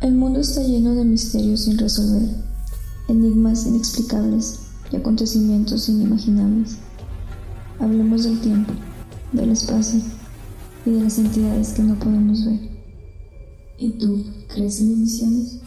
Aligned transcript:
El 0.00 0.14
mundo 0.14 0.40
está 0.40 0.62
lleno 0.62 0.94
de 0.94 1.04
misterios 1.04 1.64
sin 1.64 1.76
resolver, 1.76 2.26
enigmas 3.08 3.66
inexplicables 3.66 4.60
y 4.90 4.96
acontecimientos 4.96 5.90
inimaginables. 5.90 6.78
Hablemos 7.78 8.24
del 8.24 8.40
tiempo, 8.40 8.72
del 9.32 9.50
espacio 9.50 10.00
y 10.86 10.92
de 10.92 11.02
las 11.02 11.18
entidades 11.18 11.74
que 11.74 11.82
no 11.82 11.96
podemos 11.96 12.46
ver. 12.46 12.60
¿Y 13.76 13.90
tú 13.98 14.24
crees 14.48 14.80
en 14.80 14.92
emisiones? 14.94 15.60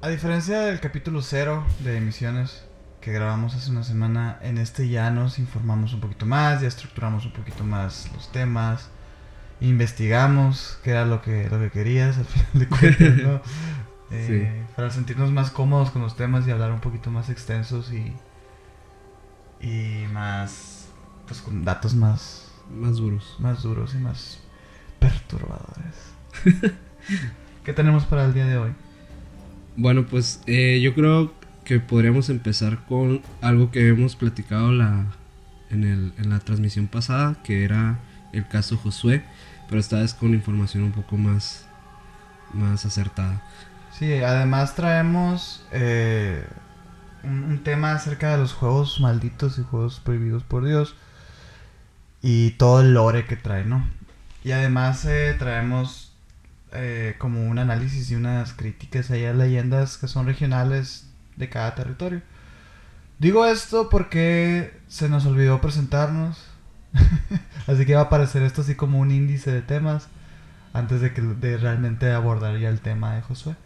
A 0.00 0.08
diferencia 0.08 0.62
del 0.62 0.80
capítulo 0.80 1.22
cero 1.22 1.64
de 1.84 1.96
emisiones 1.96 2.69
que 3.00 3.12
grabamos 3.12 3.54
hace 3.54 3.70
una 3.70 3.82
semana, 3.82 4.38
en 4.42 4.58
este 4.58 4.88
ya 4.88 5.10
nos 5.10 5.38
informamos 5.38 5.94
un 5.94 6.00
poquito 6.00 6.26
más, 6.26 6.60
ya 6.60 6.68
estructuramos 6.68 7.24
un 7.24 7.32
poquito 7.32 7.64
más 7.64 8.10
los 8.14 8.30
temas, 8.30 8.90
investigamos 9.60 10.78
qué 10.84 10.90
era 10.90 11.06
lo 11.06 11.22
que, 11.22 11.48
lo 11.48 11.58
que 11.58 11.70
querías 11.70 12.18
al 12.18 12.24
final 12.26 12.50
de 12.54 12.68
cuentas, 12.68 13.16
¿no? 13.16 13.40
Eh, 14.12 14.64
Para 14.74 14.90
sentirnos 14.90 15.30
más 15.30 15.52
cómodos 15.52 15.92
con 15.92 16.02
los 16.02 16.16
temas 16.16 16.44
y 16.44 16.50
hablar 16.50 16.72
un 16.72 16.80
poquito 16.80 17.12
más 17.12 17.30
extensos 17.30 17.92
y, 17.92 18.12
y 19.64 20.06
más, 20.12 20.88
pues 21.28 21.40
con 21.40 21.64
datos 21.64 21.94
más... 21.94 22.50
Más 22.68 22.96
duros. 22.96 23.36
Más 23.38 23.62
duros 23.62 23.94
y 23.94 23.98
más 23.98 24.40
perturbadores. 24.98 26.12
¿Qué 27.64 27.72
tenemos 27.72 28.04
para 28.04 28.24
el 28.24 28.34
día 28.34 28.46
de 28.46 28.58
hoy? 28.58 28.72
Bueno, 29.76 30.04
pues 30.06 30.40
eh, 30.46 30.80
yo 30.82 30.92
creo 30.94 31.32
que 31.70 31.78
podríamos 31.78 32.30
empezar 32.30 32.84
con 32.88 33.22
algo 33.40 33.70
que 33.70 33.86
hemos 33.86 34.16
platicado 34.16 34.72
la, 34.72 35.06
en, 35.70 35.84
el, 35.84 36.12
en 36.18 36.30
la 36.30 36.40
transmisión 36.40 36.88
pasada, 36.88 37.36
que 37.44 37.62
era 37.62 38.00
el 38.32 38.48
caso 38.48 38.76
Josué, 38.76 39.22
pero 39.68 39.80
esta 39.80 40.00
vez 40.00 40.12
con 40.12 40.34
información 40.34 40.82
un 40.82 40.90
poco 40.90 41.16
más, 41.16 41.66
más 42.52 42.84
acertada. 42.86 43.40
Sí, 43.96 44.14
además 44.14 44.74
traemos 44.74 45.64
eh, 45.70 46.44
un, 47.22 47.44
un 47.44 47.62
tema 47.62 47.92
acerca 47.92 48.32
de 48.32 48.38
los 48.38 48.52
juegos 48.52 48.98
malditos 48.98 49.56
y 49.60 49.62
juegos 49.62 50.00
prohibidos 50.00 50.42
por 50.42 50.64
Dios 50.64 50.96
y 52.20 52.50
todo 52.58 52.80
el 52.80 52.94
lore 52.94 53.26
que 53.26 53.36
trae, 53.36 53.64
¿no? 53.64 53.86
Y 54.42 54.50
además 54.50 55.04
eh, 55.04 55.36
traemos 55.38 56.16
eh, 56.72 57.14
como 57.18 57.46
un 57.46 57.60
análisis 57.60 58.10
y 58.10 58.16
unas 58.16 58.54
críticas 58.54 59.12
ahí 59.12 59.24
a 59.24 59.32
leyendas 59.32 59.98
que 59.98 60.08
son 60.08 60.26
regionales 60.26 61.06
de 61.40 61.48
cada 61.48 61.74
territorio. 61.74 62.22
Digo 63.18 63.44
esto 63.44 63.88
porque 63.88 64.80
se 64.88 65.08
nos 65.08 65.26
olvidó 65.26 65.60
presentarnos. 65.60 66.46
así 67.66 67.84
que 67.84 67.94
va 67.94 68.02
a 68.02 68.04
aparecer 68.04 68.42
esto 68.42 68.62
así 68.62 68.74
como 68.74 68.98
un 68.98 69.10
índice 69.10 69.52
de 69.52 69.62
temas 69.62 70.08
antes 70.72 71.00
de 71.00 71.12
que 71.12 71.22
de 71.22 71.56
realmente 71.56 72.12
abordar 72.12 72.58
ya 72.58 72.68
el 72.68 72.80
tema 72.80 73.14
de 73.14 73.22
Josué. 73.22 73.56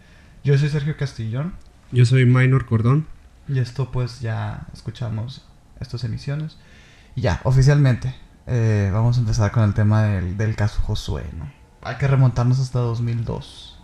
Yo 0.42 0.56
soy 0.58 0.70
Sergio 0.70 0.96
Castillón. 0.96 1.54
Yo 1.92 2.04
soy 2.04 2.24
Minor 2.26 2.66
Cordón. 2.66 3.06
Y 3.46 3.58
esto 3.58 3.92
pues 3.92 4.20
ya 4.20 4.66
escuchamos 4.72 5.46
estas 5.80 6.04
emisiones. 6.04 6.58
Y 7.14 7.22
ya, 7.22 7.40
oficialmente, 7.44 8.14
eh, 8.46 8.90
vamos 8.92 9.18
a 9.18 9.20
empezar 9.20 9.52
con 9.52 9.62
el 9.64 9.74
tema 9.74 10.02
del, 10.02 10.36
del 10.36 10.56
caso 10.56 10.80
Josué, 10.82 11.24
¿no? 11.38 11.52
Hay 11.82 11.96
que 11.96 12.08
remontarnos 12.08 12.58
hasta 12.60 12.78
2002. 12.78 13.78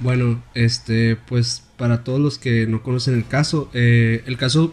Bueno, 0.00 0.42
este, 0.54 1.16
pues 1.16 1.64
para 1.82 2.04
todos 2.04 2.20
los 2.20 2.38
que 2.38 2.68
no 2.68 2.84
conocen 2.84 3.14
el 3.14 3.26
caso, 3.26 3.68
eh, 3.74 4.22
el 4.26 4.36
caso 4.36 4.72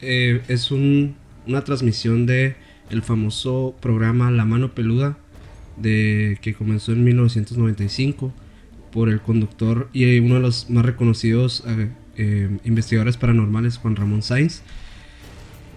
eh, 0.00 0.40
es 0.48 0.70
un, 0.70 1.14
una 1.46 1.62
transmisión 1.64 2.24
de 2.24 2.56
el 2.88 3.02
famoso 3.02 3.76
programa 3.82 4.30
La 4.30 4.46
Mano 4.46 4.74
Peluda, 4.74 5.18
de, 5.76 6.38
que 6.40 6.54
comenzó 6.54 6.92
en 6.92 7.04
1995 7.04 8.32
por 8.90 9.10
el 9.10 9.20
conductor 9.20 9.90
y 9.92 10.18
uno 10.18 10.36
de 10.36 10.40
los 10.40 10.70
más 10.70 10.86
reconocidos 10.86 11.62
eh, 12.16 12.58
investigadores 12.64 13.18
paranormales, 13.18 13.76
Juan 13.76 13.94
Ramón 13.94 14.22
Sainz. 14.22 14.62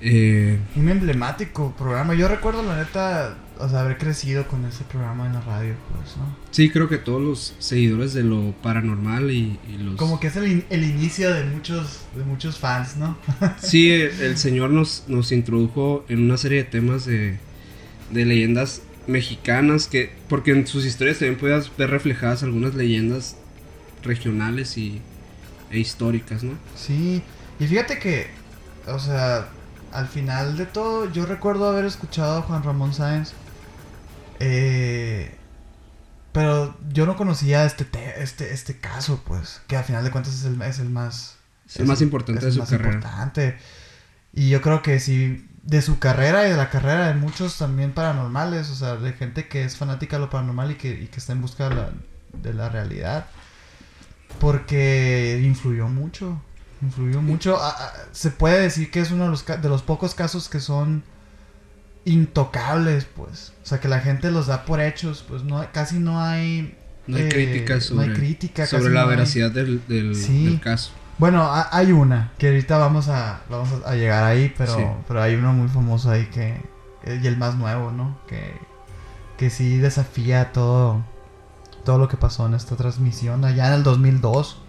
Eh, 0.02 0.58
Un 0.76 0.90
emblemático 0.90 1.74
programa. 1.78 2.14
Yo 2.14 2.28
recuerdo, 2.28 2.64
la 2.64 2.78
neta, 2.78 3.36
o 3.58 3.68
sea, 3.68 3.82
haber 3.82 3.98
crecido 3.98 4.48
con 4.48 4.64
ese 4.66 4.84
programa 4.86 5.26
en 5.28 5.34
la 5.34 5.42
radio, 5.42 5.74
pues, 5.94 6.16
¿no? 6.18 6.36
sí, 6.52 6.70
creo 6.70 6.88
que 6.88 6.98
todos 6.98 7.22
los 7.22 7.56
seguidores 7.60 8.14
de 8.14 8.24
lo 8.24 8.54
paranormal 8.64 9.30
y, 9.32 9.60
y 9.68 9.78
los... 9.78 9.96
Como 9.98 10.20
que 10.20 10.28
es 10.28 10.36
el, 10.38 10.48
in- 10.48 10.66
el 10.70 10.84
inicio 10.86 11.34
de 11.34 11.44
muchos, 11.44 12.02
de 12.16 12.24
muchos 12.24 12.58
fans, 12.58 12.96
¿no? 12.98 13.18
Sí, 13.62 13.92
el, 13.92 14.12
el 14.22 14.38
señor 14.38 14.70
nos, 14.70 15.04
nos 15.08 15.32
introdujo 15.34 16.06
en 16.08 16.24
una 16.24 16.38
serie 16.38 16.60
de 16.60 16.70
temas 16.70 17.06
de, 17.06 17.38
de 18.12 18.26
leyendas 18.26 18.82
mexicanas 19.08 19.88
que 19.88 20.12
porque 20.30 20.52
en 20.52 20.68
sus 20.68 20.86
historias 20.86 21.18
también 21.20 21.40
puedas 21.40 21.76
ver 21.76 21.90
reflejadas 21.90 22.44
algunas 22.44 22.76
leyendas 22.76 23.36
regionales 24.04 24.78
y 24.78 25.02
e 25.72 25.80
históricas, 25.80 26.44
¿no? 26.44 26.54
Sí, 26.76 27.22
y 27.60 27.68
fíjate 27.68 28.00
que, 28.00 28.28
o 28.88 28.98
sea, 29.00 29.50
al 29.94 30.08
final 30.08 30.58
de 30.58 30.66
todo, 30.66 31.10
yo 31.12 31.26
recuerdo 31.26 31.68
haber 31.70 31.86
escuchado 31.86 32.40
a 32.40 32.42
Juan 32.44 32.64
Ramón 32.64 32.94
Sáenz, 32.94 33.34
eh, 34.40 35.36
pero 36.32 36.78
yo 36.92 37.06
no 37.06 37.16
conocía 37.18 37.66
este, 37.66 37.86
te- 37.86 38.22
este, 38.24 38.54
este 38.54 38.80
caso, 38.80 39.22
pues, 39.26 39.62
que 39.68 39.76
al 39.78 39.84
final 39.84 40.04
de 40.04 40.12
cuentas 40.12 40.34
es 40.34 40.46
el, 40.46 40.62
es 40.62 40.80
el 40.80 40.90
más... 40.90 41.38
Es 41.68 41.78
el 41.78 41.86
más 41.86 42.02
importante 42.02 42.40
es 42.40 42.46
de 42.46 42.52
su 42.54 42.60
más 42.60 42.70
carrera. 42.70 42.94
importante. 42.96 43.58
Y 44.34 44.50
yo 44.50 44.62
creo 44.62 44.82
que 44.82 45.00
sí, 45.00 45.48
de 45.64 45.82
su 45.82 46.00
carrera 46.00 46.48
y 46.48 46.52
de 46.52 46.58
la 46.58 46.70
carrera 46.70 47.08
de 47.08 47.14
muchos 47.16 47.58
también 47.58 47.94
paranormales, 47.94 48.70
o 48.70 48.76
sea, 48.76 48.96
de 48.96 49.14
gente 49.14 49.48
que 49.48 49.64
es 49.66 49.76
fanática 49.78 50.18
de 50.18 50.22
lo 50.22 50.30
paranormal 50.30 50.72
y 50.72 50.76
que, 50.76 50.90
y 50.92 51.08
que 51.08 51.18
está 51.20 51.34
en 51.34 51.42
busca 51.42 51.70
de 51.70 51.76
la, 51.76 51.90
de 52.34 52.54
la 52.54 52.70
realidad. 52.70 53.26
Porque 54.40 55.42
influyó 55.44 55.88
mucho. 55.88 56.42
Influyó 56.82 57.22
mucho. 57.22 57.60
Se 58.12 58.32
puede 58.32 58.62
decir 58.62 58.90
que 58.92 59.02
es 59.02 59.12
uno 59.12 59.26
de 59.26 59.30
los, 59.32 59.46
de 59.46 59.70
los 59.70 59.82
pocos 59.82 60.16
casos 60.16 60.48
que 60.50 60.60
son 60.60 61.04
intocables, 62.06 63.06
pues. 63.06 63.54
O 63.64 63.66
sea, 63.66 63.80
que 63.80 63.88
la 63.88 64.00
gente 64.00 64.32
los 64.32 64.48
da 64.48 64.66
por 64.66 64.80
hechos, 64.82 65.24
pues 65.28 65.44
no 65.44 65.66
casi 65.72 66.00
no 66.00 66.22
hay... 66.22 66.76
No 67.08 67.18
hay 67.18 67.24
eh, 67.24 67.30
críticas 67.30 67.92
no 67.92 68.02
hay 68.02 68.08
sobre, 68.10 68.20
crítica, 68.20 68.66
sobre 68.68 68.84
casi 68.84 68.94
la 68.94 69.02
no 69.02 69.10
hay- 69.10 69.16
veracidad 69.16 69.52
del, 69.52 69.82
del- 69.88 70.16
Sí. 70.16 70.46
del 70.46 70.62
caso. 70.62 70.92
Bueno, 71.18 71.44
ha- 71.44 71.68
hay 71.76 71.92
una 71.92 72.32
que 72.38 72.48
ahorita 72.48 72.78
vamos 72.78 73.10
a 73.10 73.42
vamos 73.50 73.70
a 73.86 73.90
a 73.90 73.96
llegar 73.96 74.24
ahí, 74.24 74.54
pero 74.58 74.76
Sí. 74.76 74.84
pero 75.08 75.22
hay 75.22 75.36
uno 75.36 75.52
muy 75.52 75.68
famoso 75.68 76.12
ahí 76.12 76.28
que 76.28 76.62
y 77.08 77.26
el 77.28 77.36
más 77.38 77.56
nuevo, 77.56 77.92
¿no? 77.92 78.20
Que 78.28 78.54
que 79.38 79.50
sí 79.50 79.78
desafía 79.78 80.52
todo 80.54 81.04
todo 81.84 81.98
lo 81.98 82.08
que 82.08 82.16
pasó 82.18 82.46
en 82.46 82.54
esta 82.54 82.76
transmisión 82.76 83.44
allá 83.44 83.68
en 83.68 83.74
el 83.74 83.84
2002. 83.84 84.62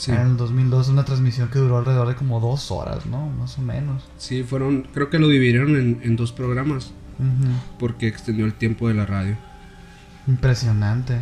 Sí. 0.00 0.12
En 0.12 0.20
el 0.20 0.36
2002 0.38 0.88
una 0.88 1.04
transmisión 1.04 1.50
que 1.50 1.58
duró 1.58 1.76
alrededor 1.76 2.08
de 2.08 2.14
como 2.14 2.40
dos 2.40 2.70
horas, 2.70 3.04
¿no? 3.04 3.28
Más 3.28 3.58
o 3.58 3.60
menos. 3.60 4.02
Sí, 4.16 4.42
fueron, 4.42 4.88
creo 4.94 5.10
que 5.10 5.18
lo 5.18 5.28
dividieron 5.28 5.76
en, 5.76 6.00
en 6.02 6.16
dos 6.16 6.32
programas 6.32 6.92
porque 7.78 8.06
extendió 8.06 8.46
el 8.46 8.54
tiempo 8.54 8.88
de 8.88 8.94
la 8.94 9.04
radio. 9.04 9.36
Impresionante. 10.26 11.20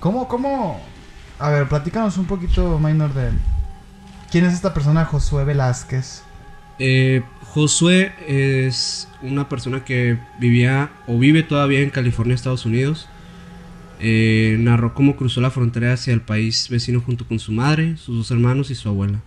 ¿Cómo, 0.00 0.26
cómo? 0.26 0.80
A 1.38 1.50
ver, 1.50 1.68
platícanos 1.68 2.18
un 2.18 2.24
poquito, 2.26 2.80
Minor, 2.80 3.14
de... 3.14 3.30
¿Quién 4.30 4.44
es 4.44 4.54
esta 4.54 4.74
persona, 4.74 5.04
Josué 5.04 5.44
Velázquez? 5.44 6.22
Eh, 6.80 7.22
Josué 7.42 8.12
es 8.26 9.08
una 9.22 9.48
persona 9.48 9.84
que 9.84 10.18
vivía 10.40 10.90
o 11.06 11.16
vive 11.16 11.44
todavía 11.44 11.80
en 11.80 11.90
California, 11.90 12.34
Estados 12.34 12.66
Unidos. 12.66 13.08
Eh, 14.00 14.56
narró 14.60 14.94
cómo 14.94 15.16
cruzó 15.16 15.40
la 15.40 15.50
frontera 15.50 15.92
hacia 15.92 16.12
el 16.12 16.20
país 16.20 16.68
vecino 16.68 17.00
junto 17.00 17.26
con 17.26 17.38
su 17.38 17.52
madre, 17.52 17.96
sus 17.96 18.16
dos 18.16 18.30
hermanos 18.30 18.70
y 18.70 18.74
su 18.74 18.88
abuela. 18.88 19.20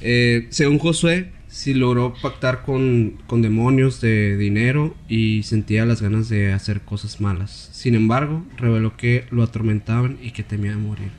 Eh, 0.00 0.46
según 0.50 0.78
Josué, 0.78 1.32
sí 1.48 1.74
logró 1.74 2.14
pactar 2.20 2.62
con, 2.62 3.18
con 3.26 3.42
demonios 3.42 4.00
de 4.00 4.36
dinero 4.36 4.94
y 5.08 5.42
sentía 5.42 5.84
las 5.86 6.02
ganas 6.02 6.28
de 6.28 6.52
hacer 6.52 6.82
cosas 6.82 7.20
malas. 7.20 7.70
Sin 7.72 7.94
embargo, 7.94 8.44
reveló 8.56 8.96
que 8.96 9.26
lo 9.30 9.42
atormentaban 9.42 10.18
y 10.22 10.30
que 10.30 10.42
temía 10.42 10.76
morir. 10.76 11.10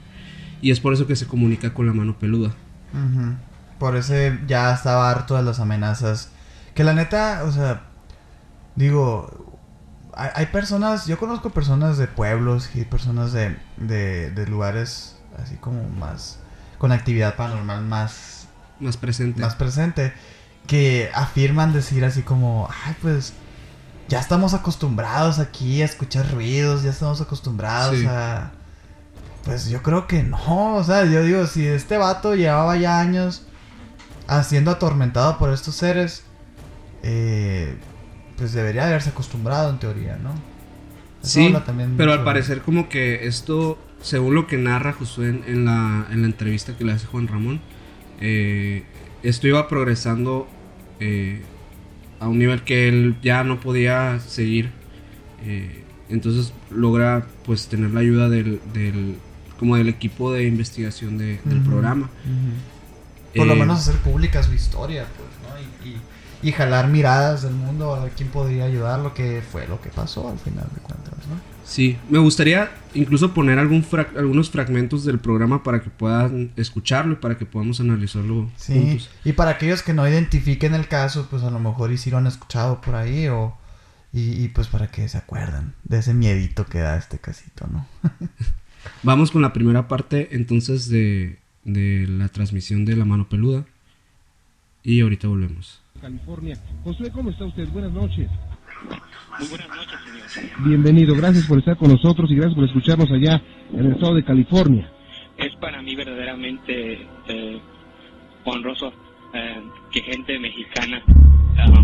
Y 0.62 0.72
es 0.72 0.80
por 0.80 0.94
eso 0.94 1.08
que 1.08 1.16
se 1.16 1.28
comunica 1.28 1.74
con 1.74 1.86
la 1.86 1.94
mano 1.94 2.18
peluda. 2.20 2.54
Por 3.80 3.96
ese 3.96 4.40
ya 4.48 4.74
estaba 4.74 5.10
harto 5.10 5.36
de 5.36 5.44
las 5.44 5.60
amenazas. 5.60 6.32
Que 6.76 6.84
la 6.84 6.94
neta, 6.94 7.44
o 7.46 7.52
sea, 7.52 7.84
digo, 8.76 9.49
hay, 10.20 10.30
hay 10.36 10.46
personas, 10.48 11.06
yo 11.08 11.18
conozco 11.18 11.50
personas 11.50 11.98
de 11.98 12.08
pueblos 12.08 12.70
y 12.76 12.84
personas 12.86 13.32
de, 13.34 13.58
de, 13.78 14.32
de 14.32 14.48
lugares 14.48 15.16
así 15.42 15.56
como 15.56 15.88
más, 15.90 16.40
con 16.78 16.92
actividad 16.92 17.36
paranormal 17.36 17.84
más, 17.86 18.48
Más 18.80 18.98
presente. 18.98 19.42
más 19.42 19.56
presente, 19.56 20.14
que 20.68 21.10
afirman 21.14 21.74
decir 21.74 22.04
así 22.06 22.22
como, 22.22 22.68
ay, 22.86 22.96
pues 23.02 23.34
ya 24.08 24.20
estamos 24.20 24.54
acostumbrados 24.54 25.40
aquí 25.40 25.82
a 25.82 25.86
escuchar 25.86 26.32
ruidos, 26.32 26.84
ya 26.84 26.90
estamos 26.92 27.22
acostumbrados 27.22 27.98
Sí. 27.98 28.06
a... 28.08 28.52
Pues 29.46 29.70
yo 29.70 29.82
creo 29.82 30.06
que 30.06 30.22
no, 30.24 30.76
o 30.76 30.84
sea, 30.84 31.06
yo 31.06 31.24
digo, 31.24 31.48
si 31.48 31.66
este 31.66 31.98
vato 31.98 32.36
llevaba 32.36 32.76
ya 32.78 33.00
años 33.00 33.44
siendo 34.44 34.70
atormentado 34.72 35.38
por 35.40 35.52
estos 35.52 35.76
seres, 35.76 36.24
eh, 37.04 37.78
pues 38.40 38.54
debería 38.54 38.88
haberse 38.88 39.10
acostumbrado 39.12 39.70
en 39.70 39.78
teoría, 39.80 40.18
¿no? 40.18 40.32
Eso 41.22 41.30
Sí, 41.40 41.54
también 41.66 41.96
pero 41.98 42.14
al 42.14 42.24
parecer 42.24 42.62
como 42.62 42.88
que 42.90 43.28
esto, 43.28 43.78
según 44.02 44.34
lo 44.34 44.48
que 44.48 44.58
narra 44.58 44.94
Josué 44.94 45.30
en, 45.30 45.44
en 45.48 45.66
la, 45.66 46.08
en 46.12 46.22
la 46.22 46.28
entrevista 46.28 46.76
que 46.78 46.86
le 46.86 46.94
hace 46.94 47.06
Juan 47.06 47.28
Ramón, 47.28 47.60
eh, 48.22 48.84
esto 49.22 49.48
iba 49.48 49.68
progresando 49.68 50.48
eh, 51.02 51.42
a 52.22 52.28
un 52.30 52.40
nivel 52.40 52.64
que 52.64 52.88
él 52.88 53.16
ya 53.22 53.44
no 53.44 53.60
podía 53.60 54.20
seguir. 54.20 54.72
eh, 55.46 55.84
entonces 56.10 56.54
logra 56.72 57.28
pues 57.46 57.68
tener 57.68 57.92
la 57.92 58.00
ayuda 58.00 58.30
del, 58.30 58.60
del- 58.74 59.16
como 59.60 59.76
del 59.76 59.90
equipo 59.90 60.32
de 60.32 60.44
investigación 60.48 61.18
de- 61.18 61.40
del 61.44 61.60
programa. 61.62 62.10
Por 63.36 63.46
lo 63.46 63.56
menos 63.56 63.80
hacer 63.80 63.96
pública 64.02 64.42
su 64.42 64.54
historia. 64.54 65.06
Y, 66.42 66.52
jalar 66.52 66.88
miradas 66.88 67.42
del 67.44 67.54
mundo 67.54 67.94
a 67.96 68.04
ver 68.04 68.12
quién 68.16 68.30
podría 68.30 68.66
ayudar, 68.66 69.00
lo 69.00 69.14
que 69.14 69.42
fue 69.52 69.68
lo 69.68 69.82
que 69.82 69.90
pasó 69.90 70.30
al 70.30 70.40
final 70.40 70.68
de 70.74 70.82
cuentas, 70.82 71.14
¿no? 71.30 71.40
Sí, 71.66 71.98
me 72.10 72.18
gustaría 72.18 72.72
incluso 72.96 73.34
poner 73.34 73.60
algún 73.60 73.84
fra- 73.84 74.08
algunos 74.18 74.50
fragmentos 74.50 75.06
del 75.06 75.20
programa 75.20 75.62
para 75.62 75.82
que 75.84 75.90
puedan 75.92 76.52
escucharlo 76.56 77.14
y 77.14 77.16
para 77.18 77.38
que 77.38 77.46
podamos 77.46 77.80
analizarlo 77.80 78.50
Sí, 78.58 78.74
juntos. 78.74 79.10
y 79.24 79.34
para 79.34 79.52
aquellos 79.52 79.84
que 79.84 79.94
no 79.94 80.08
identifiquen 80.08 80.74
el 80.74 80.88
caso, 80.88 81.28
pues 81.30 81.44
a 81.44 81.52
lo 81.52 81.60
mejor 81.60 81.92
y 81.92 81.98
sí 81.98 82.10
lo 82.10 82.18
han 82.18 82.28
escuchado 82.28 82.82
por 82.82 82.96
ahí 82.96 83.28
o... 83.28 83.56
Y, 84.12 84.44
y, 84.44 84.48
pues 84.48 84.68
para 84.68 84.90
que 84.90 85.08
se 85.08 85.20
acuerdan 85.20 85.76
de 85.84 86.00
ese 86.00 86.16
miedito 86.16 86.66
que 86.66 86.80
da 86.80 86.98
este 86.98 87.20
casito, 87.20 87.68
¿no? 87.72 87.86
Vamos 89.04 89.30
con 89.30 89.44
la 89.44 89.54
primera 89.54 89.88
parte 89.88 90.30
entonces 90.32 90.90
de, 90.90 91.38
de 91.64 92.08
la 92.10 92.28
transmisión 92.30 92.86
de 92.86 92.96
la 92.96 93.06
mano 93.06 93.30
peluda 93.30 93.66
y 94.84 95.02
ahorita 95.02 95.28
volvemos. 95.28 95.82
California. 96.00 96.58
Josué, 96.84 97.12
¿cómo 97.12 97.30
está 97.30 97.46
usted? 97.46 97.68
Buenas 97.70 97.92
noches. 97.92 98.30
Muy 99.40 99.48
buenas 99.50 99.68
noches, 99.70 100.00
señor. 100.32 100.68
Bienvenido, 100.68 101.16
gracias 101.16 101.46
por 101.46 101.60
estar 101.60 101.78
con 101.78 101.92
nosotros 101.92 102.30
y 102.32 102.36
gracias 102.36 102.56
por 102.56 102.66
escucharnos 102.66 103.12
allá 103.12 103.42
en 103.74 103.86
el 103.86 103.92
estado 103.94 104.16
de 104.16 104.24
California. 104.24 104.90
Es 105.38 105.56
para 105.58 105.82
mí 105.82 105.96
verdaderamente 105.96 107.08
eh, 107.28 107.60
honroso 108.46 108.92
eh, 109.34 109.62
que 109.92 110.02
gente 110.02 110.40
mexicana 110.40 111.02
ah, 111.58 111.84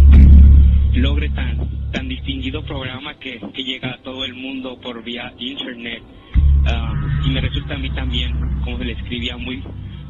logre 0.94 1.30
tan 1.30 1.92
tan 1.92 2.10
distinguido 2.10 2.62
programa 2.66 3.14
que, 3.16 3.40
que 3.54 3.64
llega 3.64 3.94
a 3.94 4.02
todo 4.02 4.26
el 4.26 4.34
mundo 4.34 4.78
por 4.82 5.02
vía 5.04 5.34
internet 5.38 6.04
Ah, 6.68 6.94
y 7.24 7.30
me 7.30 7.42
resulta 7.42 7.76
a 7.76 7.78
mí 7.78 7.90
también, 7.92 8.32
como 8.64 8.78
se 8.80 8.86
le 8.86 8.94
escribía, 8.94 9.38
muy 9.38 9.64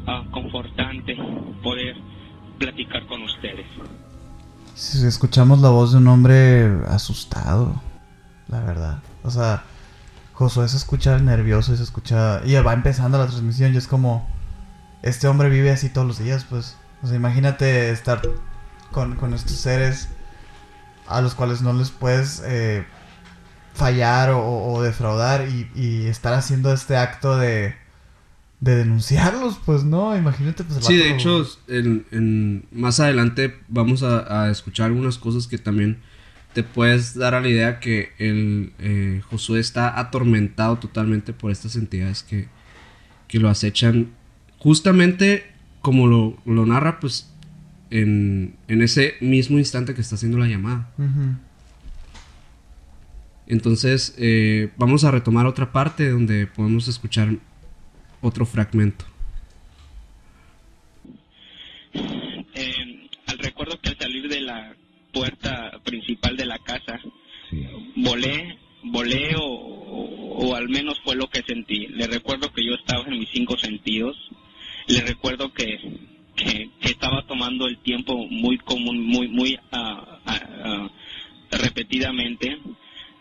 ah, 0.06 0.24
confortante 0.30 1.16
poder 1.62 1.96
platicar 2.58 3.06
con 3.06 3.22
ustedes. 3.22 3.66
Si 4.74 5.06
escuchamos 5.06 5.60
la 5.60 5.70
voz 5.70 5.92
de 5.92 5.98
un 5.98 6.08
hombre 6.08 6.66
asustado, 6.88 7.80
la 8.48 8.60
verdad. 8.60 8.98
O 9.22 9.30
sea, 9.30 9.64
Josué 10.34 10.68
se 10.68 10.76
escucha 10.76 11.18
nervioso 11.18 11.72
y 11.72 11.76
se 11.76 11.82
escucha... 11.82 12.42
Y 12.44 12.54
va 12.54 12.72
empezando 12.72 13.18
la 13.18 13.26
transmisión 13.26 13.74
y 13.74 13.76
es 13.76 13.86
como... 13.86 14.28
Este 15.02 15.28
hombre 15.28 15.48
vive 15.48 15.70
así 15.70 15.88
todos 15.88 16.06
los 16.06 16.18
días, 16.18 16.44
pues. 16.44 16.76
O 17.02 17.06
sea, 17.06 17.16
imagínate 17.16 17.90
estar 17.90 18.20
con, 18.90 19.16
con 19.16 19.34
estos 19.34 19.56
seres 19.56 20.08
a 21.06 21.20
los 21.20 21.34
cuales 21.34 21.62
no 21.62 21.72
les 21.72 21.90
puedes 21.90 22.42
eh, 22.44 22.84
fallar 23.74 24.30
o, 24.34 24.82
defraudar 24.82 25.46
y 25.48 26.06
estar 26.06 26.34
haciendo 26.34 26.72
este 26.72 26.96
acto 26.96 27.38
de... 27.38 27.85
De 28.60 28.74
denunciarlos, 28.74 29.60
pues 29.66 29.84
no, 29.84 30.16
imagínate 30.16 30.64
pues 30.64 30.78
el 30.78 30.82
Sí, 30.82 30.96
de 30.96 31.10
hecho, 31.10 31.46
en, 31.68 32.06
en- 32.10 32.64
más 32.72 33.00
adelante 33.00 33.54
vamos 33.68 34.02
a, 34.02 34.44
a 34.44 34.50
escuchar 34.50 34.86
algunas 34.86 35.18
cosas 35.18 35.46
que 35.46 35.58
también 35.58 35.98
te 36.54 36.62
puedes 36.62 37.14
dar 37.14 37.34
a 37.34 37.40
la 37.42 37.48
idea 37.48 37.80
que 37.80 38.12
el 38.18 38.72
eh, 38.78 39.20
Josué 39.28 39.60
está 39.60 39.98
atormentado 40.00 40.76
totalmente 40.78 41.34
por 41.34 41.50
estas 41.52 41.76
entidades 41.76 42.22
que, 42.22 42.48
que 43.28 43.38
lo 43.38 43.50
acechan. 43.50 44.08
Justamente 44.58 45.44
como 45.82 46.06
lo, 46.06 46.38
lo 46.46 46.64
narra, 46.64 46.98
pues 46.98 47.30
en, 47.90 48.56
en 48.68 48.80
ese 48.82 49.14
mismo 49.20 49.58
instante 49.58 49.94
que 49.94 50.00
está 50.00 50.14
haciendo 50.14 50.38
la 50.38 50.46
llamada. 50.46 50.88
Entonces, 53.46 54.14
eh, 54.18 54.70
vamos 54.76 55.04
a 55.04 55.10
retomar 55.10 55.46
otra 55.46 55.72
parte 55.72 56.08
donde 56.10 56.46
podemos 56.46 56.88
escuchar 56.88 57.36
otro 58.26 58.44
fragmento. 58.46 59.04
Eh, 62.54 63.08
al 63.26 63.38
recuerdo 63.38 63.78
que 63.80 63.90
al 63.90 63.98
salir 63.98 64.28
de 64.28 64.40
la 64.40 64.74
puerta 65.12 65.80
principal 65.84 66.36
de 66.36 66.46
la 66.46 66.58
casa, 66.58 67.00
Sí. 67.50 67.64
volé, 67.96 68.58
volé 68.82 69.34
o, 69.36 69.44
o- 69.44 70.48
o 70.48 70.54
al 70.54 70.68
menos 70.68 71.00
fue 71.04 71.16
lo 71.16 71.28
que 71.28 71.42
sentí. 71.42 71.86
Le 71.88 72.06
recuerdo 72.06 72.52
que 72.52 72.64
yo 72.64 72.74
estaba 72.74 73.04
en 73.06 73.18
mis 73.18 73.28
cinco 73.30 73.56
sentidos. 73.56 74.16
Le 74.88 75.00
recuerdo 75.02 75.52
que, 75.52 75.78
que, 76.36 76.70
que 76.80 76.88
estaba 76.88 77.24
tomando 77.26 77.66
el 77.66 77.78
tiempo 77.78 78.26
muy 78.28 78.58
común, 78.58 79.04
muy, 79.06 79.28
muy 79.28 79.58
ah, 79.72 80.18
ah, 80.26 80.40
ah, 80.64 80.90
repetidamente. 81.50 82.58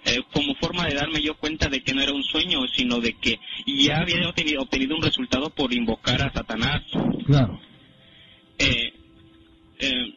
Eh, 0.06 0.22
como 0.32 0.54
forma 0.56 0.86
de 0.88 0.96
darme 0.96 1.22
yo 1.22 1.36
cuenta 1.36 1.68
de 1.68 1.82
que 1.82 1.94
no 1.94 2.02
era 2.02 2.14
un 2.14 2.24
sueño, 2.24 2.60
sino 2.76 3.00
de 3.00 3.14
que 3.14 3.40
ya 3.66 4.00
había 4.02 4.28
obtenido, 4.30 4.62
obtenido 4.62 4.96
un 4.96 5.02
resultado 5.02 5.50
por 5.50 5.74
invocar 5.74 6.22
a 6.22 6.32
Satanás. 6.32 6.82
Claro. 7.26 7.60
Eh, 8.60 8.94
eh, 9.80 10.14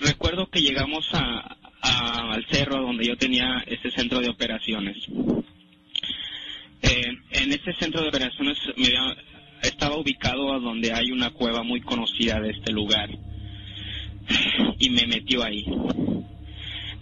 recuerdo 0.00 0.48
que 0.48 0.60
llegamos 0.60 1.06
a, 1.12 1.56
a- 1.80 2.32
al 2.34 2.46
cerro 2.50 2.80
donde 2.82 3.06
yo 3.06 3.16
tenía 3.16 3.64
ese 3.66 3.90
centro 3.90 4.20
de 4.20 4.28
operaciones. 4.28 4.96
Eh, 6.82 7.12
en 7.30 7.52
ese 7.52 7.72
centro 7.74 8.02
de 8.02 8.08
operaciones 8.08 8.58
me 8.76 8.86
había- 8.86 9.16
estaba 9.62 9.96
ubicado 9.96 10.52
a 10.52 10.58
donde 10.58 10.92
hay 10.92 11.10
una 11.12 11.30
cueva 11.30 11.62
muy 11.62 11.80
conocida 11.80 12.40
de 12.40 12.50
este 12.50 12.72
lugar 12.72 13.08
y 14.78 14.90
me 14.90 15.06
metió 15.06 15.42
ahí. 15.44 15.64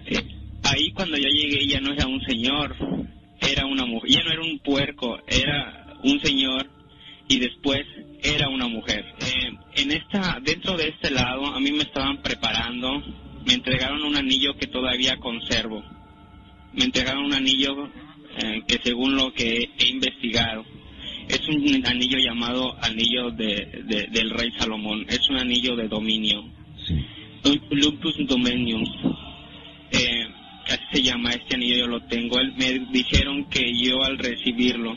Eh, 0.07 0.23
ahí 0.71 0.91
cuando 0.93 1.17
yo 1.17 1.29
llegué 1.29 1.67
ya 1.67 1.81
no 1.81 1.93
era 1.93 2.07
un 2.07 2.21
señor, 2.23 2.75
era 3.41 3.67
una 3.67 3.85
mujer, 3.87 4.11
ya 4.11 4.23
no 4.25 4.31
era 4.33 4.43
un 4.43 4.59
puerco, 4.61 5.19
era 5.27 5.97
un 6.03 6.21
señor 6.21 6.69
y 7.29 7.39
después 7.39 7.85
era 8.23 8.49
una 8.49 8.69
mujer. 8.69 9.05
Eh, 9.21 9.51
en 9.83 9.93
esta, 9.93 10.39
dentro 10.43 10.77
de 10.77 10.89
este 10.89 11.11
lado, 11.11 11.47
a 11.47 11.61
mí 11.61 11.71
me 11.73 11.83
estaban 11.85 12.21
preparando, 12.23 13.03
me 13.47 13.55
entregaron 13.55 14.03
un 14.03 14.17
anillo 14.17 14.57
que 14.57 14.67
todavía 14.67 15.17
conservo. 15.17 15.83
Me 16.73 16.85
entregaron 16.85 17.25
un 17.25 17.35
anillo 17.35 17.89
eh, 18.39 18.63
que 18.67 18.79
según 18.85 19.17
lo 19.17 19.33
que 19.33 19.71
he 19.79 19.89
investigado, 19.89 20.65
es 21.29 21.41
un 21.49 21.87
anillo 21.87 22.19
llamado 22.19 22.77
anillo 22.83 23.31
de, 23.31 23.83
de- 23.87 24.09
del 24.11 24.31
rey 24.31 24.51
Salomón, 24.59 25.07
es 25.09 25.29
un 25.31 25.37
anillo 25.39 25.77
de 25.77 25.89
dominio. 25.89 26.45
Sí. 26.87 26.95
Lupus 27.71 28.15
Dominium. 28.27 28.85
Eh, 29.93 30.29
así 30.75 30.83
se 30.93 31.03
llama 31.03 31.33
este 31.33 31.55
anillo, 31.57 31.77
yo 31.79 31.87
lo 31.87 32.01
tengo. 32.03 32.39
Él- 32.41 32.55
me 32.57 32.79
dijeron 32.93 33.45
que 33.47 33.73
yo 33.77 34.03
al 34.03 34.19
recibirlo 34.19 34.97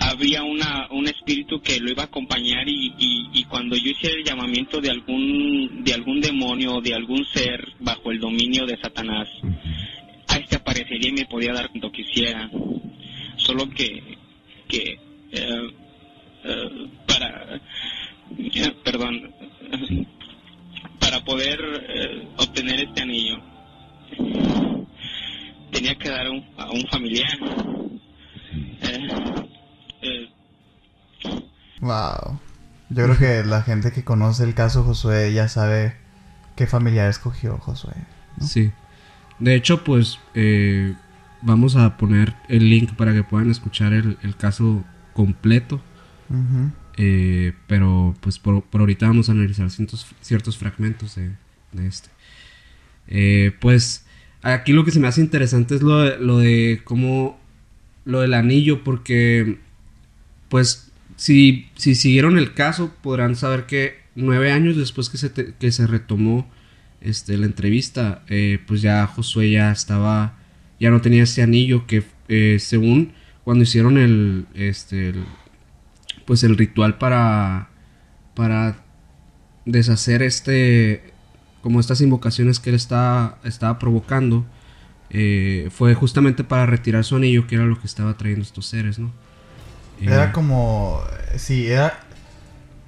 habría 0.00 0.42
una, 0.42 0.86
un 0.90 1.06
espíritu 1.08 1.60
que 1.60 1.78
lo 1.78 1.90
iba 1.90 2.02
a 2.04 2.06
acompañar 2.06 2.68
y, 2.68 2.92
y, 2.98 3.28
y 3.32 3.44
cuando 3.44 3.76
yo 3.76 3.90
hiciera 3.90 4.16
el 4.16 4.24
llamamiento 4.24 4.80
de 4.80 4.90
algún, 4.90 5.84
de 5.84 5.92
algún 5.94 6.20
demonio 6.20 6.76
o 6.76 6.80
de 6.80 6.94
algún 6.94 7.24
ser 7.26 7.72
bajo 7.80 8.10
el 8.10 8.18
dominio 8.18 8.64
de 8.66 8.78
Satanás, 8.78 9.28
a 10.28 10.36
este 10.38 10.56
aparecería 10.56 11.08
y 11.10 11.12
me 11.12 11.26
podía 11.26 11.52
dar 11.52 11.68
cuando 11.70 11.90
quisiera. 11.92 12.50
Solo 13.36 13.68
que, 13.70 14.02
que 14.68 14.98
eh, 15.32 15.70
eh, 16.44 16.86
para, 17.06 17.60
perdón, 18.84 19.32
para 20.98 21.22
poder 21.24 21.60
eh, 21.88 22.22
obtener 22.36 22.80
este 22.80 23.02
anillo 23.02 23.38
tenía 25.80 25.98
que 25.98 26.10
dar 26.10 26.26
a 26.26 26.30
un, 26.30 26.44
a 26.58 26.70
un 26.70 26.86
familiar. 26.88 27.38
Eh, 28.82 29.08
eh, 30.02 30.28
Wow. 31.80 32.38
Yo 32.90 33.04
creo 33.04 33.16
que 33.16 33.44
la 33.48 33.62
gente 33.62 33.90
que 33.90 34.04
conoce 34.04 34.44
el 34.44 34.54
caso 34.54 34.82
Josué 34.84 35.32
ya 35.32 35.48
sabe 35.48 35.96
qué 36.56 36.66
familiar 36.66 37.08
escogió 37.08 37.56
Josué. 37.58 37.94
Sí. 38.40 38.72
De 39.38 39.54
hecho, 39.54 39.82
pues 39.84 40.18
eh, 40.34 40.94
vamos 41.40 41.76
a 41.76 41.96
poner 41.96 42.34
el 42.48 42.68
link 42.68 42.92
para 42.96 43.14
que 43.14 43.22
puedan 43.22 43.50
escuchar 43.50 43.94
el, 43.94 44.18
el 44.22 44.36
caso 44.36 44.84
completo. 45.14 45.80
Eh, 46.98 47.54
pero 47.66 48.14
pues 48.20 48.38
por, 48.38 48.62
por 48.62 48.82
ahorita 48.82 49.06
vamos 49.06 49.30
a 49.30 49.32
analizar 49.32 49.70
ciertos, 49.70 50.06
ciertos 50.20 50.58
fragmentos 50.58 51.14
de, 51.14 51.30
de 51.72 51.86
este. 51.86 52.10
Eh, 53.08 53.56
pues 53.60 54.04
aquí 54.42 54.72
lo 54.72 54.84
que 54.84 54.90
se 54.90 55.00
me 55.00 55.08
hace 55.08 55.20
interesante 55.20 55.74
es 55.76 55.82
lo 55.82 55.98
de, 56.00 56.18
lo 56.18 56.38
de 56.38 56.80
cómo 56.84 57.38
lo 58.04 58.20
del 58.20 58.34
anillo 58.34 58.82
porque 58.84 59.58
pues 60.48 60.90
si, 61.16 61.68
si 61.76 61.94
siguieron 61.94 62.38
el 62.38 62.54
caso 62.54 62.92
podrán 63.02 63.36
saber 63.36 63.66
que 63.66 63.98
nueve 64.14 64.50
años 64.52 64.76
después 64.76 65.08
que 65.10 65.18
se, 65.18 65.32
que 65.32 65.72
se 65.72 65.86
retomó 65.86 66.48
este, 67.00 67.36
la 67.38 67.46
entrevista, 67.46 68.22
eh, 68.28 68.58
pues 68.66 68.82
ya 68.82 69.06
Josué 69.06 69.50
ya 69.50 69.70
estaba, 69.72 70.38
ya 70.78 70.90
no 70.90 71.00
tenía 71.00 71.22
ese 71.22 71.42
anillo 71.42 71.86
que 71.86 72.02
eh, 72.28 72.58
según 72.60 73.12
cuando 73.44 73.64
hicieron 73.64 73.96
el, 73.98 74.46
este, 74.54 75.10
el- 75.10 75.24
pues 76.26 76.44
el 76.44 76.56
ritual 76.56 76.98
para, 76.98 77.70
para 78.34 78.84
deshacer 79.64 80.22
este, 80.22 81.09
como 81.62 81.80
estas 81.80 82.00
invocaciones 82.00 82.60
que 82.60 82.70
él 82.70 82.76
estaba, 82.76 83.38
estaba 83.44 83.78
provocando, 83.78 84.44
eh, 85.10 85.68
fue 85.72 85.94
justamente 85.94 86.44
para 86.44 86.66
retirar 86.66 87.04
su 87.04 87.16
anillo, 87.16 87.46
que 87.46 87.56
era 87.56 87.64
lo 87.64 87.78
que 87.80 87.86
estaba 87.86 88.14
trayendo 88.16 88.42
estos 88.44 88.66
seres, 88.66 88.98
¿no? 88.98 89.08
Eh, 90.00 90.06
Era 90.06 90.32
como. 90.32 91.00
Sí, 91.36 91.66
era. 91.68 92.00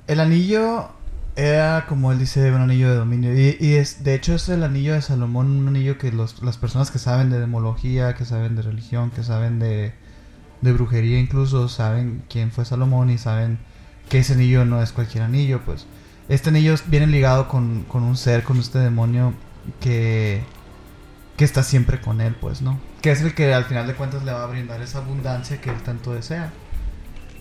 El 0.06 0.20
anillo 0.20 0.90
era 1.36 1.86
como 1.88 2.12
él 2.12 2.18
dice, 2.18 2.50
un 2.52 2.60
anillo 2.60 2.90
de 2.90 2.96
dominio. 2.96 3.34
Y, 3.34 3.56
y 3.60 3.74
es, 3.74 4.04
de 4.04 4.14
hecho, 4.14 4.34
es 4.34 4.48
el 4.48 4.62
anillo 4.62 4.94
de 4.94 5.02
Salomón, 5.02 5.46
un 5.50 5.68
anillo 5.68 5.98
que 5.98 6.12
los- 6.12 6.42
las 6.42 6.58
personas 6.58 6.90
que 6.90 6.98
saben 6.98 7.30
de 7.30 7.38
demología, 7.40 8.14
que 8.14 8.24
saben 8.24 8.54
de 8.56 8.62
religión, 8.62 9.10
que 9.10 9.22
saben 9.22 9.58
de, 9.58 9.92
de 10.60 10.72
brujería, 10.72 11.18
incluso 11.18 11.68
saben 11.68 12.22
quién 12.28 12.50
fue 12.52 12.64
Salomón 12.64 13.10
y 13.10 13.18
saben 13.18 13.58
que 14.08 14.18
ese 14.18 14.34
anillo 14.34 14.64
no 14.64 14.82
es 14.82 14.92
cualquier 14.92 15.24
anillo. 15.24 15.60
Pues 15.64 15.86
este 16.28 16.50
anillo 16.50 16.74
viene 16.86 17.06
ligado 17.06 17.48
con, 17.48 17.82
con 17.84 18.02
un 18.02 18.16
ser, 18.16 18.42
con 18.42 18.58
este 18.58 18.78
demonio 18.78 19.34
que, 19.80 20.42
que 21.36 21.44
está 21.44 21.62
siempre 21.62 22.00
con 22.00 22.20
él, 22.20 22.34
pues, 22.40 22.62
¿no? 22.62 22.80
Que 23.00 23.10
es 23.10 23.20
el 23.22 23.34
que 23.34 23.52
al 23.52 23.64
final 23.64 23.86
de 23.86 23.94
cuentas 23.94 24.24
le 24.24 24.32
va 24.32 24.44
a 24.44 24.46
brindar 24.46 24.80
esa 24.82 24.98
abundancia 24.98 25.60
que 25.60 25.70
él 25.70 25.82
tanto 25.84 26.12
desea. 26.12 26.52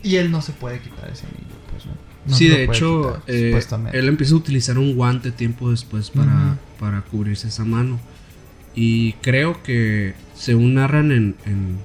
Y 0.04 0.16
él 0.16 0.32
no 0.32 0.42
se 0.42 0.54
puede 0.54 0.80
quitar 0.80 1.10
ese 1.10 1.28
anillo, 1.28 1.56
pues, 1.72 1.86
¿no? 1.86 1.94
No 2.26 2.36
sí, 2.36 2.48
de 2.50 2.64
hecho, 2.66 3.22
quitar, 3.26 3.36
eh, 3.36 3.60
él 3.94 4.08
empieza 4.08 4.34
a 4.34 4.38
utilizar 4.38 4.78
un 4.78 4.96
guante 4.96 5.32
tiempo 5.32 5.72
después 5.72 6.10
para, 6.12 6.58
para 6.80 7.02
cubrirse 7.02 7.48
esa 7.48 7.66
mano. 7.66 8.00
Y 8.76 9.14
creo 9.14 9.62
que, 9.64 10.16
según 10.36 10.76
narran 10.76 11.12
en, 11.12 11.36
en, 11.46 11.78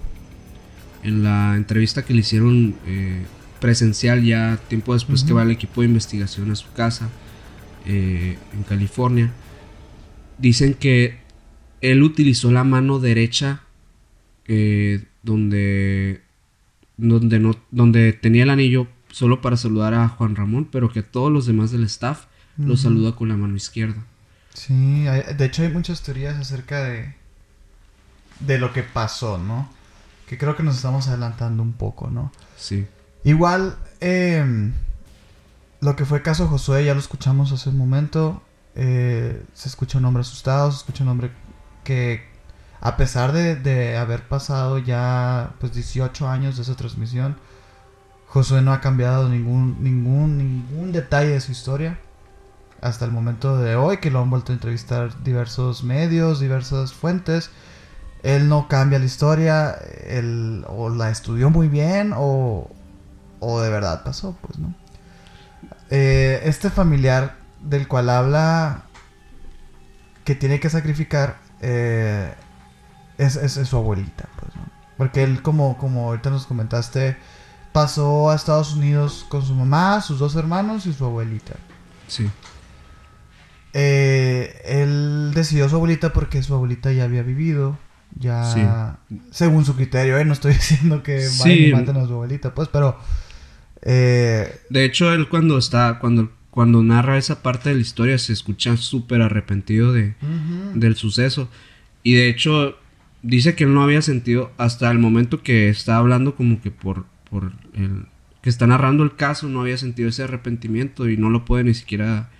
en 1.02 1.22
la 1.22 1.56
entrevista 1.56 2.04
que 2.04 2.14
le 2.14 2.20
hicieron 2.20 2.74
eh, 2.86 3.24
presencial 3.60 4.22
ya 4.24 4.58
tiempo 4.68 4.94
después 4.94 5.24
que 5.24 5.32
va 5.32 5.42
el 5.42 5.50
equipo 5.50 5.80
de 5.80 5.88
investigación 5.88 6.50
a 6.50 6.56
su 6.56 6.70
casa 6.72 7.08
eh, 7.86 8.38
en 8.52 8.62
California, 8.64 9.32
dicen 10.38 10.74
que 10.74 11.18
él 11.80 12.02
utilizó 12.02 12.50
la 12.52 12.64
mano 12.64 12.98
derecha 12.98 13.62
eh, 14.46 15.04
donde, 15.22 16.22
donde, 16.96 17.38
no, 17.38 17.56
donde 17.70 18.12
tenía 18.12 18.42
el 18.44 18.50
anillo 18.50 18.86
solo 19.10 19.40
para 19.40 19.56
saludar 19.56 19.94
a 19.94 20.08
Juan 20.08 20.36
Ramón, 20.36 20.68
pero 20.70 20.92
que 20.92 21.02
todos 21.02 21.32
los 21.32 21.46
demás 21.46 21.70
del 21.70 21.84
staff 21.84 22.26
lo 22.58 22.76
saluda 22.76 23.14
con 23.14 23.28
la 23.28 23.36
mano 23.36 23.54
izquierda. 23.56 24.04
Sí, 24.54 25.06
hay- 25.06 25.34
de 25.36 25.44
hecho 25.44 25.62
hay 25.62 25.68
muchas 25.70 26.02
teorías 26.02 26.36
acerca 26.36 26.82
de 26.84 27.14
de 28.40 28.58
lo 28.58 28.72
que 28.72 28.82
pasó, 28.82 29.38
¿no? 29.38 29.68
Que 30.28 30.36
creo 30.38 30.56
que 30.56 30.62
nos 30.62 30.76
estamos 30.76 31.08
adelantando 31.08 31.62
un 31.62 31.72
poco, 31.72 32.10
¿no? 32.10 32.32
Sí. 32.56 32.84
Igual, 33.26 33.76
eh, 34.00 34.70
lo 35.80 35.96
que 35.96 36.04
fue 36.04 36.22
caso 36.22 36.46
Josué, 36.46 36.84
ya 36.84 36.94
lo 36.94 37.00
escuchamos 37.00 37.50
hace 37.50 37.70
un 37.70 37.76
momento. 37.76 38.40
eh, 38.76 39.42
se 39.52 39.68
escucha 39.68 39.98
un 39.98 40.04
hombre 40.04 40.20
asustado, 40.20 40.70
se 40.70 40.76
escucha 40.78 41.02
un 41.02 41.08
hombre 41.10 41.32
que, 41.82 42.22
a 42.80 42.96
pesar 42.96 43.32
de, 43.32 43.56
de 43.56 43.96
haber 43.96 44.28
pasado 44.28 44.78
ya 44.78 45.54
pues 45.58 45.72
18 45.72 46.28
años 46.28 46.54
de 46.56 46.62
esa 46.62 46.76
transmisión, 46.76 47.36
Josué 48.28 48.62
no 48.62 48.72
ha 48.72 48.80
cambiado 48.80 49.28
ningún, 49.28 49.82
ningún, 49.82 50.38
ningún 50.38 50.92
detalle 50.92 51.30
de 51.30 51.40
su 51.40 51.50
historia. 51.50 51.98
Hasta 52.80 53.06
el 53.06 53.10
momento 53.10 53.58
de 53.58 53.74
hoy, 53.74 53.96
que 53.98 54.10
lo 54.12 54.20
han 54.22 54.30
vuelto 54.30 54.52
a 54.52 54.54
entrevistar 54.54 55.24
diversos 55.24 55.82
medios, 55.82 56.38
diversas 56.38 56.92
fuentes. 56.92 57.50
Él 58.22 58.48
no 58.48 58.68
cambia 58.68 59.00
la 59.00 59.04
historia, 59.06 59.72
él 60.06 60.64
o 60.68 60.90
la 60.90 61.10
estudió 61.10 61.50
muy 61.50 61.68
bien 61.68 62.12
o, 62.14 62.70
o 63.40 63.60
de 63.60 63.70
verdad 63.70 64.02
pasó, 64.04 64.36
pues, 64.42 64.58
¿no? 64.58 64.74
Eh, 65.90 66.40
este 66.44 66.70
familiar 66.70 67.36
del 67.60 67.86
cual 67.88 68.10
habla 68.10 68.82
que 70.24 70.34
tiene 70.34 70.58
que 70.60 70.68
sacrificar 70.70 71.38
eh, 71.60 72.32
es, 73.18 73.36
es- 73.36 73.56
es 73.56 73.68
su 73.68 73.76
abuelita, 73.76 74.28
pues, 74.40 74.54
¿no? 74.56 74.62
Porque 74.96 75.22
él, 75.22 75.42
como, 75.42 75.76
como 75.78 76.06
ahorita 76.08 76.30
nos 76.30 76.46
comentaste, 76.46 77.16
pasó 77.72 78.30
a 78.30 78.34
Estados 78.34 78.74
Unidos 78.74 79.26
con 79.28 79.42
su 79.44 79.54
mamá, 79.54 80.00
sus 80.00 80.18
dos 80.18 80.34
hermanos 80.36 80.86
y 80.86 80.92
su 80.92 81.04
abuelita. 81.04 81.54
Sí. 82.08 82.30
Eh, 83.74 84.62
él 84.64 85.32
decidió 85.34 85.68
su 85.68 85.76
abuelita 85.76 86.12
porque 86.12 86.42
su 86.42 86.54
abuelita 86.54 86.92
ya 86.92 87.04
había 87.04 87.22
vivido. 87.22 87.78
Ya. 88.18 88.98
Según 89.30 89.64
su 89.66 89.76
criterio, 89.76 90.16
¿eh? 90.18 90.24
No 90.24 90.32
estoy 90.32 90.52
diciendo 90.54 91.02
que 91.02 91.16
vayan 91.16 91.28
Sí. 91.30 91.66
y 91.68 91.72
maten 91.74 91.96
a 91.98 92.06
su 92.06 92.12
abuelita, 92.14 92.54
pues, 92.54 92.68
pero. 92.68 92.98
Eh, 93.88 94.52
De 94.68 94.84
hecho, 94.84 95.12
él 95.12 95.28
cuando 95.28 95.56
está, 95.58 95.98
cuando, 96.00 96.32
cuando 96.50 96.82
narra 96.82 97.16
esa 97.18 97.42
parte 97.42 97.68
de 97.68 97.76
la 97.76 97.80
historia 97.82 98.18
se 98.18 98.32
escucha 98.32 98.76
súper 98.76 99.22
arrepentido 99.22 99.92
de, 99.92 100.14
del 100.74 100.96
suceso. 100.96 101.48
Y 102.02 102.14
de 102.14 102.28
hecho, 102.28 102.76
dice 103.22 103.54
que 103.54 103.64
él 103.64 103.72
no 103.74 103.82
había 103.84 104.02
sentido 104.02 104.50
hasta 104.58 104.90
el 104.90 104.98
momento 104.98 105.42
que 105.42 105.68
está 105.68 105.96
hablando 105.98 106.34
como 106.34 106.60
que 106.60 106.70
por, 106.70 107.06
por 107.30 107.52
el 107.74 108.06
que 108.42 108.50
está 108.50 108.66
narrando 108.66 109.02
el 109.04 109.16
caso, 109.16 109.48
no 109.48 109.60
había 109.62 109.76
sentido 109.76 110.08
ese 110.08 110.22
arrepentimiento 110.24 111.08
y 111.08 111.16
no 111.16 111.30
lo 111.30 111.44
puede 111.44 111.64
ni 111.64 111.74
siquiera 111.74 112.30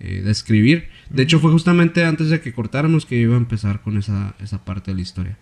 eh, 0.00 0.22
describir. 0.24 0.88
De 1.10 1.22
hecho, 1.22 1.38
fue 1.38 1.50
justamente 1.50 2.04
antes 2.04 2.28
de 2.30 2.40
que 2.40 2.52
cortáramos 2.54 3.04
que 3.06 3.16
iba 3.16 3.34
a 3.34 3.38
empezar 3.38 3.80
con 3.82 3.98
esa, 3.98 4.34
esa 4.40 4.64
parte 4.64 4.90
de 4.90 4.94
la 4.96 5.02
historia. 5.02 5.36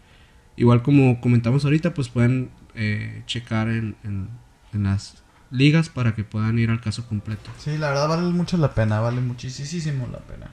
Igual 0.56 0.82
como 0.82 1.20
comentamos 1.20 1.64
ahorita, 1.64 1.94
pues 1.94 2.08
pueden 2.08 2.50
eh, 2.74 3.22
checar 3.26 3.68
en, 3.68 3.94
en- 4.04 4.28
en 4.72 4.82
las 4.82 5.22
ligas 5.50 5.88
para 5.88 6.14
que 6.14 6.24
puedan 6.24 6.58
ir 6.58 6.70
al 6.70 6.80
caso 6.80 7.06
completo. 7.06 7.50
Sí, 7.58 7.78
la 7.78 7.88
verdad 7.88 8.08
vale 8.08 8.22
mucho 8.32 8.56
la 8.56 8.74
pena, 8.74 9.00
vale 9.00 9.20
muchísimo 9.20 10.08
la 10.12 10.18
pena. 10.18 10.50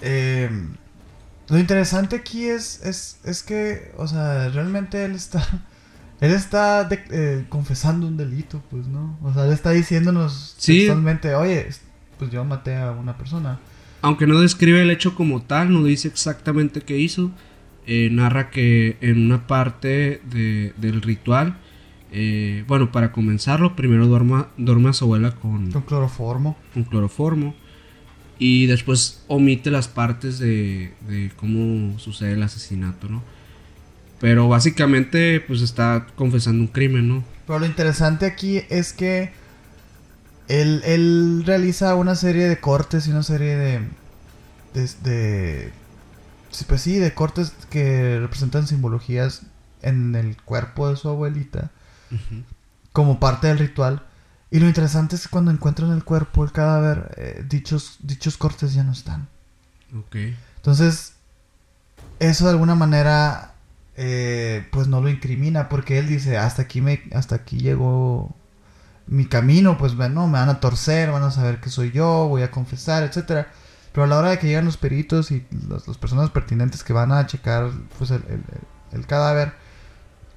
Eh, 0.00 0.50
lo 1.48 1.58
interesante 1.58 2.16
aquí 2.16 2.44
es, 2.46 2.82
es, 2.84 3.18
es 3.24 3.42
que, 3.42 3.92
o 3.96 4.06
sea, 4.06 4.48
realmente 4.50 5.04
él 5.04 5.12
está, 5.12 5.44
él 6.20 6.32
está 6.32 6.84
de- 6.84 7.04
eh, 7.10 7.44
confesando 7.48 8.06
un 8.06 8.16
delito, 8.16 8.62
pues, 8.70 8.86
¿no? 8.86 9.18
O 9.22 9.32
sea, 9.32 9.46
él 9.46 9.52
está 9.52 9.70
diciéndonos 9.70 10.54
Sí. 10.58 10.78
textualmente, 10.78 11.34
oye, 11.34 11.68
pues 12.18 12.30
yo 12.30 12.44
maté 12.44 12.76
a 12.76 12.90
una 12.92 13.16
persona. 13.16 13.58
Aunque 14.02 14.26
no 14.26 14.40
describe 14.40 14.82
el 14.82 14.90
hecho 14.90 15.14
como 15.14 15.42
tal, 15.42 15.72
no 15.72 15.82
dice 15.84 16.08
exactamente 16.08 16.82
qué 16.82 16.98
hizo, 16.98 17.30
eh, 17.86 18.10
narra 18.12 18.50
que 18.50 18.96
en 19.00 19.24
una 19.26 19.46
parte 19.46 20.20
de- 20.30 20.72
del 20.76 21.00
ritual, 21.02 21.56
eh, 22.12 22.64
bueno, 22.66 22.90
para 22.92 23.12
comenzarlo, 23.12 23.76
primero 23.76 24.06
duerma, 24.06 24.48
duerme 24.56 24.90
a 24.90 24.92
su 24.92 25.04
abuela 25.04 25.32
con, 25.32 25.70
Con 25.72 25.82
cloroformo. 25.82 26.56
con 26.74 26.84
cloroformo 26.84 27.54
y 28.38 28.66
después 28.66 29.24
omite 29.26 29.70
las 29.70 29.88
partes 29.88 30.38
de, 30.38 30.94
de 31.08 31.30
cómo 31.36 31.98
sucede 31.98 32.32
el 32.32 32.42
asesinato, 32.42 33.08
¿no? 33.08 33.22
Pero 34.20 34.48
básicamente, 34.48 35.40
pues 35.40 35.60
está 35.62 36.06
confesando 36.16 36.60
un 36.62 36.68
crimen, 36.68 37.08
¿no? 37.08 37.24
Pero 37.46 37.60
lo 37.60 37.66
interesante 37.66 38.26
aquí 38.26 38.60
es 38.68 38.92
que 38.92 39.30
él, 40.48 40.82
él 40.84 41.42
realiza 41.46 41.94
una 41.94 42.14
serie 42.14 42.48
de 42.48 42.58
cortes 42.58 43.06
y 43.06 43.10
una 43.10 43.22
serie 43.22 43.56
de, 43.56 43.80
de, 44.74 44.88
de- 45.02 45.72
pues 46.66 46.80
sí, 46.80 46.96
de 46.98 47.12
cortes 47.14 47.52
que 47.70 48.18
representan 48.20 48.66
simbologías 48.66 49.42
en 49.82 50.14
el 50.14 50.36
cuerpo 50.42 50.88
de 50.88 50.96
su 50.96 51.08
abuelita 51.08 51.70
como 52.92 53.20
parte 53.20 53.46
del 53.48 53.58
ritual. 53.58 54.02
Y 54.50 54.60
lo 54.60 54.66
interesante 54.66 55.16
es 55.16 55.24
que 55.24 55.28
cuando 55.28 55.50
encuentran 55.50 55.92
el 55.92 56.04
cuerpo, 56.04 56.42
el 56.44 56.52
cadáver, 56.52 57.14
eh, 57.16 57.44
dichos, 57.48 57.96
dichos 58.00 58.36
cortes 58.38 58.72
ya 58.74 58.82
no 58.82 58.92
están. 58.92 59.28
Ok. 59.96 60.16
Entonces, 60.56 61.14
eso 62.18 62.44
de 62.46 62.50
alguna 62.52 62.74
manera, 62.74 63.52
eh, 63.96 64.66
pues 64.72 64.88
no 64.88 65.00
lo 65.00 65.08
incrimina, 65.10 65.68
porque 65.68 65.98
él 65.98 66.08
dice, 66.08 66.38
hasta 66.38 66.62
aquí 66.62 66.80
me, 66.80 67.02
hasta 67.14 67.34
aquí 67.36 67.58
llegó 67.58 68.34
mi 69.06 69.26
camino, 69.26 69.78
pues 69.78 69.94
bueno, 69.96 70.26
me 70.26 70.34
van 70.34 70.48
a 70.48 70.60
torcer, 70.60 71.10
van 71.10 71.22
a 71.22 71.30
saber 71.30 71.60
que 71.60 71.70
soy 71.70 71.92
yo, 71.92 72.28
voy 72.28 72.42
a 72.42 72.50
confesar, 72.50 73.02
etcétera. 73.04 73.48
Pero 73.92 74.04
a 74.04 74.06
la 74.06 74.18
hora 74.18 74.30
de 74.30 74.38
que 74.38 74.46
llegan 74.46 74.64
los 74.66 74.76
peritos 74.76 75.30
y 75.30 75.46
las, 75.68 75.88
las 75.88 75.96
personas 75.98 76.30
pertinentes 76.30 76.84
que 76.84 76.92
van 76.92 77.12
a 77.12 77.26
checar, 77.26 77.70
pues 77.98 78.10
el, 78.10 78.22
el- 78.28 78.44
el 78.92 79.06
cadáver, 79.06 79.52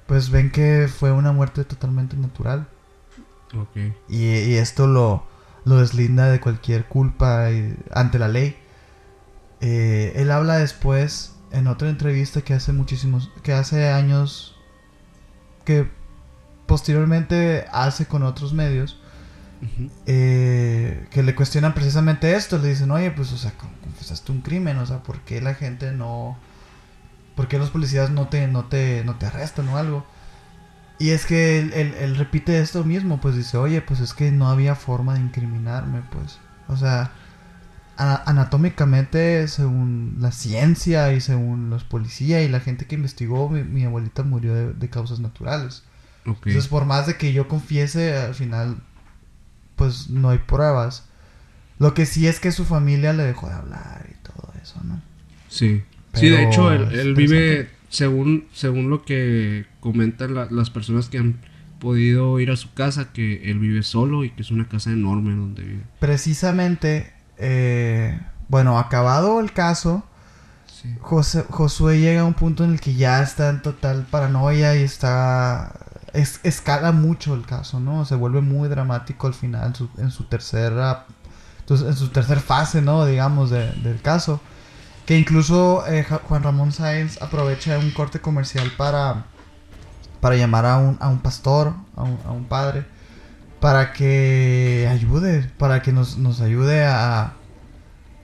pues 0.06 0.30
ven 0.30 0.50
que 0.50 0.88
fue 0.88 1.12
una 1.12 1.32
muerte 1.32 1.64
totalmente 1.64 2.16
natural. 2.16 2.68
Ok. 3.54 3.76
Y, 4.08 4.24
y 4.26 4.54
esto 4.54 4.86
lo, 4.86 5.26
lo 5.64 5.76
deslinda 5.76 6.30
de 6.30 6.40
cualquier 6.40 6.86
culpa 6.86 7.50
y- 7.50 7.76
ante 7.92 8.18
la 8.18 8.28
ley. 8.28 8.56
Eh, 9.60 10.12
él 10.16 10.30
habla 10.30 10.56
después 10.56 11.34
en 11.52 11.66
otra 11.66 11.88
entrevista 11.90 12.40
que 12.42 12.54
hace 12.54 12.72
muchísimos, 12.72 13.30
que 13.42 13.52
hace 13.52 13.90
años, 13.90 14.56
que 15.64 15.88
posteriormente 16.66 17.66
hace 17.72 18.06
con 18.06 18.22
otros 18.22 18.52
medios, 18.54 18.98
eh, 20.06 21.06
que 21.10 21.22
le 21.22 21.34
cuestionan 21.34 21.74
precisamente 21.74 22.34
esto. 22.34 22.58
Le 22.58 22.68
dicen, 22.68 22.90
oye, 22.90 23.10
pues, 23.10 23.32
o 23.32 23.36
sea, 23.36 23.52
con- 23.52 23.70
confesaste 23.82 24.32
un 24.32 24.40
crimen, 24.40 24.78
o 24.78 24.86
sea, 24.86 25.02
¿por 25.02 25.20
qué 25.20 25.40
la 25.40 25.54
gente 25.54 25.92
no... 25.92 26.36
¿Por 27.36 27.48
qué 27.48 27.58
los 27.58 27.70
policías 27.70 28.10
no 28.10 28.28
te, 28.28 28.46
no 28.48 28.64
te, 28.66 29.02
no 29.04 29.16
te 29.16 29.26
arrestan 29.26 29.68
o 29.68 29.76
algo? 29.78 30.06
Y 30.98 31.10
es 31.10 31.26
que 31.26 31.58
él, 31.58 31.72
él- 31.74 31.94
él 32.00 32.16
repite 32.16 32.60
esto 32.60 32.84
mismo, 32.84 33.20
pues 33.20 33.34
dice, 33.36 33.56
oye, 33.56 33.80
pues 33.82 34.00
es 34.00 34.14
que 34.14 34.30
no 34.30 34.48
había 34.48 34.74
forma 34.74 35.14
de 35.14 35.20
incriminarme, 35.20 36.02
pues. 36.12 36.38
O 36.68 36.76
sea, 36.76 37.10
anatómicamente, 37.96 39.46
según 39.48 40.16
la 40.18 40.32
ciencia 40.32 41.12
y 41.12 41.20
según 41.20 41.70
los 41.70 41.84
policías 41.84 42.42
y 42.42 42.48
la 42.48 42.60
gente 42.60 42.86
que 42.86 42.94
investigó, 42.94 43.48
mi, 43.48 43.62
mi 43.62 43.84
abuelita 43.84 44.22
murió 44.22 44.54
de, 44.54 44.72
de 44.72 44.90
causas 44.90 45.20
naturales. 45.20 45.82
Entonces, 46.50 46.68
por 46.68 46.84
más 46.84 47.06
de 47.06 47.16
que 47.16 47.32
yo 47.32 47.48
confiese, 47.48 48.16
al 48.16 48.34
final, 48.34 48.76
pues 49.76 50.08
no 50.10 50.30
hay 50.30 50.38
pruebas. 50.38 51.04
Lo 51.78 51.94
que 51.94 52.06
sí 52.06 52.26
es 52.28 52.38
que 52.38 52.52
su 52.52 52.64
familia 52.64 53.12
le 53.12 53.24
dejó 53.24 53.48
de 53.48 53.54
hablar 53.54 54.06
y 54.10 54.14
todo 54.22 54.52
eso, 54.62 54.80
¿no? 54.84 55.00
Sí. 55.48 55.82
Sí, 56.14 56.28
de 56.28 56.44
hecho, 56.44 56.70
él, 56.72 57.14
vive, 57.14 57.70
según, 57.88 58.46
según 58.52 58.90
lo 58.90 59.02
que 59.04 59.66
comentan 59.80 60.34
la- 60.34 60.48
las 60.50 60.70
personas 60.70 61.08
que 61.08 61.18
han 61.18 61.40
podido 61.78 62.38
ir 62.38 62.50
a 62.50 62.56
su 62.56 62.72
casa, 62.74 63.12
que 63.12 63.50
él 63.50 63.58
vive 63.58 63.82
solo 63.82 64.22
y 64.24 64.30
que 64.30 64.42
es 64.42 64.50
una 64.50 64.68
casa 64.68 64.90
enorme 64.90 65.34
donde 65.34 65.62
vive. 65.62 65.82
Precisamente, 65.98 67.12
eh, 67.38 68.18
bueno, 68.48 68.78
acabado 68.78 69.40
el 69.40 69.52
caso, 69.52 70.04
Sí. 70.66 70.88
José- 71.00 71.44
Josué 71.48 72.00
llega 72.00 72.22
a 72.22 72.24
un 72.24 72.34
punto 72.34 72.64
en 72.64 72.72
el 72.72 72.80
que 72.80 72.94
ya 72.94 73.22
está 73.22 73.50
en 73.50 73.62
total 73.62 74.04
paranoia 74.10 74.74
y 74.76 74.82
está... 74.82 75.72
es- 76.12 76.40
escala 76.42 76.90
mucho 76.92 77.34
el 77.34 77.42
caso, 77.46 77.78
¿no? 77.80 78.04
Se 78.04 78.14
vuelve 78.16 78.40
muy 78.40 78.68
dramático 78.68 79.26
al 79.28 79.34
final, 79.34 79.68
en 79.68 79.74
su, 79.76 79.88
en 79.98 80.10
su 80.10 80.24
tercera... 80.24 81.06
entonces, 81.60 81.86
en 81.88 81.94
su 81.96 82.08
tercer 82.08 82.40
fase, 82.40 82.82
¿no? 82.82 83.06
Digamos, 83.06 83.50
de- 83.50 83.70
del 83.82 84.00
caso. 84.02 84.40
Que 85.06 85.18
incluso 85.18 85.84
eh, 85.88 86.04
Juan 86.04 86.42
Ramón 86.42 86.72
Sáenz 86.72 87.20
aprovecha 87.20 87.78
un 87.78 87.90
corte 87.90 88.20
comercial 88.20 88.70
para... 88.76 89.26
Para 90.20 90.36
llamar 90.36 90.64
a 90.66 90.78
un, 90.78 90.96
a 91.00 91.08
un 91.08 91.18
pastor, 91.18 91.74
a 91.96 92.04
un, 92.04 92.16
a 92.24 92.30
un 92.30 92.44
padre, 92.44 92.84
para 93.58 93.92
que 93.92 94.88
ayude, 94.88 95.50
para 95.58 95.82
que 95.82 95.90
nos, 95.90 96.16
nos 96.16 96.40
ayude 96.40 96.84
a, 96.84 97.32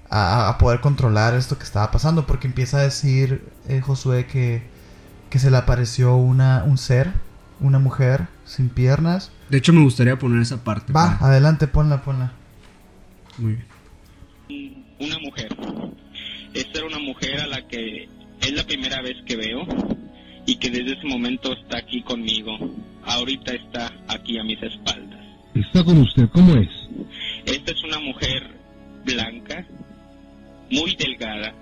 a, 0.08 0.48
a 0.48 0.58
poder 0.58 0.80
controlar 0.80 1.34
esto 1.34 1.58
que 1.58 1.64
estaba 1.64 1.90
pasando, 1.90 2.24
porque 2.24 2.46
empieza 2.46 2.78
a 2.78 2.82
decir 2.82 3.50
eh, 3.68 3.80
Josué 3.80 4.26
que, 4.26 4.62
que 5.28 5.40
se 5.40 5.50
le 5.50 5.56
apareció 5.56 6.14
una, 6.14 6.62
un 6.64 6.78
ser, 6.78 7.12
una 7.58 7.80
mujer 7.80 8.28
sin 8.44 8.68
piernas. 8.68 9.32
De 9.50 9.58
hecho, 9.58 9.72
me 9.72 9.82
gustaría 9.82 10.16
poner 10.16 10.40
esa 10.40 10.58
parte. 10.62 10.92
Va, 10.92 11.18
para- 11.18 11.32
adelante, 11.32 11.66
ponla, 11.66 12.02
ponla. 12.02 12.30
Muy 13.38 13.58
bien. 14.48 14.86
una 15.00 15.18
mujer. 15.18 15.48
Esta 16.58 16.80
era 16.80 16.88
una 16.88 16.98
mujer 16.98 17.40
a 17.40 17.46
la 17.46 17.68
que 17.68 18.08
es 18.40 18.52
la 18.52 18.64
primera 18.64 19.00
vez 19.00 19.16
que 19.24 19.36
veo 19.36 19.64
y 20.44 20.56
que 20.56 20.70
desde 20.70 20.98
ese 20.98 21.06
momento 21.06 21.52
está 21.52 21.78
aquí 21.78 22.02
conmigo. 22.02 22.50
Ahorita 23.04 23.52
está 23.52 23.92
aquí 24.08 24.40
a 24.40 24.42
mis 24.42 24.60
espaldas. 24.60 25.24
Está 25.54 25.84
con 25.84 25.98
usted, 25.98 26.28
¿cómo 26.32 26.56
es? 26.56 26.68
Esta 27.46 27.70
es 27.70 27.84
una 27.84 28.00
mujer 28.00 28.42
blanca, 29.04 29.64
muy 30.68 30.96
delgada, 30.96 31.54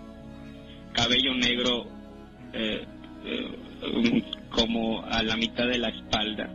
cabello 0.94 1.34
negro 1.34 1.86
eh, 2.54 2.86
eh, 3.26 4.22
como 4.48 5.04
a 5.04 5.22
la 5.22 5.36
mitad 5.36 5.66
de 5.66 5.76
la 5.76 5.90
espalda 5.90 6.48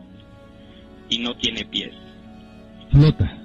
y 1.10 1.20
no 1.20 1.38
tiene 1.38 1.64
pies. 1.66 1.94
Flota. 2.90 3.38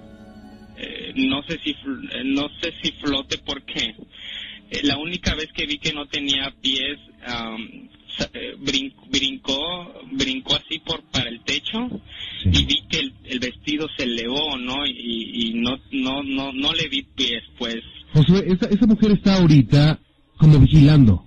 Eh, 0.79 1.13
no 1.17 1.43
sé 1.43 1.59
si 1.65 1.71
eh, 1.71 2.23
no 2.25 2.49
sé 2.61 2.73
si 2.83 2.93
flote 2.93 3.39
porque 3.39 3.95
eh, 4.71 4.81
la 4.83 4.99
única 4.99 5.35
vez 5.35 5.49
que 5.53 5.67
vi 5.67 5.79
que 5.79 5.93
no 5.93 6.07
tenía 6.07 6.53
pies 6.61 6.99
eh, 8.33 8.55
brin- 8.59 8.95
brincó 9.11 9.93
brincó 10.13 10.55
así 10.57 10.79
por 10.81 11.03
para 11.11 11.29
el 11.29 11.41
techo 11.43 11.89
y 12.45 12.65
vi 12.65 12.83
que 12.89 13.01
el, 13.01 13.13
el 13.25 13.39
vestido 13.41 13.89
se 13.97 14.05
elevó 14.05 14.57
no 14.59 14.87
y, 14.87 15.49
y 15.51 15.55
no 15.55 15.79
no 15.93 16.23
no 16.23 16.53
no 16.53 16.73
le 16.73 16.89
vi 16.89 17.03
pies 17.03 17.43
pues 17.59 17.77
Josué, 18.13 18.45
esa, 18.47 18.67
esa 18.71 18.87
mujer 18.87 19.11
está 19.13 19.37
ahorita 19.37 19.99
como 20.39 20.59
vigilando. 20.61 21.25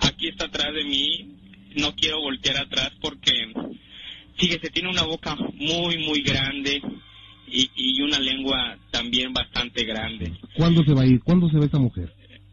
aquí 0.00 0.28
está 0.28 0.46
atrás 0.46 0.74
de 0.74 0.84
mí 0.84 1.28
no 1.76 1.94
quiero 1.94 2.20
voltear 2.20 2.56
atrás 2.58 2.90
porque 3.00 3.32
fíjese 4.36 4.70
tiene 4.70 4.90
una 4.90 5.04
boca 5.04 5.36
muy 5.54 5.98
muy 5.98 6.22
grande 6.22 6.82
y, 7.46 7.70
y 7.76 8.02
una 8.02 8.18
lengua 8.18 8.76
también 8.90 9.32
bastante 9.32 9.84
grande 9.84 10.32
¿Cuándo 10.56 10.82
se 10.84 10.92
va 10.94 11.02
a 11.02 11.06
ir? 11.06 11.20
¿Cuándo 11.22 11.48
se 11.50 11.58
va 11.58 11.66
esa 11.66 11.78
mujer? 11.78 12.12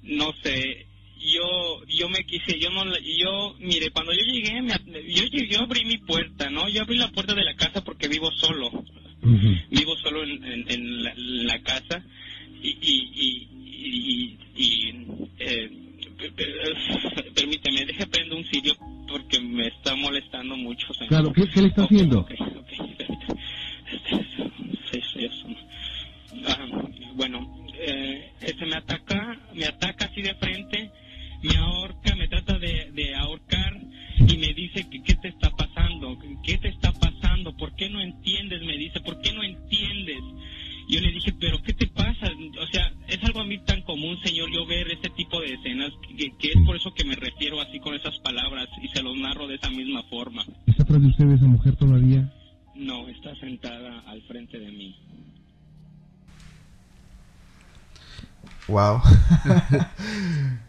No 0.09 0.33
sé 0.43 0.85
yo 1.19 1.83
yo 1.87 2.07
me 2.09 2.23
quise 2.25 2.59
yo 2.59 2.69
no 2.69 2.85
la- 2.85 2.99
yo 2.99 3.55
mire 3.59 3.89
cuando 3.91 4.13
yo 4.13 4.21
llegué 4.21 4.61
me, 4.61 4.73
yo 5.13 5.23
yo 5.25 5.61
abrí 5.61 5.83
mi 5.85 5.97
puerta 5.97 6.49
no 6.49 6.67
yo 6.69 6.81
abrí 6.81 6.97
la 6.97 7.09
puerta 7.11 7.33
de 7.33 7.43
la 7.43 7.55
casa 7.55 7.83
porque 7.83 8.07
vivo 8.07 8.31
solo 8.31 8.71
vivo 9.69 9.95
solo 9.97 10.23
en, 10.23 10.43
en- 10.43 10.65
en 10.71 11.03
la, 11.03 11.13
la 11.15 11.59
casa 11.61 12.03
y 12.61 12.69
y 12.69 13.09
y, 13.15 13.47
y- 13.85 14.37
y, 14.55 14.89
eh, 15.39 15.69
pe- 16.17 16.31
pe- 16.31 17.31
permíteme 17.35 17.85
deje 17.85 18.05
prendo 18.07 18.35
un 18.37 18.45
sirio 18.45 18.75
porque 19.07 19.39
me 19.39 19.67
está 19.67 19.95
molestando 19.95 20.55
mucho 20.55 20.93
señor. 20.93 21.07
Claro, 21.09 21.33
¿qué, 21.33 21.49
qué 21.49 21.61
le 21.61 21.67
está 21.69 21.83
haciendo? 21.83 22.19
ok, 22.19 22.31
ok, 22.31 22.97
permítame. 22.97 23.41
Sí, 24.91 25.01
sí, 25.13 25.25
eso. 25.25 25.47
Ah, 26.45 26.65
bueno, 27.15 27.39
eh, 27.79 28.31
ese 28.41 28.65
me 28.65 28.75
ataca, 28.75 29.39
me 29.53 29.65
ataca 29.65 30.05
así 30.05 30.21
de 30.21 30.35
frente, 30.35 30.91
me 31.43 31.55
ahorca, 31.55 32.15
me 32.15 32.27
trata 32.27 32.57
de, 32.59 32.91
de 32.91 33.15
ahorcar 33.15 33.77
y 34.17 34.37
me 34.37 34.53
dice 34.53 34.87
que 34.89 35.01
qué 35.01 35.15
te 35.15 35.29
está 35.29 35.49
pasando, 35.51 36.17
qué 36.43 36.57
te 36.57 36.69
está 36.69 36.91
pasando, 36.91 37.55
por 37.55 37.75
qué 37.75 37.89
no 37.89 38.01
entiendes, 38.01 38.61
me 38.61 38.77
dice, 38.77 38.99
por 39.01 39.21
qué 39.21 39.31
no 39.31 39.43
entiendes. 39.43 40.19
Yo 40.89 40.99
le 40.99 41.11
dije, 41.11 41.31
pero 41.39 41.61
¿qué 41.61 41.73
te 41.73 41.85
pasa? 41.85 42.31
O 42.59 42.67
sea, 42.67 42.91
es 43.07 43.23
algo 43.23 43.41
a 43.41 43.45
mí 43.45 43.59
tan 43.59 43.83
común, 43.83 44.17
señor, 44.23 44.51
yo 44.51 44.65
ver 44.65 44.91
este 44.91 45.09
tipo 45.11 45.39
de 45.39 45.53
escenas, 45.53 45.91
que, 46.17 46.31
que 46.37 46.47
es 46.47 46.57
por 46.65 46.75
eso 46.75 46.91
que 46.95 47.05
me 47.05 47.15
refiero 47.15 47.61
así 47.61 47.79
con 47.79 47.93
esas 47.93 48.17
palabras 48.19 48.67
y 48.81 48.87
se 48.87 49.03
los 49.03 49.15
narro 49.15 49.47
de 49.47 49.55
esa 49.55 49.69
misma 49.69 50.01
forma. 50.09 50.43
¿Está 50.65 50.83
atrás 50.83 51.01
de 51.01 51.07
usted 51.07 51.31
esa 51.31 51.45
mujer 51.45 51.75
todavía? 51.75 52.33
No, 52.75 53.07
está 53.07 53.35
sentada 53.35 53.99
al 54.07 54.21
frente 54.23 54.57
de 54.57 54.71
mí. 54.71 54.95
Wow. 58.67 59.01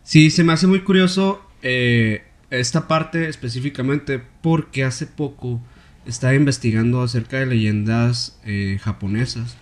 Sí, 0.03 0.31
se 0.31 0.43
me 0.43 0.53
hace 0.53 0.67
muy 0.67 0.81
curioso 0.81 1.41
eh, 1.63 2.25
esta 2.51 2.89
parte 2.89 3.29
específicamente 3.29 4.21
porque 4.43 4.83
hace 4.83 5.07
poco 5.07 5.61
estaba 6.05 6.35
investigando 6.35 7.03
acerca 7.03 7.39
de 7.39 7.47
leyendas 7.47 8.37
eh, 8.45 8.79
japonesas 8.83 9.57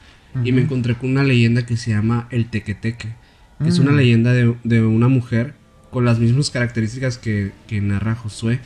y 0.45 0.53
me 0.53 0.63
encontré 0.63 0.95
con 0.95 1.11
una 1.11 1.25
leyenda 1.25 1.67
que 1.67 1.77
se 1.77 1.91
llama 1.91 2.29
el 2.31 2.49
tequeteque, 2.49 3.15
que 3.63 3.69
es 3.69 3.79
una 3.79 3.91
Mm. 3.93 3.97
leyenda 3.97 4.33
de, 4.33 4.55
de 4.65 4.83
una 4.83 5.09
mujer 5.09 5.55
con 5.91 6.05
las 6.05 6.19
mismas 6.19 6.51
características 6.51 7.19
que, 7.19 7.51
que 7.67 7.81
narra 7.83 8.15
Josué, 8.15 8.61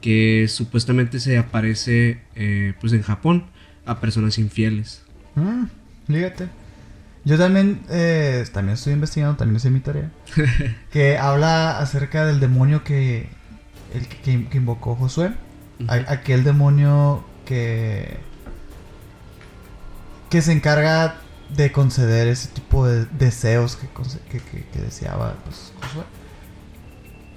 que 0.00 0.46
supuestamente 0.48 1.20
se 1.20 1.36
aparece 1.38 2.22
eh, 2.34 2.72
pues 2.80 2.92
en 2.92 3.02
Japón 3.02 3.44
a 3.86 4.00
personas 4.00 4.38
infieles. 4.38 5.02
Mm, 5.36 5.64
fíjate. 6.06 6.48
Yo 7.24 7.38
también, 7.38 7.82
eh, 7.88 8.44
también 8.52 8.74
estoy 8.74 8.94
investigando, 8.94 9.36
también 9.36 9.56
hice 9.56 9.70
mi 9.70 9.80
tarea. 9.80 10.10
que 10.90 11.18
habla 11.18 11.78
acerca 11.78 12.24
del 12.26 12.40
demonio 12.40 12.82
que, 12.84 13.28
el 13.94 14.08
que, 14.08 14.48
que- 14.48 14.56
invocó 14.58 14.96
Josué. 14.96 15.32
A- 15.88 16.12
aquel 16.12 16.42
demonio 16.44 17.24
que, 17.44 18.18
que 20.30 20.42
se 20.42 20.52
encarga 20.52 21.16
de 21.50 21.70
conceder 21.72 22.28
ese 22.28 22.48
tipo 22.48 22.86
de 22.86 23.04
deseos 23.06 23.76
que, 23.76 23.88
que- 24.30 24.64
que 24.64 24.78
deseaba 24.80 25.34
pues, 25.44 25.72
Josué. 25.82 26.04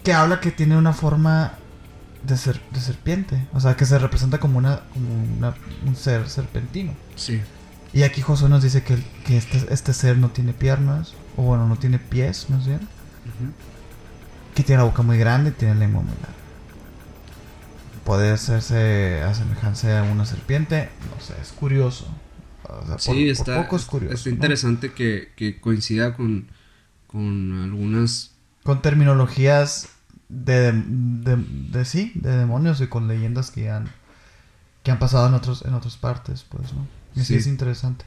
Que 0.04 0.14
habla 0.14 0.40
que 0.40 0.52
tiene 0.52 0.78
una 0.78 0.94
forma 0.94 1.54
de, 2.24 2.38
ser, 2.38 2.62
de 2.72 2.80
serpiente. 2.80 3.46
O 3.54 3.60
sea, 3.60 3.76
que 3.76 3.86
se 3.86 3.98
representa 4.00 4.40
como, 4.40 4.58
una, 4.58 4.82
como 4.94 5.08
una- 5.38 5.54
un 5.86 5.96
ser 5.96 6.30
serpentino. 6.30 6.94
Sí. 7.16 7.42
Y 7.96 8.04
aquí 8.04 8.22
Josué 8.22 8.50
nos 8.50 8.62
dice 8.62 8.84
que, 8.84 8.98
que 9.26 9.38
este, 9.38 9.66
este 9.74 9.94
ser 9.94 10.18
no 10.18 10.30
tiene 10.30 10.54
piernas, 10.54 11.14
o 11.38 11.44
bueno, 11.44 11.68
no 11.68 11.78
tiene 11.78 11.98
pies, 11.98 12.50
más 12.52 12.68
bien. 12.68 12.82
Que 14.54 14.64
tiene 14.64 14.80
la 14.84 14.86
boca 14.88 15.02
muy 15.02 15.18
grande 15.18 15.50
y 15.52 15.54
tiene 15.54 15.76
lengua 15.76 16.02
muy 16.04 16.12
larga. 16.16 16.36
Puede 18.04 18.32
hacerse 18.32 19.24
a 19.24 19.34
semejanza 19.34 20.00
a 20.00 20.04
una 20.04 20.26
serpiente, 20.26 20.90
no 21.16 21.22
sé, 21.26 21.34
es 21.42 21.54
curioso. 21.54 22.08
O 22.64 22.86
sea, 22.86 22.98
por- 22.98 23.02
Sí, 23.02 23.12
por 23.12 23.20
está, 23.32 23.64
poco 23.64 23.76
es 23.78 23.86
curioso. 23.86 24.14
está 24.16 24.30
¿no? 24.30 24.34
interesante 24.36 24.94
que, 24.94 25.32
que 25.36 25.60
coincida 25.62 26.14
con, 26.16 26.48
con 27.08 27.64
algunas... 27.64 28.32
Con 28.64 28.82
terminologías 28.82 29.90
de, 30.30 30.72
de, 30.74 31.38
de 31.38 31.86
sí, 31.86 32.12
de 32.16 32.36
demonios 32.38 32.82
y 32.82 32.88
con 32.88 33.08
leyendas 33.08 33.52
que 33.52 33.70
han, 33.72 33.90
que 34.84 34.92
han 34.92 35.00
pasado 35.00 35.28
en, 35.28 35.34
otros, 35.36 35.64
en 35.66 35.74
otras 35.74 35.98
partes, 35.98 36.46
pues, 36.50 36.74
¿no? 36.74 36.88
Sí 37.16 37.24
Sí. 37.26 37.36
es 37.36 37.48
interesante. 37.48 38.06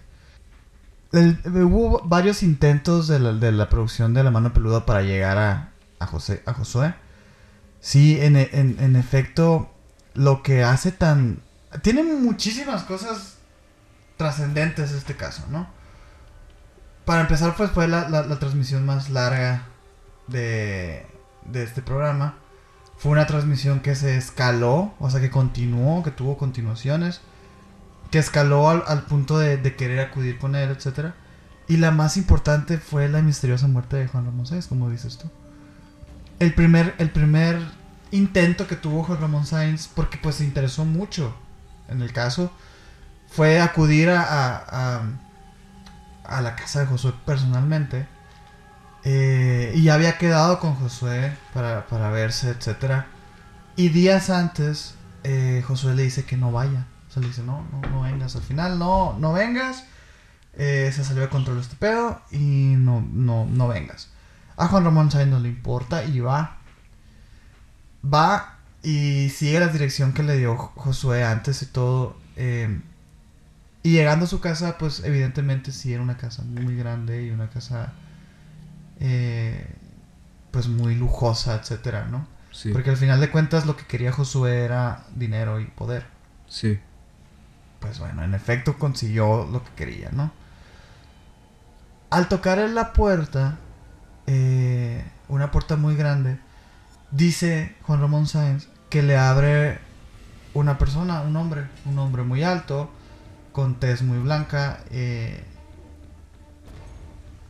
El- 1.12 1.38
hubo 1.64 2.02
varios 2.04 2.42
intentos 2.42 3.08
de 3.08 3.18
la, 3.18 3.32
de 3.32 3.50
la 3.52 3.68
producción 3.68 4.12
de 4.14 4.22
La 4.22 4.30
Mano 4.30 4.52
Peluda 4.52 4.84
para 4.84 5.02
llegar 5.02 5.38
a, 5.38 5.70
a, 5.98 6.06
José, 6.06 6.42
a 6.46 6.52
Josué. 6.52 6.94
Sí, 7.80 8.18
en, 8.20 8.36
e- 8.36 8.50
en- 8.52 8.76
en 8.80 8.96
efecto, 8.96 9.70
lo 10.14 10.42
que 10.42 10.64
hace 10.64 10.92
tan... 10.92 11.40
Tiene 11.82 12.02
muchísimas 12.02 12.82
cosas 12.84 13.36
trascendentes 14.16 14.92
este 14.92 15.16
caso, 15.16 15.44
¿no? 15.50 15.68
Para 17.04 17.22
empezar, 17.22 17.54
pues 17.56 17.70
fue 17.70 17.88
la, 17.88 18.08
la- 18.10 18.26
la 18.26 18.38
transmisión 18.38 18.84
más 18.84 19.08
larga 19.10 19.62
de, 20.26 21.06
de 21.46 21.62
este 21.62 21.80
programa. 21.80 22.34
Fue 22.98 23.12
una 23.12 23.26
transmisión 23.26 23.80
que 23.80 23.94
se 23.94 24.16
escaló, 24.16 24.92
o 24.98 25.08
sea, 25.08 25.20
que 25.20 25.30
continuó, 25.30 26.02
que 26.02 26.10
tuvo 26.10 26.36
continuaciones, 26.36 27.20
que 28.10 28.18
escaló 28.18 28.68
al, 28.68 29.02
punto 29.04 29.38
de, 29.38 29.60
querer 29.76 30.00
acudir 30.00 30.38
con 30.38 30.54
él, 30.54 30.70
etcétera. 30.70 31.14
Y 31.68 31.76
la 31.76 31.90
más 31.90 32.16
importante 32.16 32.78
fue 32.78 33.08
la 33.08 33.20
misteriosa 33.20 33.68
muerte 33.68 33.96
de 33.96 34.08
Juan 34.08 34.24
Ramón 34.24 34.46
Sáenz, 34.46 34.66
como 34.66 34.88
dices 34.88 35.18
tú. 35.18 35.30
El 36.38 36.54
primer, 36.54 36.94
el 36.98 37.10
primer 37.10 37.60
intento 38.10 38.66
que 38.66 38.76
tuvo 38.76 39.04
Juan 39.04 39.20
Ramón 39.20 39.44
Sáenz, 39.46 39.88
porque 39.88 40.18
pues 40.18 40.36
se 40.36 40.44
interesó 40.44 40.84
mucho 40.84 41.34
en 41.88 42.00
el 42.00 42.12
caso, 42.12 42.50
fue 43.28 43.60
acudir 43.60 44.08
a, 44.10 45.02
a, 46.24 46.40
la 46.40 46.56
casa 46.56 46.80
de 46.80 46.86
Josué 46.86 47.12
personalmente. 47.26 48.06
eh, 49.04 49.72
y 49.74 49.88
había 49.90 50.18
quedado 50.18 50.58
con 50.60 50.74
Josué 50.74 51.36
para, 51.54 51.86
para 51.86 52.10
verse, 52.10 52.50
etcétera. 52.50 53.06
Y 53.76 53.90
días 53.90 54.30
antes, 54.30 54.94
eh, 55.24 55.62
Josué 55.66 55.94
le 55.94 56.02
dice 56.04 56.24
que 56.24 56.36
no 56.36 56.50
vaya. 56.52 56.86
O 57.08 57.10
sea, 57.10 57.22
le 57.22 57.28
dice, 57.28 57.42
no, 57.42 57.66
no, 57.72 57.80
no 57.90 58.02
vengas. 58.02 58.36
Al 58.36 58.42
final, 58.42 58.78
no, 58.78 59.16
no 59.18 59.32
vengas. 59.32 59.84
Eh, 60.54 60.90
se 60.92 61.04
salió 61.04 61.22
de 61.22 61.28
control 61.28 61.58
este 61.58 61.76
pedo 61.76 62.20
y 62.30 62.38
no, 62.76 63.00
no, 63.00 63.46
no 63.46 63.68
vengas. 63.68 64.10
A 64.56 64.68
Juan 64.68 64.84
Ramón 64.84 65.10
Sáenz 65.10 65.30
no 65.30 65.38
le 65.40 65.48
importa 65.48 66.04
y 66.04 66.20
va. 66.20 66.58
Va 68.04 68.58
y 68.82 69.28
sigue 69.30 69.60
la 69.60 69.68
dirección 69.68 70.12
que 70.12 70.22
le 70.22 70.36
dio 70.36 70.56
Josué 70.56 71.24
antes 71.24 71.62
y 71.62 71.66
todo. 71.66 72.16
eh, 72.36 72.80
y 73.82 73.92
llegando 73.92 74.24
a 74.24 74.28
su 74.28 74.40
casa, 74.40 74.76
pues 74.76 75.02
evidentemente 75.04 75.72
sí 75.72 75.92
era 75.92 76.02
una 76.02 76.16
casa 76.16 76.42
muy 76.42 76.76
grande 76.76 77.24
y 77.24 77.30
una 77.30 77.48
casa 77.48 77.92
eh, 79.00 79.66
pues 80.50 80.68
muy 80.68 80.94
lujosa, 80.94 81.54
etcétera, 81.56 82.06
¿no? 82.10 82.26
Sí. 82.50 82.72
Porque 82.72 82.90
al 82.90 82.96
final 82.96 83.20
de 83.20 83.30
cuentas 83.30 83.66
lo 83.66 83.76
que 83.76 83.86
quería 83.86 84.12
Josué 84.12 84.64
era 84.64 85.04
dinero 85.14 85.60
y 85.60 85.66
poder. 85.66 86.06
Sí. 86.48 86.78
Pues 87.80 87.98
bueno, 87.98 88.22
en 88.24 88.34
efecto 88.34 88.78
consiguió 88.78 89.46
lo 89.46 89.62
que 89.64 89.70
quería, 89.76 90.10
¿no? 90.10 90.32
Al 92.10 92.28
tocar 92.28 92.58
en 92.58 92.74
la 92.74 92.92
puerta, 92.92 93.58
eh, 94.26 95.04
una 95.28 95.50
puerta 95.50 95.76
muy 95.76 95.94
grande, 95.94 96.38
dice 97.10 97.76
Juan 97.82 98.00
Ramón 98.00 98.26
Sáenz 98.26 98.68
que 98.90 99.02
le 99.02 99.16
abre 99.16 99.78
una 100.54 100.78
persona, 100.78 101.20
un 101.20 101.36
hombre, 101.36 101.66
un 101.84 101.98
hombre 101.98 102.22
muy 102.22 102.42
alto, 102.42 102.90
con 103.52 103.78
tez 103.78 104.02
muy 104.02 104.18
blanca, 104.18 104.80
eh, 104.90 105.44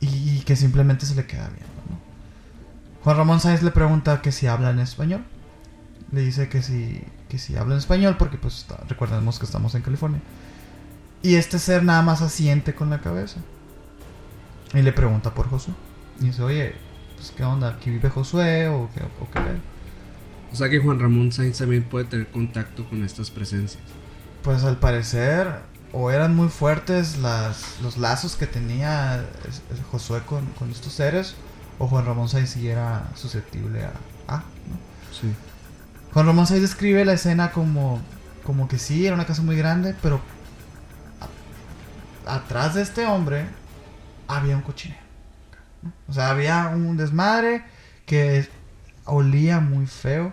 y, 0.01 0.41
que 0.41 0.57
simplemente 0.57 1.07
se 1.07 1.14
le 1.14 1.27
queda 1.27 1.49
viendo, 1.49 1.83
¿no? 1.91 1.99
Juan 3.03 3.17
Ramón 3.17 3.41
Sáenz 3.41 3.62
le 3.62 3.71
pregunta 3.71 4.23
que 4.23 4.33
si 4.33 4.47
habla 4.47 4.71
en 4.71 4.81
español. 4.81 5.25
Le 6.12 6.23
dice 6.23 6.49
que 6.49 6.62
si, 6.62 7.05
que 7.29 7.38
si 7.38 7.57
habla 7.57 7.75
en 7.75 7.79
español, 7.79 8.17
porque 8.19 8.38
pues 8.38 8.59
está- 8.59 8.83
recordemos 8.88 9.38
que 9.38 9.45
estamos 9.47 9.75
en 9.75 9.83
California. 9.83 10.21
Y 11.23 11.35
este 11.35 11.59
ser 11.59 11.83
nada 11.83 12.03
más 12.03 12.23
asiente 12.23 12.75
con 12.75 12.91
la 12.91 13.01
cabeza. 13.01 13.41
Y 14.75 14.83
le 14.83 14.93
pregunta 14.93 15.35
por 15.35 15.49
Josué. 15.49 15.75
Y 16.21 16.27
dice, 16.27 16.43
oye, 16.43 16.75
pues 17.17 17.33
qué 17.37 17.45
onda, 17.45 17.69
¿aquí 17.71 17.91
vive 17.91 18.11
Josué 18.11 18.69
o 18.69 18.88
qué, 18.95 19.03
o 19.21 19.31
qué 19.31 19.41
pedo?". 19.41 19.59
O 20.53 20.57
sea 20.57 20.69
que 20.69 20.79
Juan 20.79 20.99
Ramón 20.99 21.33
Sainz 21.33 21.59
también 21.59 21.83
puede 21.85 22.07
tener 22.07 22.29
contacto 22.31 22.88
con 22.88 23.05
estas 23.05 23.31
presencias. 23.31 23.83
Pues 24.43 24.64
al 24.64 24.79
parecer, 24.79 25.61
o 25.93 26.11
eran 26.11 26.35
muy 26.37 26.49
fuertes 26.49 27.19
las, 27.19 27.77
los 27.83 27.99
lazos 27.99 28.37
que 28.37 28.47
tenía 28.47 29.27
Josué 29.91 30.23
con, 30.25 30.47
con 30.59 30.71
estos 30.71 30.93
seres, 30.93 31.35
o 31.79 31.87
Juan 31.87 32.07
Ramón 32.07 32.29
Sáenz 32.29 32.51
sí 32.51 32.69
era 32.69 33.09
susceptible 33.14 33.85
a... 33.85 33.93
a, 34.29 34.37
¿no? 34.38 34.79
Sí. 35.12 35.35
Juan 36.12 36.27
Ramón 36.27 36.47
Sáenz 36.47 36.62
describe 36.62 37.05
la 37.05 37.12
escena 37.12 37.53
como, 37.53 38.01
como 38.44 38.68
que 38.68 38.79
sí, 38.79 39.07
era 39.07 39.14
una 39.14 39.27
casa 39.27 39.42
muy 39.42 39.57
grande, 39.57 39.94
pero 40.03 40.21
a- 42.27 42.35
atrás 42.37 42.75
de 42.75 42.83
este 42.83 43.07
hombre 43.07 43.47
había 44.27 44.57
un 44.57 44.62
cochinero. 44.62 45.01
¿no? 45.83 45.92
O 46.09 46.12
sea, 46.12 46.31
había 46.31 46.68
un 46.68 46.97
desmadre 46.97 47.62
que 48.07 48.49
olía 49.05 49.61
muy 49.61 49.87
feo. 49.87 50.33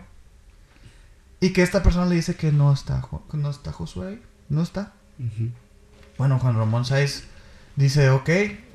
Y 1.41 1.51
que 1.51 1.61
esta 1.61 1.83
persona 1.83 2.05
le 2.05 2.15
dice 2.15 2.35
que 2.35 2.51
no 2.51 2.71
está, 2.73 3.03
no 3.33 3.49
está 3.49 3.71
Josué 3.71 4.07
ahí, 4.07 4.23
no 4.49 4.63
está. 4.63 4.93
Bueno, 6.17 6.39
Juan 6.39 6.57
Ramón 6.57 6.85
Sáenz 6.85 7.25
dice, 7.75 8.09
ok, 8.09 8.29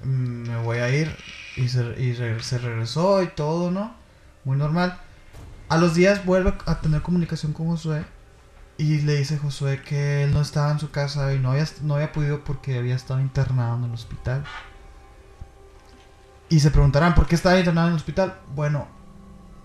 mm, 0.04 0.06
me 0.48 0.56
voy 0.62 0.78
a 0.78 0.94
ir. 0.94 1.16
Y, 1.56 1.68
se, 1.68 1.80
y 2.00 2.12
re- 2.12 2.42
se 2.42 2.58
regresó 2.58 3.22
y 3.22 3.28
todo, 3.28 3.70
¿no? 3.70 3.94
Muy 4.44 4.56
normal. 4.56 5.00
A 5.70 5.78
los 5.78 5.94
días 5.94 6.26
vuelve 6.26 6.52
a 6.66 6.80
tener 6.80 7.00
comunicación 7.00 7.52
con 7.54 7.68
Josué. 7.68 8.04
Y 8.76 9.00
le 9.02 9.16
dice 9.16 9.34
a 9.36 9.38
Josué 9.38 9.82
que 9.82 10.24
él 10.24 10.32
no 10.32 10.40
estaba 10.40 10.70
en 10.70 10.78
su 10.78 10.90
casa 10.90 11.34
y 11.34 11.38
no 11.38 11.52
había, 11.52 11.66
no 11.82 11.94
había 11.96 12.12
podido 12.12 12.44
porque 12.44 12.78
había 12.78 12.96
estado 12.96 13.20
internado 13.20 13.76
en 13.76 13.84
el 13.84 13.92
hospital. 13.92 14.42
Y 16.48 16.60
se 16.60 16.70
preguntarán, 16.70 17.14
¿por 17.14 17.26
qué 17.26 17.34
estaba 17.34 17.58
internado 17.58 17.88
en 17.88 17.92
el 17.92 17.98
hospital? 17.98 18.38
Bueno, 18.54 18.88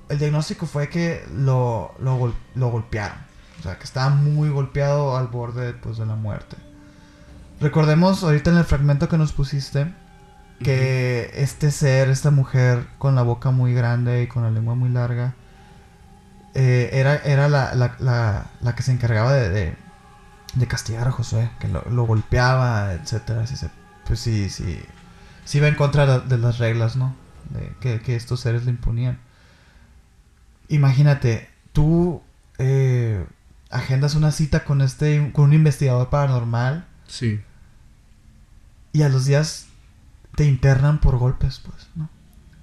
el 0.09 0.19
diagnóstico 0.19 0.65
fue 0.65 0.89
que 0.89 1.25
lo, 1.33 1.93
lo, 1.99 2.17
gol- 2.17 2.35
lo 2.55 2.67
golpearon. 2.69 3.17
O 3.59 3.63
sea, 3.63 3.77
que 3.77 3.85
estaba 3.85 4.09
muy 4.09 4.49
golpeado 4.49 5.17
al 5.17 5.27
borde 5.27 5.73
pues, 5.73 5.97
de 5.97 6.05
la 6.05 6.15
muerte. 6.15 6.57
Recordemos 7.61 8.21
ahorita 8.21 8.51
en 8.51 8.57
el 8.57 8.65
fragmento 8.65 9.07
que 9.07 9.17
nos 9.17 9.31
pusiste 9.31 9.93
que 10.59 11.31
este 11.33 11.71
ser, 11.71 12.09
esta 12.09 12.31
mujer 12.31 12.85
con 12.97 13.15
la 13.15 13.23
boca 13.23 13.49
muy 13.51 13.73
grande 13.73 14.23
y 14.23 14.27
con 14.27 14.43
la 14.43 14.51
lengua 14.51 14.75
muy 14.75 14.89
larga, 14.89 15.33
eh, 16.55 16.89
era, 16.93 17.17
era 17.17 17.47
la, 17.49 17.75
la- 17.75 17.95
la- 17.99 18.45
la 18.61 18.75
que 18.75 18.81
se 18.83 18.91
encargaba 18.91 19.33
de, 19.33 19.49
de- 19.49 19.75
de 20.55 20.67
castigar 20.67 21.07
a 21.07 21.11
Josué, 21.11 21.49
que 21.59 21.67
lo, 21.67 21.83
lo 21.91 22.05
golpeaba, 22.05 22.93
etcétera. 22.93 23.45
Sí 23.45 23.55
se- 23.57 23.69
pues 24.07 24.19
sí, 24.19 24.49
sí, 24.49 24.79
sí 25.45 25.57
iba 25.59 25.67
en 25.67 25.75
contra 25.75 26.05
de, 26.05 26.07
la- 26.13 26.19
de 26.19 26.37
las 26.37 26.57
reglas, 26.57 26.95
¿no? 26.95 27.13
De- 27.49 27.73
que, 27.81 28.01
que 28.01 28.15
estos 28.15 28.39
seres 28.39 28.65
le 28.65 28.71
imponían. 28.71 29.19
Imagínate, 30.69 31.49
tú 31.73 32.23
eh, 32.57 33.25
agendas 33.69 34.15
una 34.15 34.31
cita 34.31 34.63
con 34.63 34.81
este, 34.81 35.31
con 35.33 35.45
un 35.45 35.53
investigador 35.53 36.09
paranormal 36.09 36.85
Sí. 37.07 37.41
y 38.93 39.03
a 39.03 39.09
los 39.09 39.25
días 39.25 39.67
te 40.35 40.45
internan 40.45 40.99
por 40.99 41.17
golpes, 41.17 41.61
pues, 41.63 41.87
¿no? 41.95 42.09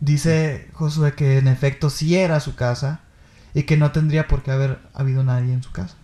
Dice 0.00 0.68
Josué 0.72 1.12
que 1.14 1.38
en 1.38 1.46
efecto 1.46 1.88
sí 1.90 2.16
era 2.16 2.40
su 2.40 2.56
casa 2.56 3.00
y 3.54 3.64
que 3.64 3.76
no 3.76 3.92
tendría 3.92 4.26
por 4.28 4.42
qué 4.42 4.50
haber 4.52 4.78
habido 4.94 5.22
nadie 5.24 5.52
en 5.52 5.62
su 5.62 5.70
casa. 5.72 5.94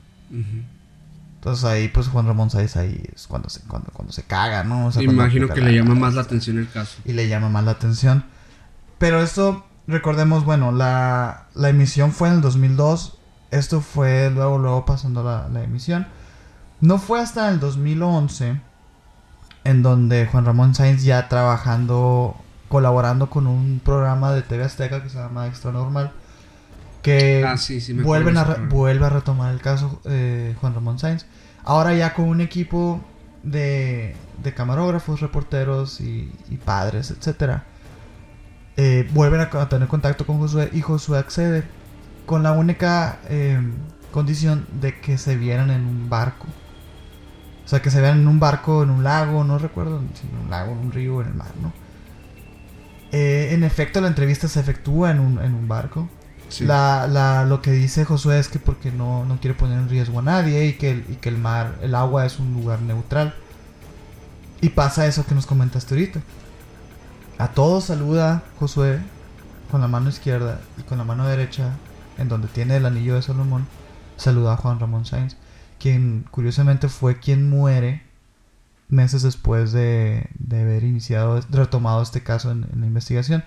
Entonces 1.37 1.65
ahí, 1.65 1.89
pues 1.89 2.09
Juan 2.09 2.27
Ramón 2.27 2.51
Sáenz 2.51 2.77
ahí 2.77 3.01
es 3.15 3.27
cuando 3.27 3.49
se, 3.49 3.61
cuando, 3.63 3.91
cuando 3.93 4.13
se 4.13 4.25
caga, 4.25 4.65
¿no? 4.65 4.87
O 4.87 4.93
sea, 4.93 5.03
Imagino 5.03 5.49
que 5.49 5.61
le 5.61 5.73
la- 5.73 5.79
llama 5.83 5.95
más 5.95 6.15
la 6.15 6.23
atención 6.23 6.59
el 6.59 6.69
caso. 6.69 6.99
y 7.05 7.13
le 7.13 7.29
llama 7.29 7.49
más 7.49 7.65
la 7.65 7.71
atención. 7.73 8.25
Pero 8.99 9.23
esto, 9.23 9.65
recordemos, 9.87 10.45
bueno, 10.45 10.73
la, 10.73 11.47
la 11.55 11.69
emisión 11.69 12.11
fue 12.13 12.29
en 12.29 12.35
el 12.35 12.41
2002. 12.41 13.19
Esto 13.53 13.81
fue 13.81 14.31
luego, 14.31 14.59
luego 14.59 14.85
pasando 14.85 15.23
la, 15.23 15.49
la 15.49 15.63
emisión. 15.63 16.07
No 16.81 16.99
fue 16.99 17.21
hasta 17.21 17.49
el 17.49 17.61
2011 17.61 18.61
en 19.65 19.83
donde 19.83 20.27
Juan 20.27 20.45
Ramón 20.45 20.75
Sáenz 20.75 21.03
ya 21.05 21.29
trabajando, 21.29 22.37
colaborando 22.69 23.31
con 23.31 23.47
un 23.47 23.81
programa 23.85 24.33
de 24.33 24.43
TV 24.43 24.65
Azteca 24.65 25.03
que 25.03 25.09
se 25.09 25.19
llama 25.19 25.47
Extra 25.47 25.71
Normal. 25.73 26.13
Que 27.03 27.45
Ah, 27.47 27.57
sí, 27.57 27.81
sí, 27.81 27.95
me 27.95 28.03
vuelven 28.03 28.37
a 28.37 28.45
vuelve 28.69 29.07
a 29.07 29.09
retomar 29.11 29.53
el 29.53 29.61
caso 29.61 30.01
eh, 30.05 30.55
Juan 30.61 30.75
Ramón 30.75 30.99
Sáenz. 30.99 31.27
Ahora 31.65 31.95
ya 31.95 32.15
con 32.15 32.27
un 32.29 32.41
equipo 32.41 33.01
de, 33.43 34.17
de 34.43 34.55
camarógrafos, 34.55 35.21
reporteros 35.21 36.01
y, 36.01 36.33
y 36.51 36.57
padres, 36.57 37.11
etcétera. 37.11 37.65
Eh, 38.77 39.09
vuelven 39.13 39.41
a, 39.41 39.45
a 39.61 39.69
tener 39.69 39.89
contacto 39.89 40.25
con 40.27 40.39
Josué 40.39 40.71
y 40.73 40.81
Josué 40.83 41.19
accede 41.19 41.65
con 42.27 42.43
la 42.43 42.53
única 42.53 43.19
eh, 43.29 43.61
condición 44.13 44.67
de 44.81 45.01
que 45.01 45.19
se 45.19 45.37
vieran 45.37 45.71
en 45.71 45.87
un 45.87 46.09
barco. 46.09 46.47
O 47.65 47.69
sea, 47.69 47.83
que 47.83 47.91
se 47.91 48.01
vean 48.01 48.21
en 48.21 48.29
un 48.29 48.41
barco, 48.41 48.83
en 48.83 48.91
un 48.91 49.05
lago, 49.05 49.45
no 49.45 49.59
recuerdo 49.59 50.01
si 50.15 50.27
en 50.27 50.37
un 50.39 50.51
lago, 50.51 50.73
en 50.73 50.79
un 50.79 50.93
río, 50.93 51.21
en 51.21 51.29
el 51.29 51.35
mar, 51.35 51.53
¿no? 51.61 51.73
Eh, 53.11 53.51
en 53.53 53.65
efecto, 53.65 54.01
la 54.01 54.09
entrevista 54.09 54.49
se 54.49 54.61
efectúa 54.61 55.11
en 55.11 55.21
un, 55.21 55.39
en 55.43 55.55
un 55.55 55.69
barco. 55.69 56.09
La, 56.61 57.07
la, 57.07 57.45
lo 57.45 57.61
que 57.61 57.73
dice 57.73 58.05
Josué 58.05 58.39
es 58.39 58.49
que 58.49 58.59
porque 58.59 58.91
no, 58.91 59.25
no 59.25 59.39
quiere 59.41 59.57
poner 59.57 59.79
en 59.79 59.89
riesgo 59.89 60.21
a 60.21 60.23
nadie 60.23 60.67
y 60.67 60.73
que, 60.75 60.91
el, 60.91 61.05
y 61.09 61.17
que 61.17 61.29
el 61.29 61.39
mar, 61.39 61.79
el 61.83 61.95
agua 61.95 62.25
es 62.27 62.39
un 62.39 62.53
lugar 62.55 62.81
neutral. 62.81 63.35
Y 64.61 64.71
pasa 64.71 65.07
eso 65.07 65.25
que 65.27 65.35
nos 65.35 65.47
comentaste 65.47 65.95
ahorita. 65.95 66.21
A 67.39 67.49
todos 67.49 67.85
saluda 67.85 68.43
Josué 68.59 69.01
con 69.71 69.81
la 69.81 69.89
mano 69.89 70.09
izquierda 70.09 70.61
y 70.79 70.83
con 70.83 70.99
la 70.99 71.05
mano 71.05 71.27
derecha, 71.27 71.77
en 72.17 72.29
donde 72.29 72.49
tiene 72.49 72.77
el 72.77 72.87
anillo 72.87 73.15
de 73.15 73.23
Salomón, 73.23 73.67
saluda 74.17 74.55
a 74.55 74.57
Juan 74.57 74.81
Ramón 74.81 75.05
Sáenz, 75.05 75.37
quien 75.79 76.25
curiosamente 76.31 76.89
fue 76.89 77.21
quien 77.21 77.49
muere 77.49 78.03
meses 78.89 79.23
después 79.23 79.71
de, 79.73 80.29
de 80.39 80.63
haber 80.63 80.83
iniciado, 80.83 81.41
retomado 81.51 82.03
este 82.03 82.23
caso 82.23 82.51
en 82.51 82.67
la 82.75 82.87
investigación. 82.87 83.45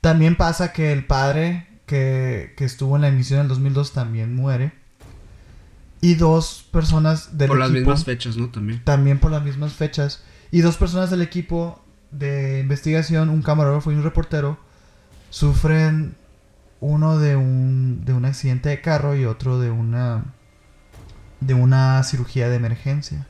También 0.00 0.36
pasa 0.36 0.72
que 0.72 0.92
el 0.92 1.06
padre 1.06 1.66
que, 1.86 2.54
que 2.56 2.64
estuvo 2.64 2.96
en 2.96 3.02
la 3.02 3.08
emisión 3.08 3.38
en 3.40 3.44
el 3.44 3.48
2002 3.48 3.92
también 3.92 4.34
muere. 4.34 4.72
Y 6.00 6.14
dos 6.14 6.68
personas 6.70 7.38
del 7.38 7.48
Por 7.48 7.58
las 7.58 7.70
equipo, 7.70 7.80
mismas 7.80 8.04
fechas, 8.04 8.36
¿no? 8.36 8.48
También. 8.50 8.84
también 8.84 9.18
por 9.18 9.30
las 9.30 9.42
mismas 9.42 9.72
fechas. 9.72 10.22
Y 10.50 10.60
dos 10.60 10.76
personas 10.76 11.10
del 11.10 11.22
equipo 11.22 11.82
de 12.10 12.60
investigación, 12.60 13.30
un 13.30 13.42
camarógrafo 13.42 13.90
y 13.90 13.94
un 13.94 14.02
reportero, 14.04 14.58
sufren 15.30 16.16
uno 16.80 17.18
de 17.18 17.36
un, 17.36 18.04
de 18.04 18.12
un 18.12 18.24
accidente 18.26 18.68
de 18.68 18.80
carro 18.80 19.16
y 19.16 19.24
otro 19.24 19.58
de 19.58 19.70
una 19.70 20.24
de 21.40 21.54
una 21.54 22.02
cirugía 22.04 22.48
de 22.48 22.56
emergencia. 22.56 23.26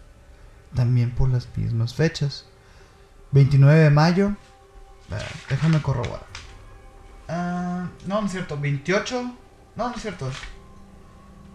También 0.74 1.10
por 1.12 1.30
las 1.30 1.48
mismas 1.56 1.94
fechas. 1.94 2.46
29 3.32 3.78
de 3.80 3.90
mayo. 3.90 4.28
eh, 5.10 5.16
Déjame 5.48 5.80
corroborar. 5.82 6.26
Ah, 7.28 7.88
no, 8.06 8.20
no 8.20 8.26
es 8.26 8.32
cierto. 8.32 8.58
28. 8.58 9.22
No, 9.76 9.88
no 9.88 9.94
es 9.94 10.02
cierto. 10.02 10.30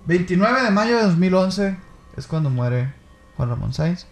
29 0.07 0.63
de 0.63 0.71
mayo 0.71 0.97
de 0.97 1.03
2011 1.03 1.77
es 2.17 2.27
cuando 2.27 2.49
muere 2.49 2.93
Juan 3.37 3.49
Ramón 3.49 3.73
Sáenz. 3.73 4.05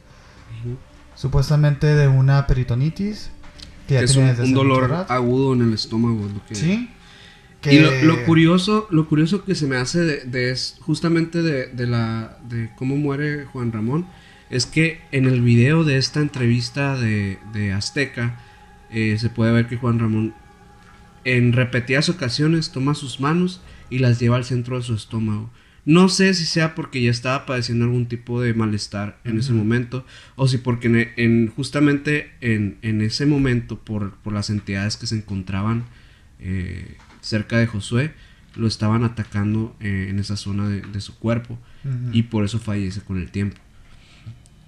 Supuestamente 1.15 1.87
de 1.87 2.07
una 2.07 2.47
peritonitis. 2.47 3.31
Que 3.87 3.95
ya 3.95 4.01
es 4.01 4.15
un, 4.15 4.27
desde 4.27 4.51
dolor 4.53 4.83
agudo 5.09 5.53
en 5.53 5.61
el 5.63 5.73
estómago. 5.73 6.25
es 6.27 6.33
lo 6.33 6.45
que- 6.45 6.55
Sí. 6.55 6.89
Y 7.65 7.79
lo, 7.79 7.91
lo 8.03 8.23
curioso, 8.25 8.87
lo 8.89 9.09
curioso 9.09 9.43
que 9.43 9.53
se 9.53 9.67
me 9.67 9.75
hace 9.75 9.99
de, 9.99 10.17
de 10.23 10.51
es 10.51 10.77
justamente 10.79 11.41
de, 11.41 11.67
de 11.67 11.87
la 11.87 12.37
de 12.47 12.69
cómo 12.77 12.95
muere 12.95 13.43
Juan 13.51 13.73
Ramón 13.73 14.07
es 14.49 14.65
que 14.65 15.01
en 15.11 15.25
el 15.25 15.41
video 15.41 15.83
de 15.83 15.97
esta 15.97 16.21
entrevista 16.21 16.95
de, 16.95 17.37
de 17.51 17.73
Azteca 17.73 18.39
eh, 18.91 19.17
se 19.19 19.29
puede 19.29 19.51
ver 19.51 19.67
que 19.67 19.75
Juan 19.75 19.99
Ramón 19.99 20.33
en 21.37 21.53
repetidas 21.53 22.09
ocasiones 22.09 22.71
toma 22.71 22.95
sus 22.95 23.19
manos 23.19 23.61
y 23.89 23.99
las 23.99 24.19
lleva 24.19 24.35
al 24.37 24.45
centro 24.45 24.77
de 24.77 24.83
su 24.83 24.93
estómago. 24.95 25.49
No 25.85 26.09
sé 26.09 26.33
si 26.33 26.45
sea 26.45 26.75
porque 26.75 27.01
ya 27.01 27.09
estaba 27.09 27.45
padeciendo 27.45 27.85
algún 27.85 28.05
tipo 28.07 28.41
de 28.41 28.53
malestar 28.53 29.19
en 29.23 29.39
ese 29.39 29.53
momento 29.53 30.05
o 30.35 30.47
si 30.47 30.57
porque 30.59 30.87
en, 30.87 31.09
en- 31.17 31.47
justamente 31.47 32.31
en, 32.41 32.77
en 32.83 33.01
ese 33.01 33.25
momento 33.25 33.79
por, 33.79 34.13
por 34.17 34.33
las 34.33 34.49
entidades 34.49 34.97
que 34.97 35.07
se 35.07 35.15
encontraban 35.15 35.85
eh, 36.39 36.97
cerca 37.21 37.57
de 37.57 37.67
Josué 37.67 38.13
lo 38.55 38.67
estaban 38.67 39.03
atacando 39.03 39.75
eh, 39.79 40.07
en 40.09 40.19
esa 40.19 40.35
zona 40.35 40.67
de, 40.67 40.81
de 40.81 41.01
su 41.01 41.17
cuerpo 41.17 41.57
y 42.11 42.23
por 42.23 42.43
eso 42.43 42.59
fallece 42.59 43.01
con 43.01 43.17
el 43.17 43.31
tiempo. 43.31 43.57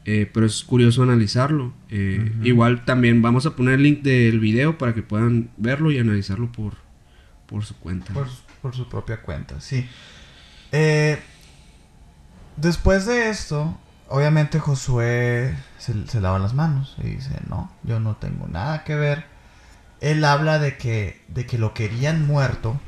Eh, 0.06 0.30
pero 0.34 0.46
es 0.46 0.64
curioso 0.64 1.04
analizarlo. 1.04 1.74
Eh. 1.90 2.32
Igual 2.44 2.86
también 2.86 3.22
vamos 3.22 3.46
a 3.46 3.56
poner 3.56 3.76
el 3.76 3.84
link 3.84 4.02
del 4.02 4.40
video 4.40 4.78
para 4.78 4.94
que 4.94 5.04
puedan 5.04 5.52
verlo 5.58 5.92
y 5.92 6.00
analizarlo 6.00 6.52
por, 6.52 6.74
por 7.46 7.64
su 7.64 7.76
cuenta. 7.78 8.14
Por, 8.14 8.28
por 8.62 8.76
su 8.76 8.90
propia 8.90 9.22
cuenta, 9.22 9.62
sí. 9.62 9.88
Eh, 10.72 11.20
después 12.58 13.06
de 13.06 13.30
esto, 13.30 13.78
obviamente 14.08 14.60
Josué 14.60 15.56
se, 15.78 16.08
se 16.08 16.22
lava 16.22 16.40
las 16.40 16.54
manos 16.54 16.96
y 17.04 17.10
dice, 17.10 17.38
no, 17.48 17.72
yo 17.84 18.00
no 18.00 18.16
tengo 18.16 18.48
nada 18.48 18.84
que 18.84 18.96
ver. 18.96 19.26
Él 20.00 20.26
habla 20.26 20.58
de 20.58 20.78
que, 20.78 21.22
de 21.28 21.46
que 21.46 21.60
lo 21.60 21.76
querían 21.76 22.26
muerto, 22.26 22.80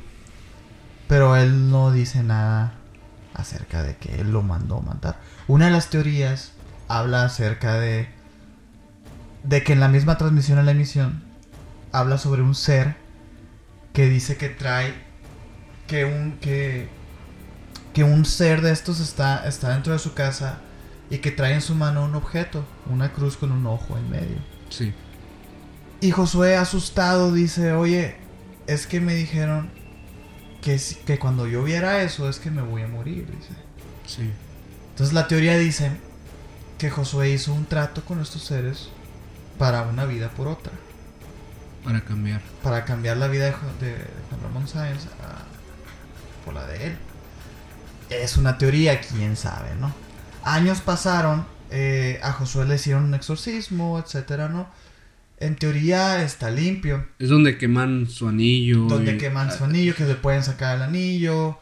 pero 1.06 1.36
él 1.36 1.70
no 1.70 1.92
dice 1.92 2.24
nada 2.24 2.74
acerca 3.34 3.84
de 3.84 3.96
que 3.96 4.20
él 4.20 4.32
lo 4.32 4.42
mandó 4.42 4.80
matar. 4.80 5.20
Una 5.46 5.66
de 5.66 5.70
las 5.70 5.90
teorías 5.90 6.53
habla 6.88 7.24
acerca 7.24 7.78
de, 7.78 8.08
de 9.42 9.62
que 9.62 9.72
en 9.72 9.80
la 9.80 9.88
misma 9.88 10.18
transmisión 10.18 10.58
en 10.58 10.66
la 10.66 10.72
emisión 10.72 11.22
habla 11.92 12.18
sobre 12.18 12.42
un 12.42 12.54
ser 12.54 12.96
que 13.92 14.08
dice 14.08 14.36
que 14.36 14.48
trae 14.48 14.92
que 15.86 16.04
un 16.04 16.38
que 16.40 16.88
que 17.92 18.02
un 18.02 18.24
ser 18.24 18.60
de 18.60 18.72
estos 18.72 19.00
está 19.00 19.46
está 19.46 19.70
dentro 19.70 19.92
de 19.92 19.98
su 19.98 20.14
casa 20.14 20.58
y 21.10 21.18
que 21.18 21.30
trae 21.30 21.54
en 21.54 21.60
su 21.60 21.74
mano 21.74 22.04
un 22.04 22.14
objeto, 22.14 22.64
una 22.90 23.12
cruz 23.12 23.36
con 23.36 23.52
un 23.52 23.66
ojo 23.66 23.96
en 23.96 24.10
medio. 24.10 24.38
Sí. 24.70 24.92
Y 26.00 26.10
Josué 26.10 26.56
asustado 26.56 27.32
dice, 27.32 27.72
"Oye, 27.72 28.16
es 28.66 28.86
que 28.86 29.00
me 29.00 29.14
dijeron 29.14 29.70
que 30.60 30.80
que 31.06 31.18
cuando 31.18 31.46
yo 31.46 31.62
viera 31.62 32.02
eso 32.02 32.28
es 32.28 32.38
que 32.38 32.50
me 32.50 32.62
voy 32.62 32.82
a 32.82 32.88
morir", 32.88 33.26
dice. 33.30 33.54
Sí. 34.06 34.30
Entonces 34.90 35.14
la 35.14 35.28
teoría 35.28 35.56
dice 35.58 35.92
que 36.84 36.90
Josué 36.90 37.30
hizo 37.30 37.54
un 37.54 37.64
trato 37.64 38.04
con 38.04 38.20
estos 38.20 38.42
seres 38.42 38.90
para 39.58 39.80
una 39.84 40.04
vida 40.04 40.28
por 40.28 40.48
otra. 40.48 40.70
Para 41.82 42.02
cambiar. 42.02 42.42
para 42.62 42.84
cambiar 42.84 43.16
la 43.16 43.26
vida 43.28 43.46
de, 43.46 43.52
Jo- 43.52 43.60
de- 43.80 43.86
de 43.92 44.04
Juan 44.28 44.42
Ramón 44.42 44.68
Sáenz 44.68 45.06
a- 45.22 45.44
por 46.44 46.52
la 46.52 46.66
de 46.66 46.88
él. 46.88 46.96
Es 48.10 48.36
una 48.36 48.58
teoría, 48.58 49.00
quién 49.00 49.34
sabe, 49.34 49.74
¿no? 49.80 49.94
Años 50.42 50.82
pasaron, 50.82 51.46
eh, 51.70 52.20
a 52.22 52.32
Josué 52.32 52.66
le 52.66 52.74
hicieron 52.74 53.04
un 53.04 53.14
exorcismo, 53.14 53.98
etcétera, 53.98 54.50
¿no? 54.50 54.68
En 55.38 55.56
teoría 55.56 56.22
está 56.22 56.50
limpio. 56.50 57.06
Es 57.18 57.30
donde 57.30 57.56
queman 57.56 58.10
su 58.10 58.28
anillo. 58.28 58.80
Donde 58.88 59.12
y- 59.14 59.18
queman 59.18 59.50
su 59.56 59.64
anillo, 59.64 59.94
que 59.94 60.04
le 60.04 60.16
pueden 60.16 60.42
sacar 60.44 60.76
el 60.76 60.82
anillo, 60.82 61.58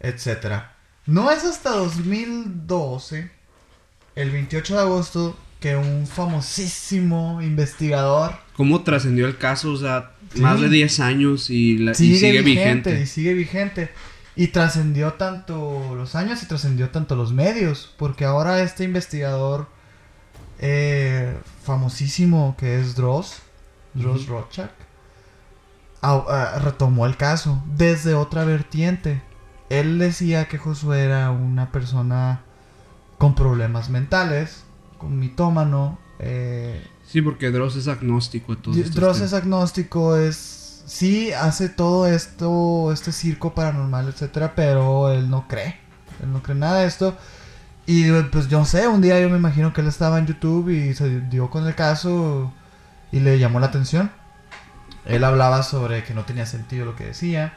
etcétera. 0.00 0.72
No 1.04 1.30
es 1.30 1.44
hasta 1.44 1.68
2012, 1.72 3.30
el 4.16 4.30
28 4.30 4.74
de 4.74 4.80
agosto, 4.80 5.36
que 5.60 5.76
un 5.76 6.06
famosísimo 6.06 7.40
investigador 7.42 8.36
¿Cómo 8.56 8.82
trascendió 8.82 9.26
el 9.26 9.36
caso? 9.38 9.72
O 9.72 9.76
sea, 9.76 10.12
Sí. 10.32 10.40
más 10.40 10.60
de 10.60 10.68
10 10.68 11.00
años 11.00 11.48
y, 11.50 11.78
la- 11.78 11.92
y 11.92 11.94
sigue, 11.94 12.42
vigente, 12.42 12.90
vigente. 12.90 13.00
y 13.00 13.06
sigue 13.06 13.34
vigente 13.34 13.90
y 14.36 14.48
trascendió 14.48 15.12
tanto 15.14 15.94
los 15.96 16.14
años 16.16 16.42
y 16.42 16.46
trascendió 16.46 16.90
tanto 16.90 17.14
los 17.16 17.32
medios 17.32 17.92
porque 17.98 18.24
ahora 18.24 18.60
este 18.62 18.84
investigador 18.84 19.68
eh, 20.58 21.36
famosísimo 21.64 22.56
que 22.58 22.80
es 22.80 22.94
Dross 22.96 23.42
Dross 23.94 24.26
ah, 26.02 26.58
retomó 26.62 27.06
el 27.06 27.16
caso 27.16 27.62
desde 27.76 28.14
otra 28.14 28.44
vertiente 28.44 29.22
él 29.70 29.98
decía 29.98 30.46
que 30.48 30.58
Josué 30.58 31.00
era 31.02 31.30
una 31.30 31.70
persona 31.72 32.43
con 33.18 33.34
problemas 33.34 33.90
mentales 33.90 34.64
con 34.98 35.18
mitómano 35.18 35.98
eh, 36.18 36.82
Sí, 37.06 37.22
porque 37.22 37.50
Dross 37.50 37.76
es 37.76 37.88
agnóstico 37.88 38.54
estos 38.54 38.94
Dross 38.94 39.20
es 39.20 39.32
agnóstico, 39.34 40.16
es 40.16 40.82
sí 40.86 41.32
hace 41.32 41.68
todo 41.68 42.06
esto, 42.06 42.92
este 42.92 43.12
circo 43.12 43.54
paranormal, 43.54 44.08
etcétera, 44.08 44.54
pero 44.54 45.12
él 45.12 45.30
no 45.30 45.46
cree, 45.48 45.76
él 46.22 46.32
no 46.32 46.42
cree 46.42 46.56
nada 46.56 46.80
de 46.80 46.86
esto. 46.86 47.16
Y 47.86 48.10
pues 48.32 48.48
yo 48.48 48.64
sé, 48.64 48.88
un 48.88 49.02
día 49.02 49.20
yo 49.20 49.28
me 49.28 49.36
imagino 49.36 49.72
que 49.72 49.82
él 49.82 49.88
estaba 49.88 50.18
en 50.18 50.26
YouTube 50.26 50.70
y 50.70 50.94
se 50.94 51.20
dio 51.20 51.50
con 51.50 51.66
el 51.66 51.74
caso 51.74 52.52
y 53.12 53.20
le 53.20 53.38
llamó 53.38 53.60
la 53.60 53.66
atención. 53.66 54.10
Él 55.04 55.22
hablaba 55.22 55.62
sobre 55.62 56.02
que 56.02 56.14
no 56.14 56.24
tenía 56.24 56.46
sentido 56.46 56.86
lo 56.86 56.96
que 56.96 57.04
decía, 57.04 57.52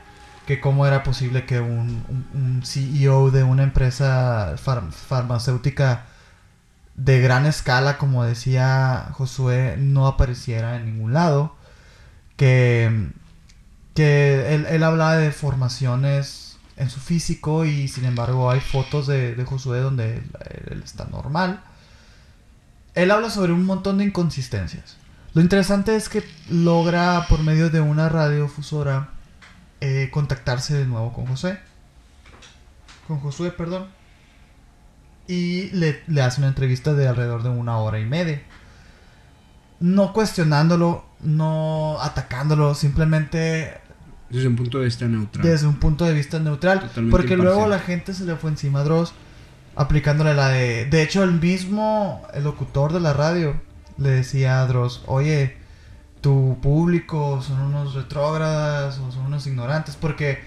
que 0.47 0.59
cómo 0.61 0.87
era 0.87 1.03
posible 1.03 1.45
que 1.45 1.59
un, 1.59 2.61
CEO 2.65 3.29
de 3.31 3.43
una 3.43 3.63
empresa 3.63 4.55
far- 4.57 4.91
farmacéutica 4.91 6.05
de 6.95 7.19
gran 7.21 7.45
escala, 7.45 7.97
como 7.99 8.23
decía 8.23 9.09
Josué, 9.13 9.75
no 9.77 10.07
apareciera 10.07 10.77
en 10.77 10.85
ningún 10.85 11.13
lado. 11.13 11.55
Que, 12.37 13.09
que 13.93 14.55
él, 14.55 14.65
él 14.69 14.83
hablaba 14.83 15.17
de 15.17 15.31
formaciones 15.31 16.57
en 16.77 16.89
su 16.89 16.99
físico 16.99 17.65
y 17.65 17.87
sin 17.87 18.05
embargo 18.05 18.49
hay 18.51 18.59
fotos 18.59 19.07
de, 19.07 19.35
de 19.35 19.43
Josué 19.45 19.79
donde 19.79 20.17
él, 20.17 20.31
él 20.71 20.81
está 20.83 21.05
normal. 21.05 21.61
Él 22.95 23.11
habla 23.11 23.29
sobre 23.29 23.53
un 23.53 23.65
montón 23.65 23.97
de 23.99 24.05
inconsistencias. 24.05 24.97
Lo 25.33 25.41
interesante 25.41 25.95
es 25.95 26.09
que 26.09 26.23
logra 26.49 27.25
por 27.29 27.43
medio 27.43 27.69
de 27.69 27.81
una 27.81 28.09
radiofusora 28.09 29.09
eh, 29.81 30.09
contactarse 30.11 30.75
de 30.75 30.85
nuevo 30.85 31.13
con 31.13 31.25
José. 31.27 31.59
Con 33.07 33.19
Josué, 33.19 33.51
perdón 33.51 33.87
y 35.27 35.69
le, 35.71 36.01
le 36.07 36.21
hace 36.21 36.41
una 36.41 36.47
entrevista 36.47 36.93
de 36.93 37.07
alrededor 37.07 37.43
de 37.43 37.49
una 37.49 37.77
hora 37.77 37.99
y 37.99 38.05
media. 38.05 38.41
No 39.79 40.13
cuestionándolo, 40.13 41.05
no 41.21 41.97
atacándolo, 42.01 42.73
simplemente 42.73 43.79
Desde 44.29 44.47
un 44.47 44.55
punto 44.55 44.79
de 44.79 44.85
vista 44.85 45.07
neutral. 45.07 45.45
desde 45.45 45.67
un 45.67 45.75
punto 45.75 46.05
de 46.05 46.13
vista 46.13 46.39
neutral. 46.39 46.79
Totalmente 46.79 47.11
porque 47.11 47.37
luego 47.37 47.67
la 47.67 47.79
gente 47.79 48.13
se 48.13 48.25
le 48.25 48.35
fue 48.37 48.49
encima 48.49 48.79
a 48.79 48.83
Dross, 48.83 49.13
aplicándole 49.75 50.33
la 50.33 50.49
de... 50.49 50.85
De 50.85 51.03
hecho, 51.03 51.23
el 51.23 51.33
mismo 51.33 52.25
el 52.33 52.45
locutor 52.45 52.93
de 52.93 53.01
la 53.01 53.13
radio 53.13 53.59
le 53.97 54.09
decía 54.09 54.61
a 54.61 54.67
Dross, 54.67 55.03
oye, 55.05 55.56
tu 56.27 56.57
público 56.61 57.41
son 57.41 57.61
unos 57.61 57.93
retrógradas 57.93 58.99
o 58.99 59.11
son 59.13 59.27
unos 59.27 59.47
ignorantes, 59.47 59.95
porque 59.95 60.39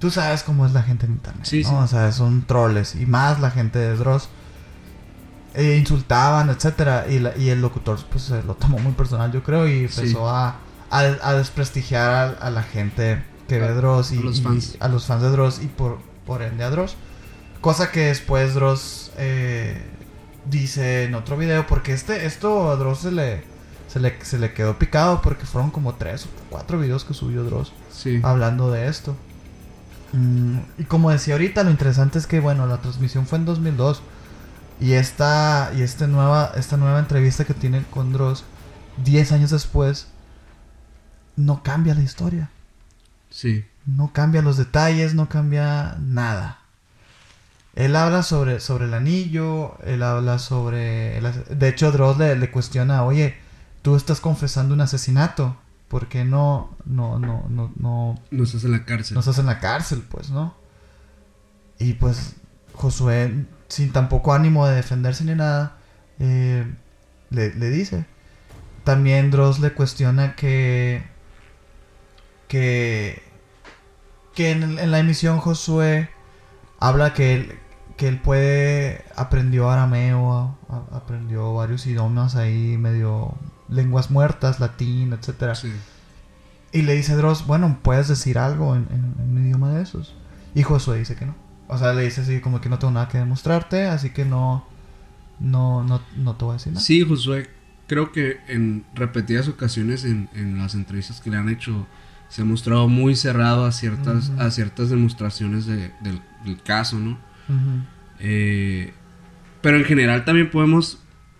tú 0.00 0.10
sabes 0.10 0.42
cómo 0.42 0.66
es 0.66 0.72
la 0.72 0.82
gente 0.82 1.06
en 1.06 1.12
internet, 1.12 1.44
Sí, 1.46 1.62
¿no? 1.62 1.68
sí. 1.68 1.74
O 1.76 1.86
sea, 1.86 2.10
son 2.10 2.42
troles, 2.42 2.96
y 2.96 3.06
más 3.06 3.38
la 3.38 3.50
gente 3.52 3.78
de 3.78 3.94
Dross. 3.96 4.28
E 5.54 5.76
insultaban, 5.76 6.50
etcétera, 6.50 7.06
y, 7.08 7.18
la- 7.20 7.36
y 7.36 7.50
el 7.50 7.60
locutor 7.60 7.98
pues 8.10 8.24
se 8.24 8.42
lo 8.42 8.54
tomó 8.54 8.78
muy 8.78 8.92
personal, 8.92 9.30
yo 9.32 9.42
creo, 9.44 9.66
y 9.68 9.88
Sí. 9.88 10.00
empezó 10.00 10.28
a, 10.28 10.56
a, 10.90 10.98
a 10.98 11.32
desprestigiar 11.34 12.10
a, 12.40 12.46
a 12.46 12.50
la 12.50 12.62
gente 12.62 13.22
que 13.48 13.58
ve 13.60 13.72
Dross 13.74 14.12
y 14.12 14.18
a 14.18 14.20
los 14.22 14.38
y- 14.38 14.42
fans. 14.42 14.76
a 14.80 14.88
los 14.88 15.06
fans 15.06 15.22
de 15.22 15.30
Dross 15.30 15.60
y 15.62 15.66
por, 15.66 15.98
por 16.26 16.42
ende 16.42 16.64
a 16.64 16.70
Dross. 16.70 16.96
Cosa 17.60 17.90
que 17.92 18.06
después 18.06 18.54
Dross 18.54 19.10
eh, 19.16 19.82
dice 20.50 21.04
en 21.04 21.14
otro 21.14 21.36
video, 21.36 21.66
porque 21.66 21.92
este, 21.92 22.26
esto 22.26 22.70
a 22.70 22.76
Dross 22.76 23.00
se 23.00 23.10
le, 23.12 23.44
se, 23.88 24.00
le, 24.00 24.24
se 24.24 24.38
le 24.38 24.52
quedó 24.52 24.78
picado 24.78 25.20
porque 25.22 25.46
fueron 25.46 25.70
como 25.70 25.94
tres 25.96 26.26
o 26.26 26.28
cuatro 26.50 26.78
videos 26.78 27.04
que 27.04 27.14
subió 27.14 27.42
Dross 27.44 27.72
Sí. 27.90 28.20
hablando 28.22 28.70
de 28.70 28.88
esto. 28.88 29.16
Mm, 30.12 30.58
y 30.78 30.84
como 30.84 31.10
decía 31.10 31.34
ahorita, 31.34 31.64
lo 31.64 31.70
interesante 31.70 32.18
es 32.18 32.26
que, 32.26 32.40
bueno, 32.40 32.66
la 32.66 32.78
transmisión 32.80 33.26
fue 33.26 33.38
en 33.38 33.44
2002. 33.44 34.02
Y 34.80 34.92
esta, 34.92 35.72
y 35.76 35.82
este 35.82 36.06
nueva, 36.06 36.52
esta 36.56 36.76
nueva 36.76 37.00
entrevista 37.00 37.44
que 37.44 37.54
tiene 37.54 37.82
con 37.90 38.12
Dross, 38.12 38.44
10 39.04 39.32
años 39.32 39.50
después, 39.50 40.06
no 41.36 41.62
cambia 41.62 41.94
la 41.94 42.02
historia. 42.02 42.50
Sí. 43.30 43.64
No 43.86 44.12
cambia 44.12 44.42
los 44.42 44.56
detalles, 44.56 45.14
no 45.14 45.28
cambia 45.28 45.96
nada. 46.00 46.58
Él 47.74 47.94
habla 47.96 48.22
sobre, 48.22 48.60
sobre 48.60 48.86
el 48.86 48.94
anillo, 48.94 49.78
él 49.84 50.02
habla 50.02 50.38
sobre... 50.38 51.18
el 51.18 51.26
de 51.58 51.68
hecho, 51.68 51.92
Dross 51.92 52.18
le, 52.18 52.36
le 52.36 52.50
cuestiona, 52.50 53.04
oye, 53.04 53.36
tú 53.88 53.96
estás 53.96 54.20
confesando 54.20 54.74
un 54.74 54.82
asesinato, 54.82 55.56
¿por 55.88 56.08
qué 56.08 56.22
no, 56.22 56.76
no, 56.84 57.18
no, 57.18 57.46
no, 57.48 57.72
no, 57.78 58.18
No 58.30 58.44
estás 58.44 58.62
en 58.64 58.72
la 58.72 58.84
cárcel. 58.84 59.14
no 59.14 59.20
estás 59.20 59.38
en 59.38 59.46
la 59.46 59.60
cárcel, 59.60 60.04
pues, 60.10 60.28
¿no? 60.28 60.54
Y 61.78 61.94
pues 61.94 62.36
Josué, 62.74 63.46
sin 63.68 63.90
tampoco 63.90 64.34
ánimo 64.34 64.66
de 64.66 64.76
defenderse 64.76 65.24
ni 65.24 65.34
nada, 65.34 65.78
eh, 66.18 66.70
le, 67.30 67.54
le 67.54 67.70
dice. 67.70 68.04
También 68.84 69.30
Dross 69.30 69.58
le 69.58 69.72
cuestiona 69.72 70.34
que... 70.36 71.02
Que... 72.46 73.22
Que 74.34 74.50
en, 74.50 74.78
en 74.78 74.90
la 74.90 74.98
emisión 74.98 75.38
Josué 75.38 76.10
habla 76.78 77.14
que 77.14 77.34
él, 77.36 77.58
que 77.96 78.08
él 78.08 78.20
puede... 78.20 79.02
Aprendió 79.16 79.70
arameo, 79.70 80.58
a- 80.68 80.94
aprendió 80.94 81.54
varios 81.54 81.86
idiomas 81.86 82.36
ahí, 82.36 82.76
medio... 82.76 83.34
Lenguas 83.68 84.10
muertas, 84.10 84.60
latín. 84.60 85.14
Sí. 85.54 85.72
Y 86.72 86.82
le 86.82 86.94
dice 86.94 87.14
Dross, 87.16 87.46
bueno, 87.46 87.78
puedes 87.82 88.08
decir 88.08 88.38
algo 88.38 88.74
en, 88.76 88.86
en- 88.90 89.14
en 89.22 89.36
un 89.36 89.44
idioma 89.46 89.72
de 89.72 89.82
esos. 89.82 90.14
Y 90.54 90.62
Josué 90.62 90.98
dice 90.98 91.14
que 91.16 91.26
no. 91.26 91.34
O 91.68 91.76
sea, 91.78 91.92
le 91.92 92.02
dice 92.02 92.22
así 92.22 92.40
como 92.40 92.60
que 92.60 92.68
no 92.68 92.78
tengo 92.78 92.92
nada 92.92 93.08
que 93.08 93.18
demostrarte, 93.18 93.84
así 93.86 94.10
que 94.10 94.24
no, 94.24 94.66
no, 95.38 95.82
no, 95.84 96.00
no 96.16 96.36
te 96.36 96.44
voy 96.44 96.52
a 96.52 96.56
decir 96.56 96.72
nada. 96.72 96.84
Sí, 96.84 97.04
Josué, 97.06 97.50
creo 97.86 98.10
que 98.12 98.38
en 98.48 98.84
repetidas 98.94 99.48
ocasiones 99.48 100.04
en, 100.04 100.28
en 100.34 100.58
las 100.58 100.74
entrevistas 100.74 101.20
que 101.20 101.30
le 101.30 101.36
han 101.36 101.48
hecho 101.48 101.86
se 102.30 102.42
ha 102.42 102.44
mostrado 102.44 102.88
muy 102.88 103.16
cerrado 103.16 103.64
a 103.64 103.72
ciertas, 103.72 104.30
a 104.38 104.50
ciertas 104.50 104.90
demostraciones 104.90 105.64
de- 105.66 105.90
del, 106.00 106.20
del 106.44 106.62
caso, 106.62 106.98
¿no? 106.98 107.18
Eh, 108.20 108.92
pero 109.62 109.76
en 109.78 109.84
general 109.84 110.24
también 110.24 110.50
podemos, 110.50 110.98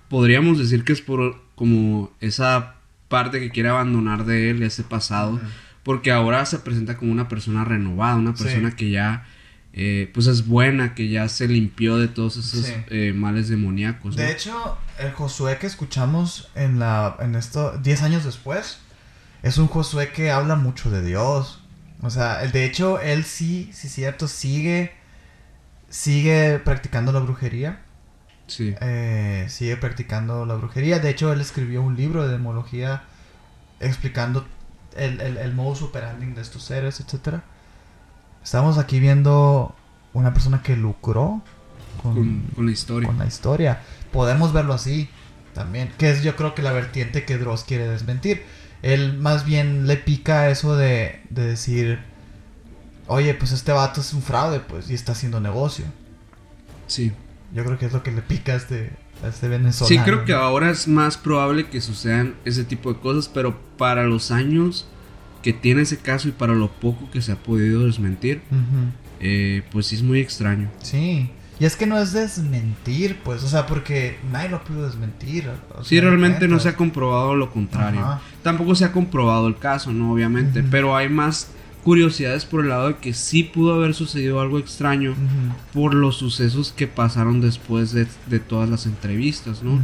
podríamos 0.09 0.59
decir 0.59 0.85
que 0.85 0.93
es 0.93 1.01
por 1.03 1.43
como 1.59 2.11
esa 2.21 2.77
parte 3.09 3.41
que 3.41 3.51
quiere 3.51 3.69
abandonar 3.69 4.25
de 4.25 4.51
él, 4.51 4.63
ese 4.63 4.85
pasado, 4.85 5.41
porque 5.83 6.13
ahora 6.13 6.47
se 6.47 6.59
presenta 6.61 6.97
como 6.97 7.11
una 7.13 7.29
persona 7.29 7.65
renovada, 7.65 8.17
una 8.17 8.35
Sí. 8.37 8.45
persona 8.45 8.71
que 8.77 8.91
ya 8.91 9.27
eh, 9.75 10.11
pues 10.15 10.27
es 10.27 10.47
buena, 10.49 10.95
que 10.95 11.09
ya 11.09 11.29
se 11.29 11.47
limpió 11.47 11.99
de 11.99 12.09
todos 12.09 12.37
esos 12.37 12.65
Sí. 12.67 12.73
eh, 12.89 13.13
males 13.15 13.49
demoníacos. 13.49 14.17
¿no? 14.17 14.23
De 14.23 14.33
hecho, 14.33 14.77
el 14.99 15.13
Josué 15.13 15.59
que 15.59 15.67
escuchamos 15.69 16.49
en 16.57 16.79
la 16.81 17.17
en 17.21 17.35
esto 17.37 17.79
10 17.79 18.03
años 18.03 18.25
después 18.25 18.79
es 19.43 19.57
un 19.59 19.69
Josué 19.69 20.11
que 20.13 20.31
habla 20.33 20.57
mucho 20.57 20.91
de 20.91 21.03
Dios. 21.05 21.61
O 22.01 22.11
sea, 22.11 22.39
de 22.39 22.65
hecho 22.65 22.99
él 23.01 23.25
sí, 23.25 23.71
sí 23.73 23.89
cierto, 23.89 24.27
sigue 24.27 24.93
sigue 25.91 26.59
practicando 26.59 27.13
la 27.13 27.21
brujería. 27.21 27.81
Sí. 28.49 28.75
eh, 28.81 29.47
sigue 29.49 29.77
practicando 29.77 30.45
la 30.47 30.55
brujería. 30.55 30.99
De 30.99 31.11
hecho, 31.11 31.33
él 31.33 31.41
escribió 31.41 31.83
un 31.83 31.97
libro 31.97 32.27
de 32.27 32.33
demología 32.33 33.03
explicando 33.79 34.45
el, 34.97 35.21
el, 35.21 35.37
el 35.37 35.55
modus 35.55 35.83
operandi 35.83 36.27
de 36.27 36.41
estos 36.43 36.65
seres, 36.65 36.99
etcétera. 37.01 37.45
Estamos 38.43 38.79
aquí 38.79 38.99
viendo 38.99 39.75
una 40.15 40.33
persona 40.33 40.63
que 40.63 40.77
lucró 40.77 41.43
con, 42.03 42.15
con, 42.15 42.41
con 42.57 42.67
la 42.67 42.73
historia. 42.73 43.07
con 43.07 43.19
la 43.19 43.27
historia. 43.27 43.83
Podemos 44.13 44.53
verlo 44.53 44.73
así 44.73 45.09
también, 45.55 45.93
que 45.99 46.11
es 46.11 46.23
yo 46.23 46.35
creo 46.35 46.55
que 46.55 46.63
la 46.63 46.73
vertiente 46.73 47.25
que 47.25 47.37
Dross 47.39 47.65
quiere 47.65 47.87
desmentir. 47.89 48.43
Él 48.83 49.19
más 49.19 49.45
bien 49.45 49.87
le 49.87 49.97
pica 49.97 50.49
eso 50.51 50.77
de, 50.77 51.21
de 51.31 51.43
decir, 51.43 51.99
oye, 53.09 53.35
pues 53.35 53.53
este 53.53 53.73
vato 53.73 54.01
es 54.01 54.13
un 54.15 54.23
fraude, 54.23 54.61
pues, 54.61 54.89
y 54.91 54.95
está 54.95 55.13
haciendo 55.13 55.41
negocio. 55.41 55.85
Sí. 56.87 57.13
Yo 57.55 57.65
creo 57.65 57.79
que 57.79 57.87
es 57.87 57.93
lo 57.93 58.03
que 58.03 58.13
le 58.13 58.23
pica 58.23 58.53
a 58.53 58.57
este, 58.57 58.91
a 59.25 59.29
este 59.29 59.49
venezolano. 59.49 59.89
Sí, 59.89 59.99
creo 60.05 60.25
que 60.25 60.33
ahora 60.35 60.71
es 60.71 60.87
más 60.89 61.17
probable 61.17 61.67
que 61.69 61.81
sucedan 61.81 62.35
ese 62.45 62.65
tipo 62.65 62.93
de 62.93 63.01
cosas, 63.01 63.29
pero 63.33 63.59
para 63.79 64.05
los 64.05 64.31
años 64.31 64.87
que 65.43 65.53
tiene 65.53 65.83
ese 65.83 65.99
caso 65.99 66.29
y 66.29 66.33
para 66.33 66.55
lo 66.55 66.71
poco 66.71 67.11
que 67.11 67.23
se 67.23 67.33
ha 67.33 67.37
podido 67.37 67.87
desmentir, 67.87 68.43
Ujú. 68.51 68.91
eh, 69.21 69.63
pues 69.71 69.87
sí 69.87 69.97
es 69.97 70.03
muy 70.03 70.21
extraño. 70.21 70.69
Sí. 70.83 71.31
Y 71.61 71.65
es 71.65 71.75
que 71.75 71.87
no 71.87 71.99
es 71.99 72.13
desmentir, 72.13 73.19
pues, 73.25 73.43
o 73.43 73.49
sea, 73.49 73.67
porque 73.67 74.17
nadie 74.31 74.49
lo 74.49 74.63
pudo 74.63 74.87
desmentir. 74.87 75.49
o 75.77 75.83
Sí, 75.83 75.97
sea, 75.97 76.05
realmente 76.05 76.47
no 76.47 76.61
se 76.61 76.69
ha 76.69 76.77
comprobado 76.77 77.35
lo 77.35 77.51
contrario. 77.51 78.01
Ajá. 78.01 78.21
Tampoco 78.45 78.75
se 78.77 78.85
ha 78.85 78.93
comprobado 78.93 79.49
el 79.49 79.57
caso, 79.59 79.93
¿no? 79.93 80.13
Obviamente, 80.13 80.61
Ujú. 80.61 80.69
pero 80.71 80.97
hay 80.97 81.09
más 81.09 81.51
curiosidades 81.85 82.45
por 82.45 82.63
el 82.63 82.69
lado 82.71 82.89
de 82.89 82.97
que 82.97 83.13
sí 83.13 83.43
pudo 83.43 83.75
haber 83.75 83.95
sucedido 83.95 84.41
algo 84.41 84.59
extraño 84.59 85.15
por 85.73 85.95
los 85.95 86.17
sucesos 86.17 86.73
que 86.73 86.87
pasaron 86.87 87.41
después 87.41 87.93
de, 87.93 88.07
de 88.27 88.41
todas 88.41 88.69
las 88.69 88.87
entrevistas, 88.87 89.63
¿no? 89.63 89.81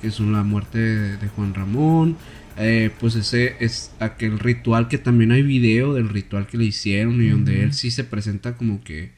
Que 0.00 0.10
son 0.10 0.32
la 0.32 0.42
muerte 0.42 0.78
de, 0.78 1.16
de 1.16 1.28
Juan 1.28 1.54
Ramón, 1.54 2.16
eh, 2.56 2.90
pues 3.00 3.14
ese 3.14 3.56
es 3.60 3.92
aquel 3.98 4.38
ritual 4.38 4.88
que 4.88 4.98
también 4.98 5.32
hay 5.32 5.42
video 5.42 5.94
del 5.94 6.08
ritual 6.08 6.46
que 6.46 6.58
le 6.58 6.64
hicieron 6.64 7.22
y 7.22 7.28
donde 7.28 7.62
él 7.62 7.72
sí 7.72 7.90
se 7.90 8.04
presenta 8.04 8.56
como 8.56 8.82
que 8.84 9.12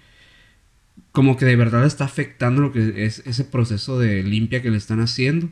como 1.10 1.36
que 1.36 1.44
de 1.44 1.56
verdad 1.56 1.84
está 1.84 2.04
afectando 2.04 2.62
lo 2.62 2.72
que 2.72 3.04
es 3.06 3.22
ese 3.26 3.44
proceso 3.44 3.98
de 3.98 4.22
limpia 4.22 4.62
que 4.62 4.70
le 4.70 4.76
están 4.76 5.00
haciendo. 5.00 5.48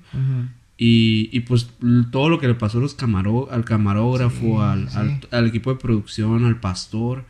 Y, 0.79 1.29
y 1.33 1.41
pues 1.41 1.69
todo 2.11 2.29
lo 2.29 2.39
que 2.41 2.49
le 2.49 2.55
pasó 2.55 2.79
a 2.79 2.81
los 2.81 2.97
camaro- 2.97 3.49
al 3.51 3.65
camarógrafo, 3.65 4.41
Sí, 4.59 4.63
al, 4.63 4.91
sí. 4.91 4.97
al- 4.99 5.21
al 5.31 5.47
equipo 5.47 5.73
de 5.73 5.79
producción, 5.81 6.45
al 6.45 6.59
pastor. 6.61 7.25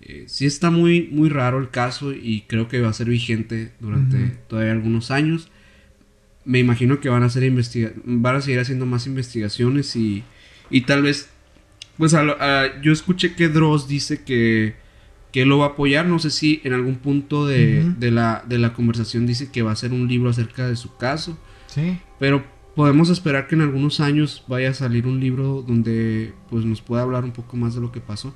eh, 0.00 0.24
sí 0.28 0.44
está 0.46 0.70
muy, 0.70 1.08
muy 1.10 1.28
raro 1.30 1.58
el 1.58 1.70
caso 1.70 2.12
y 2.12 2.42
creo 2.46 2.68
que 2.68 2.80
va 2.80 2.90
a 2.90 2.92
ser 2.92 3.08
vigente 3.08 3.72
durante 3.80 4.18
todavía 4.48 4.72
algunos 4.72 5.10
años. 5.10 5.48
Me 6.44 6.58
imagino 6.58 7.00
que 7.00 7.08
van 7.08 7.22
a, 7.22 7.26
hacer 7.26 7.42
investiga 7.44 7.90
van 8.04 8.36
a 8.36 8.40
seguir 8.42 8.60
haciendo 8.60 8.84
más 8.84 9.06
investigaciones 9.06 9.96
y, 9.96 10.22
y 10.70 10.82
tal 10.82 11.02
vez... 11.02 11.30
Pues 11.96 12.12
a 12.12 12.22
lo- 12.24 12.36
a- 12.40 12.80
yo 12.82 12.92
escuché 12.92 13.34
que 13.34 13.48
Dross 13.48 13.86
dice 13.88 14.24
que, 14.24 14.74
que 15.32 15.46
lo 15.46 15.58
va 15.58 15.66
a 15.66 15.68
apoyar. 15.70 16.06
No 16.06 16.18
sé 16.18 16.28
si 16.30 16.60
en 16.64 16.72
algún 16.74 16.96
punto 16.96 17.46
de, 17.46 17.84
de 17.98 18.10
la, 18.10 18.44
de 18.48 18.58
la 18.58 18.72
conversación 18.74 19.26
dice 19.26 19.50
que 19.52 19.62
va 19.62 19.70
a 19.70 19.74
hacer 19.74 19.92
un 19.92 20.06
libro 20.08 20.28
acerca 20.28 20.68
de 20.68 20.74
su 20.76 20.96
caso. 20.96 21.38
Sí. 21.68 21.96
Pero 22.18 22.44
podemos 22.74 23.08
esperar 23.10 23.46
que 23.46 23.54
en 23.54 23.62
algunos 23.62 24.00
años 24.00 24.44
vaya 24.48 24.70
a 24.70 24.74
salir 24.74 25.06
un 25.06 25.20
libro 25.20 25.62
donde 25.66 26.34
pues 26.50 26.64
nos 26.64 26.80
pueda 26.80 27.02
hablar 27.02 27.24
un 27.24 27.32
poco 27.32 27.56
más 27.56 27.74
de 27.74 27.80
lo 27.80 27.92
que 27.92 28.00
pasó. 28.00 28.34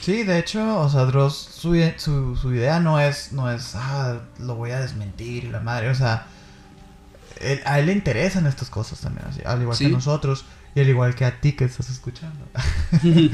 Sí, 0.00 0.22
de 0.22 0.38
hecho, 0.38 0.80
o 0.80 0.88
sea, 0.88 1.04
Dross, 1.04 1.34
su, 1.36 1.74
ide- 1.74 1.98
su, 1.98 2.34
su 2.36 2.54
idea 2.54 2.80
no 2.80 2.98
es, 3.00 3.32
no 3.32 3.50
es, 3.50 3.72
ah, 3.74 4.20
lo 4.38 4.54
voy 4.54 4.70
a 4.70 4.80
desmentir 4.80 5.44
y 5.44 5.48
la 5.50 5.60
madre, 5.60 5.90
o 5.90 5.94
sea, 5.94 6.26
él- 7.40 7.60
a 7.66 7.78
él 7.78 7.86
le 7.86 7.92
interesan 7.92 8.46
estas 8.46 8.70
cosas 8.70 9.00
también, 9.00 9.26
así, 9.28 9.40
al 9.44 9.60
igual 9.60 9.76
que 9.76 9.84
Sí. 9.84 9.90
a 9.90 9.94
nosotros 9.94 10.46
y 10.74 10.80
al 10.80 10.88
igual 10.88 11.14
que 11.14 11.24
a 11.26 11.40
ti 11.40 11.52
que 11.52 11.64
estás 11.64 11.90
escuchando. 11.90 12.46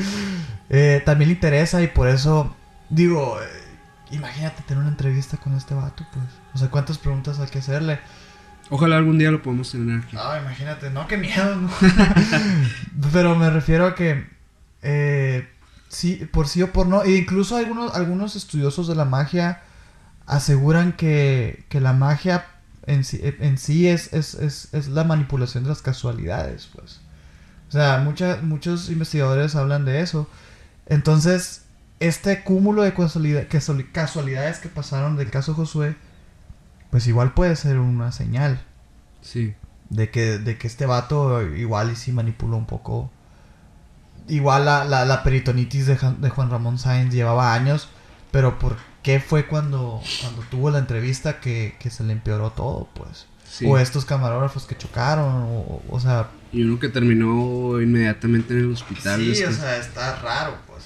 Eh, 0.68 1.00
también 1.06 1.28
le 1.28 1.34
interesa 1.34 1.80
y 1.80 1.86
por 1.86 2.08
eso, 2.08 2.52
digo, 2.90 3.38
eh, 3.40 3.46
imagínate 4.10 4.62
tener 4.62 4.80
una 4.80 4.90
entrevista 4.90 5.36
con 5.36 5.54
este 5.54 5.74
vato, 5.74 6.04
pues, 6.12 6.24
o 6.54 6.58
sea, 6.58 6.68
cuántas 6.70 6.98
preguntas 6.98 7.38
hay 7.38 7.46
que 7.46 7.58
hacerle. 7.60 8.00
Ojalá 8.70 8.96
algún 8.96 9.18
día 9.18 9.30
lo 9.30 9.42
podamos 9.42 9.70
tener 9.70 10.00
aquí. 10.02 10.16
No, 10.16 10.36
imagínate, 10.38 10.90
no, 10.90 11.06
qué 11.06 11.16
miedo. 11.16 11.56
Pero 13.12 13.36
me 13.36 13.50
refiero 13.50 13.86
a 13.86 13.94
que, 13.94 14.26
eh, 14.82 15.48
sí, 15.88 16.28
por 16.32 16.48
sí 16.48 16.62
o 16.62 16.72
por 16.72 16.86
no, 16.86 17.02
e 17.02 17.16
incluso 17.16 17.56
algunos, 17.56 17.94
algunos 17.94 18.34
estudiosos 18.36 18.88
de 18.88 18.94
la 18.96 19.04
magia 19.04 19.62
aseguran 20.26 20.92
que, 20.92 21.64
que 21.68 21.80
la 21.80 21.92
magia 21.92 22.46
en 22.86 23.04
sí, 23.04 23.20
en 23.22 23.58
sí 23.58 23.88
es, 23.88 24.12
es, 24.12 24.34
es, 24.34 24.72
es 24.74 24.88
la 24.88 25.04
manipulación 25.04 25.64
de 25.64 25.70
las 25.70 25.82
casualidades, 25.82 26.68
pues. 26.74 27.00
O 27.68 27.72
sea, 27.72 27.98
mucha- 27.98 28.38
muchos 28.42 28.90
investigadores 28.90 29.56
hablan 29.56 29.84
de 29.84 30.00
eso. 30.00 30.28
Entonces, 30.86 31.62
este 32.00 32.42
cúmulo 32.44 32.82
de 32.82 32.94
casualidad- 32.94 33.46
casualidades 33.92 34.58
que 34.58 34.68
pasaron 34.68 35.16
del 35.16 35.30
caso 35.30 35.54
Josué, 35.54 35.96
pues 36.96 37.06
igual 37.08 37.34
puede 37.34 37.56
ser 37.56 37.78
una 37.78 38.10
señal 38.10 38.58
Sí. 39.20 39.54
de 39.90 40.08
que, 40.10 40.38
de 40.38 40.56
que 40.56 40.66
este 40.66 40.86
vato 40.86 41.42
igual 41.42 41.90
y 41.92 41.94
sí 41.94 42.10
manipuló 42.10 42.56
un 42.56 42.64
poco. 42.64 43.10
Igual 44.28 44.64
la, 44.64 44.86
la, 44.86 45.04
la 45.04 45.22
peritonitis 45.22 45.84
de, 45.84 45.98
de 46.20 46.30
Juan 46.30 46.48
Ramón 46.48 46.78
Sáenz 46.78 47.12
llevaba 47.12 47.52
años, 47.52 47.90
pero 48.30 48.58
¿por 48.58 48.78
qué 49.02 49.20
fue 49.20 49.46
cuando, 49.46 50.00
cuando 50.22 50.40
tuvo 50.50 50.70
la 50.70 50.78
entrevista 50.78 51.38
que, 51.38 51.76
que 51.78 51.90
se 51.90 52.02
le 52.02 52.14
empeoró 52.14 52.52
todo, 52.52 52.88
pues? 52.94 53.26
sí. 53.46 53.66
O 53.68 53.76
estos 53.76 54.06
camarógrafos 54.06 54.64
que 54.64 54.78
chocaron, 54.78 55.42
o, 55.42 55.82
o 55.90 56.00
sea... 56.00 56.30
Y 56.50 56.62
uno 56.62 56.78
que 56.80 56.88
terminó 56.88 57.78
inmediatamente 57.78 58.54
en 58.54 58.60
el 58.60 58.72
hospital. 58.72 59.20
Sí, 59.20 59.44
o 59.44 59.52
sea, 59.52 59.76
está 59.76 60.16
raro, 60.20 60.56
pues. 60.66 60.84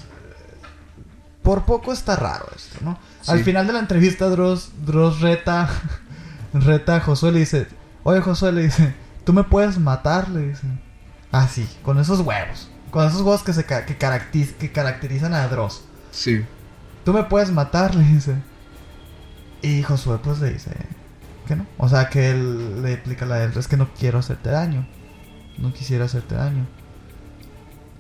Por 1.45 1.65
poco 1.65 1.93
está 1.93 2.17
raro 2.17 2.49
esto, 2.57 2.79
¿no? 2.83 2.99
Sí. 3.23 3.31
Al 3.33 3.45
final 3.45 3.67
de 3.67 3.73
la 3.75 3.79
entrevista, 3.81 4.29
Dross, 4.29 4.71
Dross 4.87 5.21
reta, 5.21 5.69
reta 6.55 6.97
a 6.97 7.01
Josué, 7.01 7.33
le 7.33 7.41
dice, 7.41 7.67
oye 8.03 8.21
Josué, 8.21 8.53
le 8.53 8.63
dice, 8.63 8.95
tú 9.25 9.33
me 9.33 9.45
puedes 9.45 9.79
matar, 9.79 10.29
le 10.31 10.49
dice. 10.49 10.67
Así, 11.33 11.69
con 11.83 11.99
esos 11.99 12.21
huevos. 12.21 12.71
Con 12.91 13.07
esos 13.07 13.21
huevos 13.21 13.43
que, 13.43 13.53
se, 13.53 13.65
ca- 13.65 13.87
que, 13.87 13.99
caracteriz- 13.99 14.55
que 14.57 14.73
caracterizan 14.73 15.35
a 15.35 15.47
Dross. 15.49 15.83
Sí. 16.11 16.45
Tú 17.05 17.13
me 17.13 17.23
puedes 17.25 17.51
matar, 17.53 17.95
le 17.95 18.03
dice. 18.05 18.35
Y 19.63 19.83
Josué 19.83 20.19
pues 20.23 20.41
le 20.41 20.53
dice 20.55 20.71
que 21.47 21.55
no. 21.57 21.67
O 21.79 21.89
sea, 21.89 22.09
que 22.09 22.31
él 22.31 22.83
le 22.83 22.95
explica 22.95 23.27
la 23.27 23.37
de 23.37 23.45
él, 23.47 23.53
es 23.57 23.69
que 23.69 23.77
no 23.77 23.89
quiero 23.99 24.19
hacerte 24.19 24.51
daño. 24.51 24.87
No 25.59 25.73
quisiera 25.73 26.07
hacerte 26.07 26.35
daño. 26.35 26.67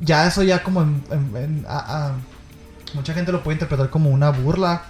Ya 0.00 0.26
eso 0.26 0.42
ya 0.42 0.62
como 0.62 0.82
en... 0.82 1.04
en- 1.10 1.36
en- 1.36 1.66
a- 1.68 2.06
a- 2.08 2.12
mucha 2.94 3.12
gente 3.14 3.30
lo 3.30 3.42
puede 3.44 3.56
interpretar 3.56 3.90
como 3.90 4.10
una 4.10 4.30
burla. 4.30 4.82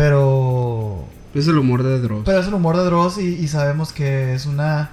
Pero... 0.00 1.04
Es 1.34 1.46
el 1.46 1.58
humor 1.58 1.82
de 1.82 2.00
Dross. 2.00 2.22
Pero 2.24 2.38
es 2.38 2.46
el 2.46 2.54
humor 2.54 2.78
de 2.78 2.84
Dross 2.84 3.18
y, 3.18 3.34
y 3.34 3.48
sabemos 3.48 3.92
que 3.92 4.32
es 4.32 4.46
una... 4.46 4.92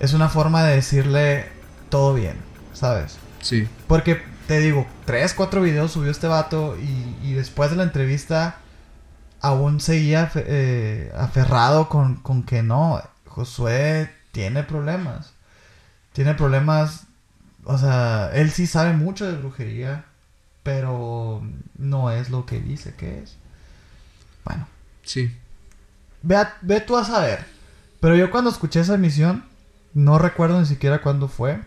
Es 0.00 0.14
una 0.14 0.30
forma 0.30 0.64
de 0.64 0.76
decirle 0.76 1.48
todo 1.90 2.14
bien, 2.14 2.36
¿sabes? 2.72 3.18
Sí. 3.42 3.68
Porque 3.86 4.22
te 4.46 4.58
digo, 4.58 4.86
tres, 5.04 5.34
cuatro 5.34 5.60
videos 5.60 5.92
subió 5.92 6.10
este 6.10 6.28
vato 6.28 6.78
y, 6.78 7.28
y 7.28 7.34
después 7.34 7.68
de 7.68 7.76
la 7.76 7.82
entrevista 7.82 8.56
aún 9.42 9.80
seguía 9.80 10.32
eh, 10.34 11.12
aferrado 11.14 11.90
con, 11.90 12.16
con 12.16 12.42
que 12.42 12.62
no, 12.62 13.02
Josué 13.26 14.10
tiene 14.32 14.62
problemas. 14.62 15.34
Tiene 16.14 16.32
problemas, 16.32 17.02
o 17.64 17.76
sea, 17.76 18.30
él 18.32 18.50
sí 18.50 18.66
sabe 18.66 18.94
mucho 18.94 19.26
de 19.26 19.36
brujería, 19.36 20.06
pero 20.62 21.42
no 21.76 22.10
es 22.10 22.30
lo 22.30 22.46
que 22.46 22.60
dice 22.60 22.94
que 22.94 23.18
es. 23.18 23.36
Bueno, 24.44 24.66
Sí. 25.04 25.36
ve, 26.22 26.36
a- 26.36 26.56
ve 26.62 26.80
tú 26.80 26.96
a 26.96 27.04
saber. 27.04 27.44
Pero 28.00 28.16
yo 28.16 28.30
cuando 28.30 28.50
escuché 28.50 28.80
esa 28.80 28.94
emisión, 28.94 29.44
no 29.94 30.18
recuerdo 30.18 30.58
ni 30.60 30.66
siquiera 30.66 31.00
cuándo 31.02 31.28
fue. 31.28 31.60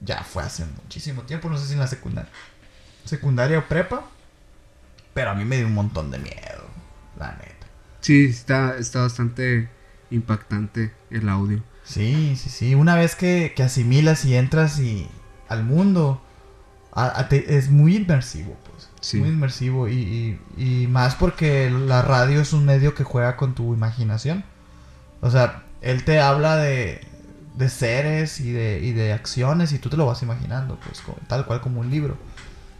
Ya 0.00 0.22
fue 0.22 0.42
hace 0.42 0.64
muchísimo 0.64 1.22
tiempo, 1.22 1.48
no 1.48 1.58
sé 1.58 1.66
si 1.66 1.72
en 1.74 1.80
la 1.80 1.86
secundaria. 1.86 2.30
Secundaria 3.04 3.58
o 3.58 3.64
prepa. 3.68 4.02
Pero 5.14 5.30
a 5.30 5.34
mí 5.34 5.44
me 5.44 5.56
dio 5.56 5.66
un 5.66 5.74
montón 5.74 6.10
de 6.10 6.18
miedo, 6.18 6.64
la 7.18 7.32
neta. 7.32 7.66
Sí, 8.00 8.26
está, 8.26 8.76
está 8.78 9.02
bastante 9.02 9.68
impactante 10.10 10.92
el 11.10 11.28
audio. 11.28 11.62
Sí, 11.84 12.36
sí, 12.36 12.50
sí. 12.50 12.74
Una 12.74 12.94
vez 12.94 13.16
que, 13.16 13.52
que 13.56 13.62
asimilas 13.64 14.24
y 14.24 14.36
entras 14.36 14.78
y 14.78 15.08
al 15.48 15.64
mundo, 15.64 16.22
a- 16.92 17.20
a 17.20 17.28
te- 17.28 17.56
es 17.56 17.70
muy 17.70 17.96
inmersivo, 17.96 18.56
pues. 18.70 18.88
Sí. 19.00 19.18
Muy 19.18 19.28
inmersivo 19.28 19.88
y, 19.88 20.38
y- 20.56 20.82
y 20.82 20.86
más 20.88 21.14
porque 21.14 21.70
la 21.70 22.02
radio 22.02 22.40
es 22.40 22.52
un 22.52 22.64
medio 22.64 22.94
que 22.94 23.04
juega 23.04 23.36
con 23.36 23.54
tu 23.54 23.74
imaginación. 23.74 24.44
O 25.20 25.30
sea, 25.30 25.62
él 25.80 26.04
te 26.04 26.20
habla 26.20 26.56
de, 26.56 27.00
de 27.56 27.68
seres 27.68 28.40
y 28.40 28.52
de, 28.52 28.80
y 28.82 28.92
de 28.92 29.12
acciones 29.12 29.72
y 29.72 29.78
tú 29.78 29.88
te 29.90 29.96
lo 29.96 30.06
vas 30.06 30.22
imaginando, 30.22 30.78
pues, 30.84 31.02
tal 31.28 31.44
cual 31.46 31.60
como 31.60 31.80
un 31.80 31.90
libro. 31.90 32.16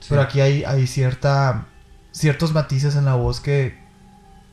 Sí. 0.00 0.06
Pero 0.10 0.22
aquí 0.22 0.40
hay, 0.40 0.64
hay 0.64 0.86
cierta, 0.86 1.66
ciertos 2.12 2.52
matices 2.52 2.96
en 2.96 3.04
la 3.04 3.14
voz 3.14 3.40
que, 3.40 3.76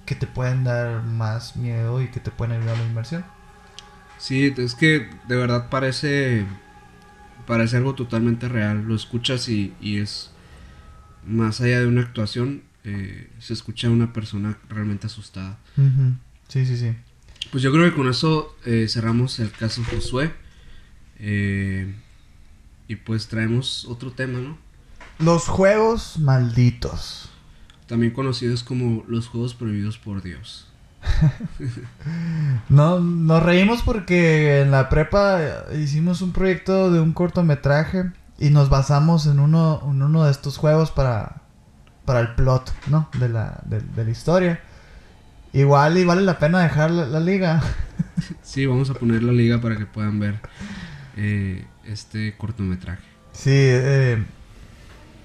que 0.05 0.15
te 0.15 0.27
pueden 0.27 0.63
dar 0.63 1.03
más 1.03 1.55
miedo 1.55 2.01
y 2.01 2.07
que 2.09 2.19
te 2.19 2.31
pueden 2.31 2.57
ayudar 2.59 2.75
a 2.75 2.79
la 2.79 2.85
inmersión. 2.85 3.25
Sí, 4.17 4.53
es 4.57 4.75
que 4.75 5.09
de 5.27 5.35
verdad 5.35 5.69
parece 5.69 6.45
parece 7.45 7.77
algo 7.77 7.95
totalmente 7.95 8.47
real. 8.49 8.83
Lo 8.83 8.95
escuchas 8.95 9.49
y, 9.49 9.73
y 9.81 9.97
es 9.97 10.31
más 11.25 11.61
allá 11.61 11.79
de 11.79 11.87
una 11.87 12.01
actuación, 12.01 12.63
eh, 12.83 13.29
se 13.39 13.53
escucha 13.53 13.87
a 13.87 13.91
una 13.91 14.13
persona 14.13 14.57
realmente 14.69 15.07
asustada. 15.07 15.57
Sí, 16.47 16.65
sí, 16.65 16.77
sí. 16.77 16.93
Pues 17.51 17.63
yo 17.63 17.71
creo 17.71 17.85
que 17.89 17.95
con 17.95 18.07
eso 18.07 18.55
eh, 18.65 18.87
cerramos 18.89 19.39
el 19.39 19.51
caso 19.51 19.83
Josué. 19.83 20.33
Eh, 21.17 21.93
y 22.87 22.95
pues 22.97 23.27
traemos 23.27 23.85
otro 23.85 24.11
tema, 24.11 24.39
¿no? 24.39 24.57
Los 25.19 25.47
juegos 25.47 26.19
malditos. 26.19 27.29
También 27.87 28.11
conocidos 28.11 28.63
como 28.63 29.03
los 29.07 29.27
juegos 29.27 29.53
prohibidos 29.53 29.97
por 29.97 30.21
Dios. 30.21 30.67
No, 32.69 32.99
nos 32.99 33.43
reímos 33.43 33.81
porque 33.83 34.61
en 34.61 34.71
la 34.71 34.89
prepa 34.89 35.39
hicimos 35.77 36.21
un 36.21 36.31
proyecto 36.31 36.91
de 36.91 36.99
un 36.99 37.13
cortometraje 37.13 38.11
y 38.37 38.49
nos 38.49 38.69
basamos 38.69 39.25
en 39.27 39.39
uno, 39.39 39.81
en 39.89 40.01
uno 40.01 40.25
de 40.25 40.31
estos 40.31 40.57
juegos 40.57 40.91
para, 40.91 41.41
para 42.05 42.19
el 42.19 42.35
plot, 42.35 42.73
¿no? 42.87 43.09
De 43.19 43.29
la, 43.29 43.61
de, 43.65 43.81
de 43.81 44.05
la 44.05 44.11
historia. 44.11 44.59
Igual 45.53 45.97
y 45.97 46.05
vale 46.05 46.21
la 46.21 46.37
pena 46.37 46.61
dejar 46.61 46.91
la, 46.91 47.05
la 47.05 47.19
liga. 47.19 47.61
Sí, 48.41 48.65
vamos 48.65 48.89
a 48.89 48.93
poner 48.93 49.21
la 49.23 49.33
liga 49.33 49.59
para 49.59 49.75
que 49.77 49.85
puedan 49.85 50.19
ver 50.19 50.39
eh, 51.17 51.65
este 51.83 52.35
cortometraje. 52.37 53.03
Sí, 53.33 53.51
eh, 53.53 54.23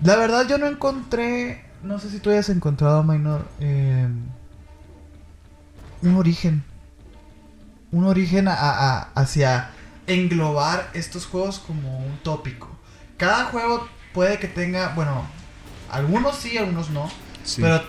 la 0.02 0.16
verdad 0.16 0.48
yo 0.48 0.58
no 0.58 0.66
encontré, 0.66 1.64
no 1.84 1.98
sé 2.00 2.10
si 2.10 2.18
tú 2.18 2.30
hayas 2.30 2.48
encontrado, 2.48 3.04
Minor, 3.04 3.46
eh, 3.60 4.08
un 6.02 6.16
origen. 6.16 6.64
Un 7.92 8.04
origen 8.04 8.48
a- 8.48 8.54
a- 8.54 9.00
hacia 9.14 9.70
englobar 10.06 10.90
estos 10.94 11.26
juegos 11.26 11.58
como 11.58 11.98
un 11.98 12.16
tópico. 12.18 12.68
Cada 13.16 13.44
juego 13.46 13.88
puede 14.14 14.38
que 14.38 14.48
tenga, 14.48 14.94
bueno, 14.94 15.24
algunos 15.90 16.36
sí, 16.36 16.56
algunos 16.56 16.90
no, 16.90 17.10
Sí. 17.44 17.60
pero 17.62 17.82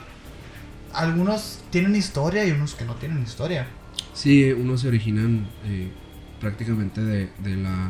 algunos 0.94 1.60
tienen 1.70 1.96
historia 1.96 2.46
y 2.46 2.52
unos 2.52 2.74
que 2.76 2.86
no 2.86 2.96
tienen 2.96 3.22
historia. 3.24 3.68
Sí, 4.14 4.52
unos 4.52 4.82
se 4.82 4.88
originan 4.90 5.48
eh, 5.66 5.92
prácticamente 6.40 7.02
de, 7.02 7.32
de 7.40 7.56
la 7.58 7.90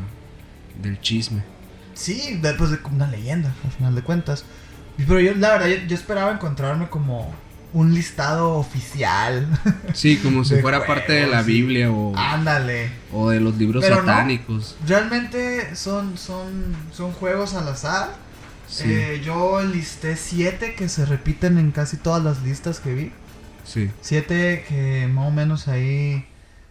del 0.80 1.00
chisme. 1.00 1.42
Sí, 1.94 2.38
después 2.40 2.70
de 2.70 2.78
una 2.90 3.06
leyenda, 3.08 3.52
al 3.64 3.70
final 3.72 3.94
de 3.94 4.02
cuentas. 4.02 4.44
Pero 4.96 5.20
yo, 5.20 5.34
la 5.34 5.50
verdad, 5.52 5.66
yo, 5.68 5.76
yo 5.88 5.94
esperaba 5.94 6.32
encontrarme 6.32 6.88
como 6.88 7.32
un 7.72 7.94
listado 7.94 8.54
oficial. 8.54 9.46
Sí, 9.94 10.18
como 10.18 10.44
si 10.44 10.56
fuera 10.60 10.86
parte 10.86 11.12
de 11.12 11.26
la. 11.26 11.42
Biblia 11.42 11.90
o, 11.90 12.14
Ándale. 12.16 12.90
o 13.12 13.30
de 13.30 13.40
los 13.40 13.56
libros 13.56 13.82
Pero 13.82 13.96
no. 13.96 14.06
satánicos. 14.06 14.76
Realmente 14.86 15.74
son, 15.76 16.16
son, 16.18 16.74
son 16.92 17.12
juegos 17.12 17.54
al 17.54 17.68
azar. 17.68 18.10
Sí, 18.68 18.84
Eh, 18.86 19.22
yo 19.24 19.62
listé 19.62 20.16
siete 20.16 20.74
que 20.74 20.88
se 20.88 21.04
repiten 21.04 21.58
en 21.58 21.72
casi 21.72 21.96
todas 21.98 22.22
las 22.24 22.42
listas 22.42 22.80
que 22.80 22.94
vi. 22.94 23.12
sí, 23.64 23.90
Siete 24.00 24.64
que 24.68 25.08
más 25.12 25.28
o 25.28 25.30
menos 25.30 25.68
ahí 25.68 26.24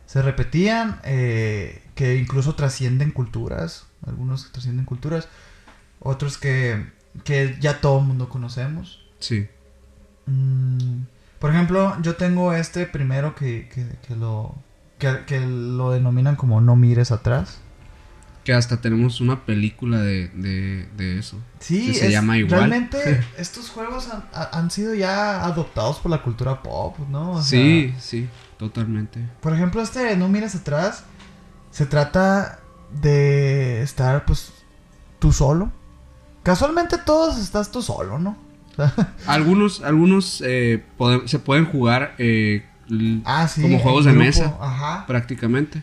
se 0.08 0.22
repetían, 0.22 1.00
eh, 1.04 1.84
que 1.96 2.18
incluso 2.18 2.56
trascienden 2.56 3.12
culturas, 3.12 3.86
algunos 4.06 4.46
que 4.46 4.52
trascienden 4.52 4.86
culturas, 4.86 5.28
otros 6.00 6.38
que, 6.40 6.86
que 7.24 7.56
ya 7.60 7.82
todo 7.82 8.00
el 8.00 8.06
mundo 8.06 8.30
conocemos. 8.30 9.06
sí. 9.20 9.48
Mm, 10.26 11.04
por 11.40 11.52
ejemplo, 11.52 11.96
yo 12.02 12.16
tengo 12.16 12.54
este 12.54 12.86
primero 12.86 13.36
que, 13.36 13.68
que, 13.74 13.88
que 14.08 14.16
lo, 14.16 14.56
que, 15.00 15.24
que 15.26 15.40
lo 15.40 15.92
denominan 15.92 16.36
como 16.36 16.62
no 16.62 16.76
mires 16.76 17.12
atrás. 17.12 17.60
Que 18.44 18.54
hasta 18.54 18.82
tenemos 18.82 19.22
una 19.22 19.46
película 19.46 20.00
de, 20.00 20.30
de, 20.30 20.88
de 20.98 21.20
eso. 21.20 21.38
Sí, 21.60 21.88
Que 21.88 21.94
se 21.94 22.08
es- 22.08 22.12
llama 22.12 22.38
igual. 22.40 22.60
Realmente 22.70 23.24
estos 23.38 23.70
juegos 23.70 24.10
han, 24.10 24.24
ha- 24.34 24.50
han 24.58 24.72
sido 24.72 24.94
ya 24.96 25.44
adoptados 25.46 26.00
por 26.00 26.10
la 26.12 26.24
cultura 26.24 26.62
pop, 26.64 26.98
¿no? 27.10 27.34
O 27.34 27.42
sea, 27.42 27.60
sí, 27.60 27.94
sí, 28.00 28.28
totalmente. 28.58 29.20
Por 29.42 29.54
ejemplo, 29.54 29.82
este 29.82 30.00
de 30.00 30.18
No 30.18 30.28
mires 30.28 30.56
atrás 30.56 31.04
se 31.70 31.86
trata 31.86 32.60
de 33.02 33.82
estar 33.84 34.26
pues 34.26 34.52
tú 35.20 35.32
solo. 35.32 35.72
Casualmente 36.44 36.98
todos 36.98 37.38
estás 37.38 37.72
tú 37.72 37.82
solo, 37.84 38.18
¿no? 38.18 38.36
Algunos, 39.28 39.82
algunos 39.84 40.42
eh, 40.46 40.84
pode- 40.98 41.28
se 41.28 41.40
pueden 41.40 41.66
jugar 41.66 42.16
eh, 42.18 42.66
Ah, 43.26 43.48
sí. 43.48 43.62
como 43.62 43.80
juegos 43.80 44.06
de 44.06 44.12
mesa 44.14 44.58
Ajá. 44.60 45.06
prácticamente. 45.08 45.82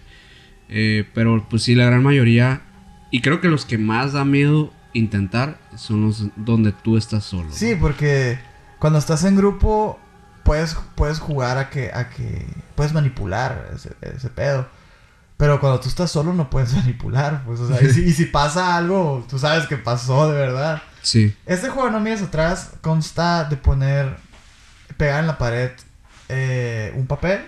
Eh, 0.68 1.09
pero 1.14 1.46
pues 1.49 1.62
sí, 1.62 1.74
la 1.74 1.86
gran 1.86 2.03
mayoría, 2.03 2.61
y 3.11 3.22
creo 3.22 3.40
que 3.40 3.49
los 3.49 3.64
que 3.64 3.78
más 3.78 4.12
da 4.12 4.24
miedo 4.26 4.70
intentar 4.92 5.59
son 5.76 6.03
los 6.07 6.26
donde 6.36 6.72
tú 6.72 6.96
estás 6.99 7.24
solo. 7.24 7.49
Sí, 7.51 7.74
porque 7.80 8.38
cuando 8.78 8.99
estás 8.99 9.24
en 9.24 9.36
grupo 9.36 9.99
puedes, 10.42 10.76
puedes 10.94 11.18
jugar 11.18 11.57
a 11.59 11.70
que, 11.70 11.90
a 11.94 12.11
que 12.11 12.46
puedes 12.74 12.92
manipular 12.92 13.70
ese, 13.74 13.92
ese 14.03 14.28
pedo. 14.28 14.68
Pero 15.38 15.61
cuando 15.61 15.78
tú 15.80 15.88
estás 15.88 16.11
solo 16.11 16.34
no 16.34 16.51
puedes 16.51 16.74
manipular, 16.76 17.44
pues, 17.46 17.61
o 17.61 17.68
sea, 17.68 17.82
y 17.82 17.90
si, 17.90 18.03
y 18.03 18.12
si 18.12 18.26
pasa 18.26 18.76
algo, 18.76 19.24
tú 19.30 19.38
sabes 19.38 19.66
que 19.66 19.76
pasó 19.78 20.30
de 20.30 20.38
verdad. 20.38 20.82
Este 21.46 21.68
juego 21.68 21.90
No 21.90 22.01
Mires 22.01 22.22
Atrás 22.22 22.70
consta 22.80 23.44
de 23.44 23.57
poner, 23.57 24.16
pegar 24.96 25.20
en 25.20 25.26
la 25.26 25.38
pared 25.38 25.70
eh, 26.28 26.92
un 26.96 27.07
papel, 27.07 27.44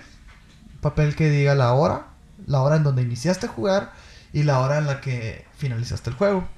papel 0.80 1.14
que 1.14 1.30
diga 1.30 1.54
la 1.54 1.72
hora, 1.72 2.06
la 2.46 2.62
hora 2.62 2.76
en 2.76 2.82
donde 2.82 3.02
iniciaste 3.02 3.46
a 3.46 3.50
jugar 3.50 3.92
y 4.32 4.44
la 4.44 4.60
hora 4.60 4.78
en 4.78 4.86
la 4.86 5.00
que 5.00 5.46
finalizaste 5.56 6.10
el 6.10 6.16
juego. 6.16 6.48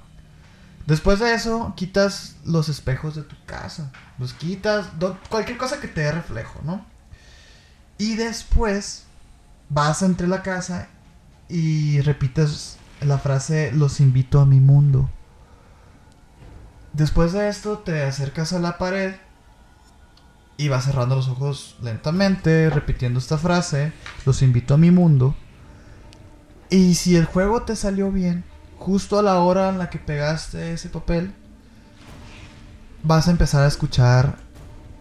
Después 0.86 1.20
de 1.20 1.34
eso, 1.34 1.74
quitas 1.76 2.36
los 2.44 2.68
espejos 2.68 3.14
de 3.14 3.22
tu 3.22 3.36
casa, 3.46 3.92
los 4.18 4.34
quitas, 4.34 4.86
cualquier 5.28 5.56
cosa 5.56 5.80
que 5.80 5.88
te 5.88 6.00
dé 6.00 6.12
reflejo, 6.12 6.60
¿no? 6.64 6.84
Y 7.98 8.16
después 8.16 9.04
vas 9.68 10.02
entre 10.02 10.26
la 10.26 10.42
casa 10.42 10.88
y 11.48 12.00
repites 12.00 12.76
la 13.00 13.18
frase, 13.18 13.70
los 13.72 14.00
invito 14.00 14.40
a 14.40 14.46
mi 14.46 14.58
mundo. 14.58 15.08
Después 16.92 17.32
de 17.32 17.48
esto 17.48 17.78
te 17.78 18.02
acercas 18.02 18.52
a 18.52 18.58
la 18.58 18.78
pared 18.78 19.14
y 20.56 20.68
vas 20.68 20.84
cerrando 20.84 21.16
los 21.16 21.28
ojos 21.28 21.76
lentamente, 21.82 22.68
repitiendo 22.70 23.18
esta 23.18 23.38
frase, 23.38 23.92
los 24.26 24.42
invito 24.42 24.74
a 24.74 24.78
mi 24.78 24.90
mundo. 24.90 25.34
Y 26.68 26.94
si 26.94 27.16
el 27.16 27.24
juego 27.24 27.62
te 27.62 27.76
salió 27.76 28.10
bien, 28.10 28.44
justo 28.78 29.18
a 29.18 29.22
la 29.22 29.38
hora 29.38 29.70
en 29.70 29.78
la 29.78 29.90
que 29.90 29.98
pegaste 29.98 30.72
ese 30.72 30.88
papel, 30.88 31.34
vas 33.02 33.28
a 33.28 33.30
empezar 33.30 33.62
a 33.62 33.68
escuchar 33.68 34.36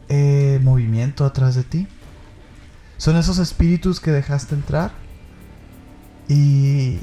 eh, 0.10 0.60
movimiento 0.64 1.26
atrás 1.26 1.56
de 1.56 1.64
ti. 1.64 1.88
Son 2.98 3.18
esos 3.18 3.38
espíritus 3.38 4.00
que 4.00 4.12
dejaste 4.12 4.56
entrar. 4.56 4.92
Y, 6.28 7.00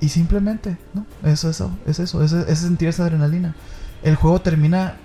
y 0.00 0.08
simplemente, 0.08 0.76
¿no? 0.94 1.06
Eso, 1.24 1.50
eso, 1.50 1.76
es 1.86 1.98
eso, 1.98 2.22
es, 2.22 2.32
es 2.32 2.58
sentir 2.58 2.88
esa 2.88 3.04
adrenalina. 3.04 3.54
El 4.02 4.14
juego 4.14 4.40
termina 4.40 4.96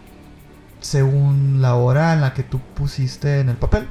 según 0.82 1.62
la 1.62 1.76
hora 1.76 2.14
en 2.14 2.22
la 2.22 2.34
que 2.34 2.44
tú 2.44 2.60
pusiste 2.76 3.40
en 3.40 3.50
el 3.50 3.56
papel. 3.56 3.88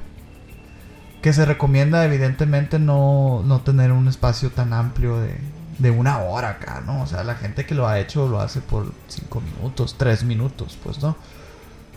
Que 1.20 1.32
se 1.32 1.44
recomienda 1.44 2.04
evidentemente 2.04 2.78
no, 2.78 3.42
no 3.44 3.60
tener 3.60 3.92
un 3.92 4.08
espacio 4.08 4.50
tan 4.50 4.72
amplio 4.72 5.18
de, 5.18 5.36
de 5.78 5.90
una 5.90 6.18
hora 6.18 6.50
acá, 6.50 6.82
¿no? 6.84 7.02
O 7.02 7.06
sea, 7.06 7.24
la 7.24 7.34
gente 7.36 7.64
que 7.64 7.74
lo 7.74 7.86
ha 7.88 7.98
hecho 7.98 8.28
lo 8.28 8.40
hace 8.40 8.60
por 8.60 8.92
5 9.08 9.40
minutos, 9.40 9.96
3 9.98 10.24
minutos, 10.24 10.78
pues, 10.82 11.00
¿no? 11.00 11.16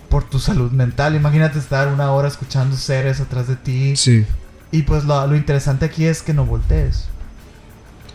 Por 0.09 0.23
tu 0.23 0.39
salud 0.39 0.71
mental. 0.71 1.15
Imagínate 1.15 1.59
estar 1.59 1.87
una 1.87 2.11
hora 2.11 2.27
escuchando 2.27 2.75
seres 2.75 3.19
atrás 3.19 3.47
de 3.47 3.55
ti. 3.55 3.95
sí. 3.95 4.25
Y 4.71 4.81
pues 4.81 5.05
lo, 5.05 5.25
lo 5.25 5.37
interesante 5.37 5.85
aquí 5.85 6.05
es 6.05 6.21
que 6.21 6.33
no 6.33 6.45
voltees. 6.45 7.07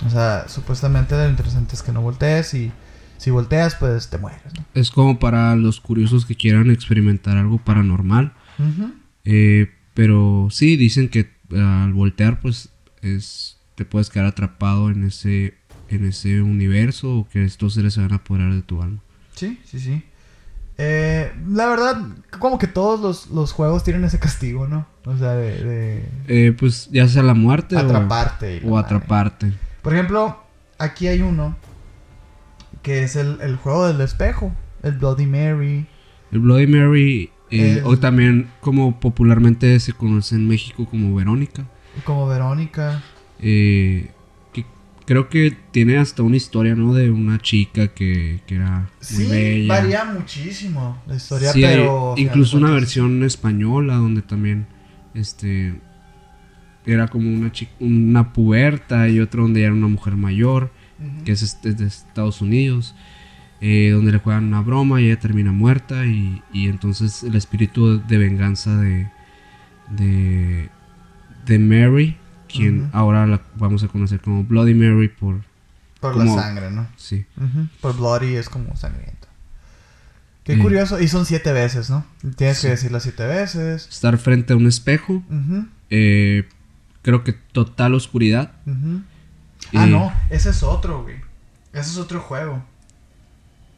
O 0.07 0.11
sea, 0.11 0.49
supuestamente 0.49 1.15
lo 1.15 1.29
interesante 1.29 1.75
es 1.75 1.83
que 1.83 1.93
no 1.93 2.01
voltees 2.01 2.55
y 2.55 2.73
si 3.19 3.31
volteas 3.31 3.75
pues 3.75 4.09
te 4.09 4.17
mueres, 4.19 4.41
¿no? 4.57 4.65
Es 4.75 4.91
como 4.91 5.19
para 5.19 5.55
los 5.57 5.81
curiosos 5.81 6.25
que 6.25 6.35
quieran 6.37 6.71
experimentar 6.71 7.37
algo 7.37 7.59
paranormal. 7.59 8.33
Eh, 9.25 9.71
pero 9.95 10.49
sí, 10.51 10.77
dicen 10.77 11.09
que 11.09 11.21
eh, 11.21 11.61
al 11.61 11.93
voltear, 11.93 12.41
pues, 12.41 12.71
es, 13.03 13.59
te 13.75 13.85
puedes 13.85 14.09
quedar 14.11 14.27
atrapado 14.27 14.91
en 14.91 15.05
ese, 15.05 15.55
en 15.89 16.07
ese 16.07 16.41
universo 16.43 17.19
o 17.19 17.29
que 17.29 17.45
estos 17.45 17.75
seres 17.75 17.95
se 17.95 18.01
van 18.01 18.13
a 18.13 18.17
apoderar 18.17 18.55
de 18.55 18.63
tu 18.63 18.81
alma. 18.83 19.01
Sí, 19.35 19.59
sí, 19.65 19.81
sí. 19.81 20.03
Eh, 20.79 21.31
la 21.49 21.67
verdad, 21.67 22.01
como 22.39 22.59
que 22.59 22.67
todos 22.67 23.01
los, 23.01 23.29
los 23.29 23.53
juegos 23.53 23.85
tienen 23.85 24.05
ese 24.05 24.19
castigo, 24.19 24.67
¿no? 24.67 24.87
O 25.05 25.17
sea, 25.19 25.33
de, 25.33 25.63
de 25.63 26.09
Eh, 26.29 26.53
pues 26.53 26.89
ya 26.91 27.07
sea 27.07 27.23
la 27.23 27.35
muerte 27.35 27.77
o- 27.77 27.81
atraparte. 27.81 28.63
o, 28.65 28.79
atraparte. 28.79 29.53
Por 29.83 29.95
ejemplo, 29.95 30.39
aquí 30.79 31.09
hay 31.09 31.23
uno 31.23 31.57
que 32.83 33.03
es 33.03 33.17
el, 33.17 33.41
el 33.41 33.57
juego 33.57 33.87
del 33.87 34.01
espejo, 34.01 34.53
el 34.83 34.93
Bloody 34.93 35.27
Mary. 35.27 35.87
El 36.33 36.39
Bloody 36.41 36.67
Mary, 36.67 37.31
eh, 37.51 37.79
El- 37.79 37.85
o 37.85 37.99
también 37.99 38.49
como 38.61 39.01
popularmente 39.01 39.79
se 39.81 39.93
conoce 39.93 40.35
en 40.37 40.49
México 40.49 40.87
como 40.87 41.15
Verónica. 41.15 41.65
Como 42.05 42.27
Verónica. 42.27 43.03
eh, 43.41 44.11
que 44.53 44.65
creo 45.07 45.29
que 45.29 45.57
tiene 45.73 45.99
hasta 45.99 46.23
una 46.23 46.37
historia, 46.37 46.75
¿no? 46.75 46.95
De 46.95 47.11
una 47.11 47.39
chica 47.39 47.89
que, 47.89 48.41
que 48.47 48.57
era 48.57 48.89
muy 49.15 49.25
Sí, 49.25 49.31
bella. 49.31 49.75
varía 49.75 50.05
muchísimo 50.05 51.03
la 51.07 51.17
historia, 51.17 51.53
Sí, 51.53 51.65
hay 51.65 51.77
pero... 51.77 52.15
incluso 52.17 52.57
una 52.59 52.71
versión 52.71 53.23
española 53.25 53.97
donde 53.97 54.23
también 54.23 54.67
este 55.15 55.75
era 56.93 57.09
como 57.09 57.29
una 57.33 57.53
una 57.81 58.33
puberta 58.33 59.09
y 59.09 59.21
otra 59.21 59.43
donde 59.43 59.63
era 59.63 59.73
una 59.73 59.89
mujer 59.89 60.17
mayor 60.17 60.71
que 61.25 61.33
es 61.33 61.43
este- 61.43 61.73
de 61.75 61.87
Estados 61.87 62.41
Unidos 62.43 62.95
eh, 63.63 63.91
donde 63.93 64.13
le 64.13 64.19
juegan 64.19 64.45
una 64.45 64.61
broma 64.63 65.01
y 65.01 65.07
ella 65.07 65.19
termina 65.21 65.53
muerta 65.53 66.07
y, 66.07 66.43
y 66.53 66.69
entonces 66.69 67.23
el 67.23 67.35
espíritu 67.37 68.01
de 68.07 68.19
venganza 68.19 68.77
de 68.77 69.09
de, 69.91 70.69
de 71.47 71.59
Mary 71.59 72.17
quien 72.53 72.91
ahora 72.93 73.27
la 73.27 73.41
vamos 73.57 73.83
a 73.85 73.89
conocer 73.89 74.21
como 74.21 74.45
Bloody 74.45 74.75
Mary 74.75 75.09
por 75.09 75.41
Por 76.01 76.13
como- 76.15 76.37
la 76.37 76.43
sangre, 76.43 76.71
¿no? 76.71 76.87
sí 76.97 77.25
Por 77.81 77.97
Bloody 77.97 78.35
es 78.37 78.49
como 78.49 78.77
sangriento. 78.77 79.29
Qué 80.45 80.59
curioso. 80.59 80.99
Y 81.01 81.07
son 81.07 81.27
siete 81.27 81.53
veces, 81.53 81.91
¿no? 81.91 82.05
Tienes 82.37 82.57
Sí. 82.59 82.63
que 82.67 82.71
decirlas 82.71 83.05
siete 83.05 83.25
veces. 83.25 83.87
estar 83.89 84.19
frente 84.19 84.53
a 84.53 84.57
un 84.57 84.67
espejo 84.67 85.23
eh, 85.91 86.49
creo 87.03 87.25
que 87.25 87.33
total 87.33 87.95
oscuridad. 87.95 88.53
Ah, 89.75 89.87
y- 89.87 89.91
no. 89.91 90.13
Ese 90.31 90.51
es 90.51 90.63
otro, 90.63 91.03
güey. 91.03 91.17
Ese 91.73 91.91
es 91.91 91.99
otro 91.99 92.21
juego. 92.21 92.63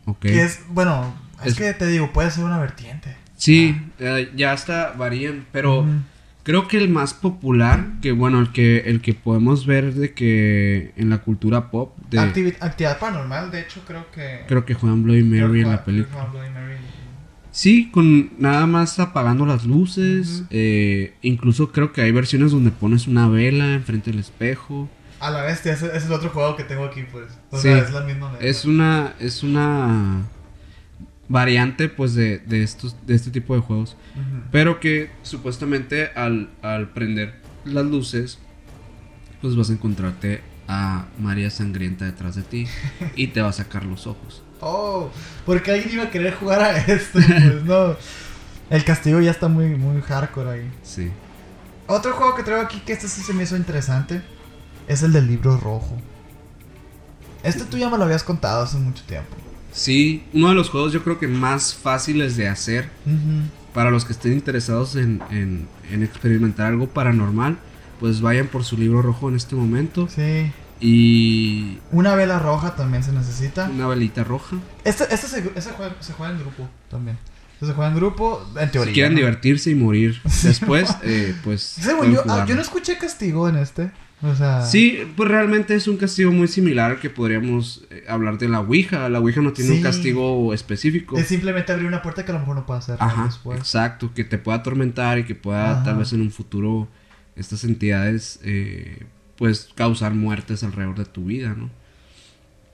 ok. 0.07 0.19
Que 0.21 0.43
es, 0.43 0.61
bueno, 0.69 1.15
es, 1.43 1.49
Es- 1.53 1.55
que 1.59 1.73
te 1.75 1.87
digo, 1.87 2.13
puede 2.13 2.31
ser 2.31 2.45
una 2.45 2.59
vertiente. 2.59 3.17
Sí, 3.37 3.77
eh, 3.99 4.31
ya 4.37 4.53
hasta 4.53 4.93
varían, 4.93 5.47
pero 5.53 5.85
creo 6.45 6.69
que 6.69 6.79
el 6.79 6.89
más 6.89 7.13
popular, 7.13 7.87
que 8.01 8.13
bueno, 8.13 8.39
el 8.41 8.53
que 8.53 8.79
el 8.89 9.01
que 9.01 9.15
podemos 9.15 9.67
ver 9.67 9.95
de 9.95 10.13
que 10.15 10.93
en 10.97 11.11
la 11.11 11.19
cultura 11.19 11.71
pop, 11.71 11.97
de, 12.09 12.19
Activi- 12.21 12.57
actividad 12.61 12.99
paranormal, 13.01 13.51
de 13.51 13.61
hecho, 13.63 13.83
creo 13.87 14.09
que. 14.13 14.45
creo 14.47 14.65
que 14.65 14.75
juegan 14.75 15.03
Bloody 15.03 15.25
Mary 15.25 15.63
en 15.63 15.71
la 15.71 15.85
película. 15.85 16.13
juega 16.25 16.31
Bloody 16.31 16.51
Mary. 16.51 16.77
Sí, 17.53 17.91
con 17.91 18.31
nada 18.41 18.67
más 18.67 18.99
apagando 18.99 19.45
las 19.47 19.65
luces, 19.67 20.45
eh, 20.51 21.15
incluso 21.23 21.71
creo 21.71 21.93
que 21.93 22.01
hay 22.01 22.11
versiones 22.11 22.51
donde 22.51 22.71
pones 22.71 23.07
una 23.07 23.29
vela 23.29 23.75
enfrente 23.75 24.11
del 24.11 24.21
espejo. 24.21 24.89
A 25.21 25.31
la 25.31 25.43
bestia, 25.43 25.75
ese, 25.75 25.87
ese 25.89 25.99
es 25.99 26.07
el 26.07 26.13
otro 26.15 26.31
juego 26.31 26.57
que 26.57 26.65
tengo 26.65 26.85
aquí, 26.85 27.03
pues. 27.13 27.27
O 27.51 27.57
Sí. 27.59 27.65
sea, 27.65 27.79
es 27.79 27.93
la 27.93 28.01
misma. 28.01 28.33
Es 28.41 28.65
una 28.65 29.15
es 29.21 29.43
una 29.43 30.23
variante 31.29 31.89
pues 31.89 32.15
de, 32.15 32.39
de 32.39 32.63
estos 32.63 32.97
de 33.07 33.15
este 33.15 33.31
tipo 33.31 33.55
de 33.55 33.61
juegos. 33.61 33.97
Pero 34.51 34.81
que 34.81 35.11
supuestamente 35.23 36.09
al, 36.15 36.49
al 36.63 36.89
prender 36.91 37.35
las 37.65 37.85
luces, 37.87 38.39
pues 39.41 39.57
vas 39.57 39.71
a 39.71 39.75
encontrarte 39.75 40.41
a 40.69 41.07
María 41.21 41.51
Sangrienta 41.51 42.05
detrás 42.07 42.35
de 42.35 42.43
ti 42.43 42.67
y 43.17 43.29
te 43.29 43.43
va 43.43 43.49
a 43.51 43.53
sacar 43.53 43.85
los 43.85 44.07
ojos. 44.07 44.43
Oh, 44.65 45.11
porque 45.45 45.73
alguien 45.73 45.93
iba 45.93 46.05
a 46.05 46.11
querer 46.11 46.35
jugar 46.37 46.63
a 46.63 46.79
esto, 46.79 47.19
pues 47.27 47.65
no. 47.65 47.97
El 48.71 48.85
castigo 48.85 49.21
ya 49.21 49.33
está 49.33 49.49
muy, 49.49 49.67
muy 49.77 50.01
hardcore 50.01 50.51
ahí. 50.51 50.71
Sí. 50.83 51.11
Otro 51.89 52.13
juego 52.15 52.35
que 52.37 52.43
traigo 52.45 52.63
aquí 52.63 52.81
que 52.81 52.93
este 52.93 53.09
sí 53.09 53.21
se 53.23 53.33
me 53.35 53.43
hizo 53.43 53.57
interesante 53.57 54.23
es 54.89 55.03
el 55.03 55.13
del 55.13 55.27
libro 55.27 55.57
rojo. 55.59 55.97
Este 57.43 57.65
tú 57.65 57.77
ya 57.77 57.91
me 57.91 57.99
lo 57.99 58.05
habías 58.05 58.23
contado 58.23 58.63
hace 58.63 58.77
mucho 58.79 59.03
tiempo. 59.05 59.35
Sí, 59.73 60.25
uno 60.33 60.51
de 60.51 60.55
los 60.55 60.71
juegos 60.71 60.93
yo 60.93 61.03
creo 61.03 61.19
que 61.19 61.27
más 61.27 61.75
fáciles 61.75 62.37
de 62.37 62.47
hacer 62.49 62.89
para 63.75 63.91
los 63.91 64.05
que 64.05 64.13
estén 64.13 64.33
interesados 64.35 64.97
en, 64.97 65.21
en- 65.31 65.67
en 65.91 66.03
experimentar 66.03 66.67
algo 66.69 66.87
paranormal, 66.87 67.59
pues 67.99 68.21
vayan 68.21 68.47
por 68.47 68.65
su 68.65 68.77
libro 68.77 69.03
rojo 69.03 69.29
en 69.29 69.35
este 69.37 69.57
momento 69.57 70.09
Sí. 70.09 70.53
Y 70.83 71.79
Una 71.93 72.15
vela 72.17 72.39
roja 72.41 72.75
también 72.75 73.05
se 73.05 73.13
necesita. 73.13 73.71
una 73.73 73.87
velita 73.87 74.25
roja. 74.25 74.57
Este, 74.85 75.05
este 75.05 75.29
se, 75.29 75.43
juega, 75.43 75.95
se 76.01 76.13
juega 76.13 76.33
en 76.33 76.41
grupo 76.41 76.69
también. 76.91 77.19
Este 77.55 77.67
se 77.67 77.73
juega 77.73 77.91
en 77.91 77.97
grupo, 77.97 78.45
en 78.59 78.71
teoría. 78.71 78.91
Si 78.91 78.95
quieren 78.95 79.13
¿no? 79.13 79.19
divertirse 79.21 79.71
y 79.71 79.77
morir 79.77 80.21
después, 80.43 80.91
eh, 81.05 81.35
pues... 81.45 81.63
Según 81.63 82.13
yo, 82.13 82.23
ah, 82.29 82.45
yo 82.49 82.57
no 82.57 82.61
escuché 82.63 82.99
castigo 82.99 83.49
en 83.49 83.57
este. 83.57 83.93
O 84.23 84.35
sea. 84.35 84.63
Sí, 84.63 85.01
pues 85.17 85.29
realmente 85.29 85.75
es 85.75 85.89
un 85.89 85.97
castigo 85.97 86.31
muy 86.31 86.47
similar 86.49 86.93
al 86.93 87.01
que 87.01 87.11
podríamos 87.11 87.85
eh, 87.91 88.05
hablar 88.09 88.39
de 88.39 88.49
la 88.49 88.61
Ouija. 88.61 89.09
La 89.09 89.19
Ouija 89.21 89.41
no 89.41 89.53
tiene 89.53 89.73
un 89.73 89.83
castigo 89.83 90.53
específico. 90.55 91.19
Es 91.19 91.27
simplemente 91.27 91.73
abrir 91.73 91.87
una 91.89 92.03
puerta 92.03 92.25
que 92.25 92.31
a 92.31 92.35
lo 92.35 92.41
mejor 92.41 92.57
no 92.57 92.67
puede 92.67 92.83
cerrar 92.83 93.09
Ajá, 93.09 93.25
después. 93.25 93.59
exacto, 93.59 94.13
que 94.15 94.25
te 94.25 94.39
pueda 94.39 94.59
atormentar 94.59 95.19
y 95.19 95.25
que 95.25 95.35
pueda 95.35 95.73
Ajá. 95.73 95.83
tal 95.85 95.99
vez 95.99 96.13
en 96.13 96.21
un 96.21 96.31
futuro 96.31 96.89
estas 97.35 97.65
entidades 97.65 98.39
eh, 98.45 99.07
pues 99.43 99.71
causar 99.75 100.15
muertes 100.15 100.63
alrededor 100.63 100.95
de 100.97 101.05
tu 101.05 101.25
vida, 101.25 101.53
¿no? 101.59 101.69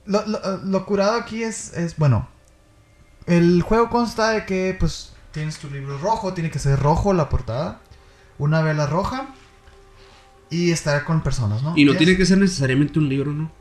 Lo, 0.05 0.23
lo- 0.27 0.57
lo 0.63 0.85
curado 0.85 1.13
aquí 1.17 1.41
es, 1.41 1.73
es, 1.75 1.97
bueno, 1.97 2.27
el 3.25 3.63
juego 3.63 3.89
consta 3.89 4.29
de 4.29 4.45
que, 4.45 4.77
pues, 4.79 5.13
tienes 5.31 5.57
tu 5.57 5.67
libro 5.71 5.97
rojo, 5.97 6.35
tiene 6.35 6.51
que 6.51 6.59
ser 6.59 6.77
rojo 6.79 7.11
la 7.13 7.27
portada, 7.27 7.81
una 8.37 8.61
vela 8.61 8.85
roja 8.85 9.29
y 10.51 10.69
estar 10.69 11.03
con 11.05 11.21
personas, 11.23 11.63
¿no? 11.63 11.73
Y 11.75 11.85
no 11.85 11.93
es- 11.93 11.97
tiene 11.97 12.15
que 12.15 12.25
ser 12.27 12.37
necesariamente 12.37 12.99
un 12.99 13.09
libro, 13.09 13.33
¿no? 13.33 13.51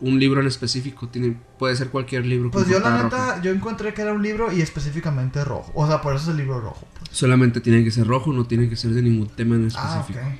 Un 0.00 0.18
libro 0.18 0.40
en 0.40 0.46
específico, 0.46 1.06
tiene, 1.08 1.36
puede 1.58 1.76
ser 1.76 1.90
cualquier 1.90 2.24
libro. 2.24 2.50
Pues 2.50 2.66
yo 2.66 2.80
la 2.80 3.02
neta, 3.02 3.08
roja. 3.10 3.42
yo 3.42 3.50
encontré 3.50 3.92
que 3.92 4.00
era 4.00 4.14
un 4.14 4.22
libro 4.22 4.50
y 4.50 4.62
específicamente 4.62 5.44
rojo, 5.44 5.70
o 5.74 5.86
sea, 5.86 6.00
por 6.00 6.14
eso 6.14 6.24
es 6.24 6.30
el 6.30 6.38
libro 6.38 6.62
rojo. 6.62 6.86
pues. 6.98 7.10
Solamente 7.14 7.60
tiene 7.60 7.84
que 7.84 7.90
ser 7.90 8.06
rojo, 8.06 8.32
no 8.32 8.46
tiene 8.46 8.70
que 8.70 8.76
ser 8.76 8.92
de 8.92 9.02
ningún 9.02 9.28
tema 9.28 9.54
en 9.56 9.66
específico. 9.66 10.18
Ah, 10.22 10.34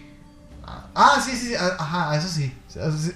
Ah, 0.95 1.23
sí, 1.25 1.37
sí, 1.37 1.55
ah, 1.55 1.77
ajá, 1.79 2.17
eso 2.17 2.29
sí. 2.29 2.53
Eso 2.69 2.99
sí. 2.99 3.13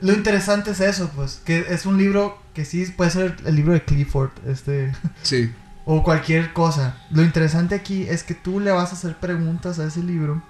Lo 0.00 0.12
interesante 0.12 0.72
es 0.72 0.80
eso, 0.80 1.10
pues, 1.14 1.40
que 1.44 1.66
es 1.68 1.86
un 1.86 1.98
libro 1.98 2.42
que 2.52 2.64
sí 2.64 2.84
puede 2.86 3.10
ser 3.10 3.36
el 3.44 3.56
libro 3.56 3.72
de 3.72 3.84
Clifford, 3.84 4.30
este... 4.46 4.92
Sí, 5.22 5.52
o 5.84 6.02
cualquier 6.02 6.52
cosa. 6.52 6.96
Lo 7.10 7.22
interesante 7.22 7.74
aquí 7.74 8.04
es 8.08 8.22
que 8.22 8.34
tú 8.34 8.60
le 8.60 8.70
vas 8.70 8.90
a 8.90 8.94
hacer 8.94 9.16
preguntas 9.16 9.78
a 9.78 9.86
ese 9.86 10.02
libro 10.02 10.42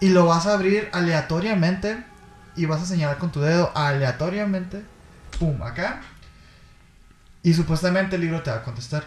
y 0.00 0.08
lo 0.08 0.26
vas 0.26 0.46
a 0.46 0.54
abrir 0.54 0.88
aleatoriamente 0.92 2.04
y 2.56 2.66
vas 2.66 2.82
a 2.82 2.86
señalar 2.86 3.18
con 3.18 3.30
tu 3.30 3.40
dedo 3.40 3.70
aleatoriamente, 3.76 4.82
pum, 5.38 5.62
acá. 5.62 6.00
Y 7.42 7.54
supuestamente 7.54 8.16
el 8.16 8.22
libro 8.22 8.42
te 8.42 8.50
va 8.50 8.58
a 8.58 8.62
contestar 8.62 9.04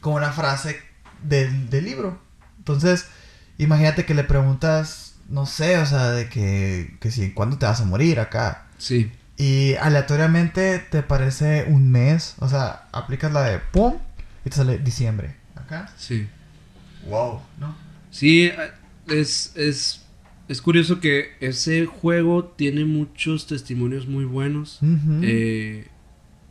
con 0.00 0.14
una 0.14 0.32
frase 0.32 0.80
del, 1.22 1.70
del 1.70 1.84
libro. 1.84 2.20
Entonces, 2.58 3.06
imagínate 3.58 4.04
que 4.04 4.14
le 4.14 4.24
preguntas, 4.24 5.01
no 5.28 5.46
sé, 5.46 5.78
o 5.78 5.86
sea, 5.86 6.10
de 6.10 6.28
que, 6.28 6.96
que 7.00 7.10
si, 7.10 7.30
¿cuándo 7.32 7.58
te 7.58 7.66
vas 7.66 7.80
a 7.80 7.84
morir 7.84 8.20
acá? 8.20 8.66
sí, 8.78 9.10
Y 9.38 9.74
aleatoriamente 9.80 10.78
te 10.78 10.98
aparece 10.98 11.64
un 11.68 11.90
mes. 11.90 12.34
O 12.38 12.48
sea, 12.48 12.88
aplicas 12.92 13.32
la 13.32 13.42
de 13.42 13.58
pum 13.58 13.94
y 14.44 14.50
te 14.50 14.56
sale 14.56 14.78
diciembre. 14.78 15.34
Acá. 15.56 15.90
sí. 15.96 16.28
Wow, 17.08 17.40
¿no? 17.58 17.74
Sí, 18.10 18.50
es, 19.08 19.52
es, 19.56 20.02
es 20.48 20.60
curioso 20.62 21.00
que 21.00 21.30
ese 21.40 21.86
juego 21.86 22.44
tiene 22.44 22.84
muchos 22.84 23.46
testimonios 23.46 24.06
muy 24.06 24.24
buenos. 24.24 24.78
Eh, 25.22 25.88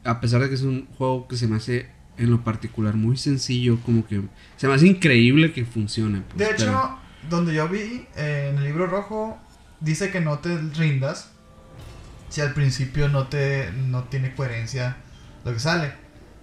a 0.03 0.19
pesar 0.19 0.41
de 0.41 0.49
que 0.49 0.55
es 0.55 0.63
un 0.63 0.87
juego 0.97 1.27
que 1.27 1.37
se 1.37 1.47
me 1.47 1.55
hace 1.57 1.87
en 2.17 2.31
lo 2.31 2.43
particular 2.43 2.95
muy 2.95 3.15
sencillo, 3.15 3.79
como 3.85 4.05
que 4.05 4.21
se 4.57 4.67
me 4.67 4.73
hace 4.73 4.87
increíble 4.87 5.53
que 5.53 5.63
funcione. 5.65 6.21
pues, 6.21 6.37
de 6.37 6.45
hecho, 6.55 6.65
pero- 6.65 6.99
donde 7.29 7.53
yo 7.53 7.67
vi 7.67 8.07
eh, 8.15 8.49
en 8.51 8.57
el 8.57 8.63
libro 8.63 8.87
rojo, 8.87 9.37
dice 9.79 10.11
que 10.11 10.21
no 10.21 10.39
te 10.39 10.57
rindas 10.57 11.29
si 12.29 12.41
al 12.41 12.53
principio 12.53 13.09
no 13.09 13.27
te 13.27 13.71
no 13.73 14.03
tiene 14.05 14.33
coherencia 14.35 14.97
lo 15.43 15.53
que 15.53 15.59
sale, 15.59 15.93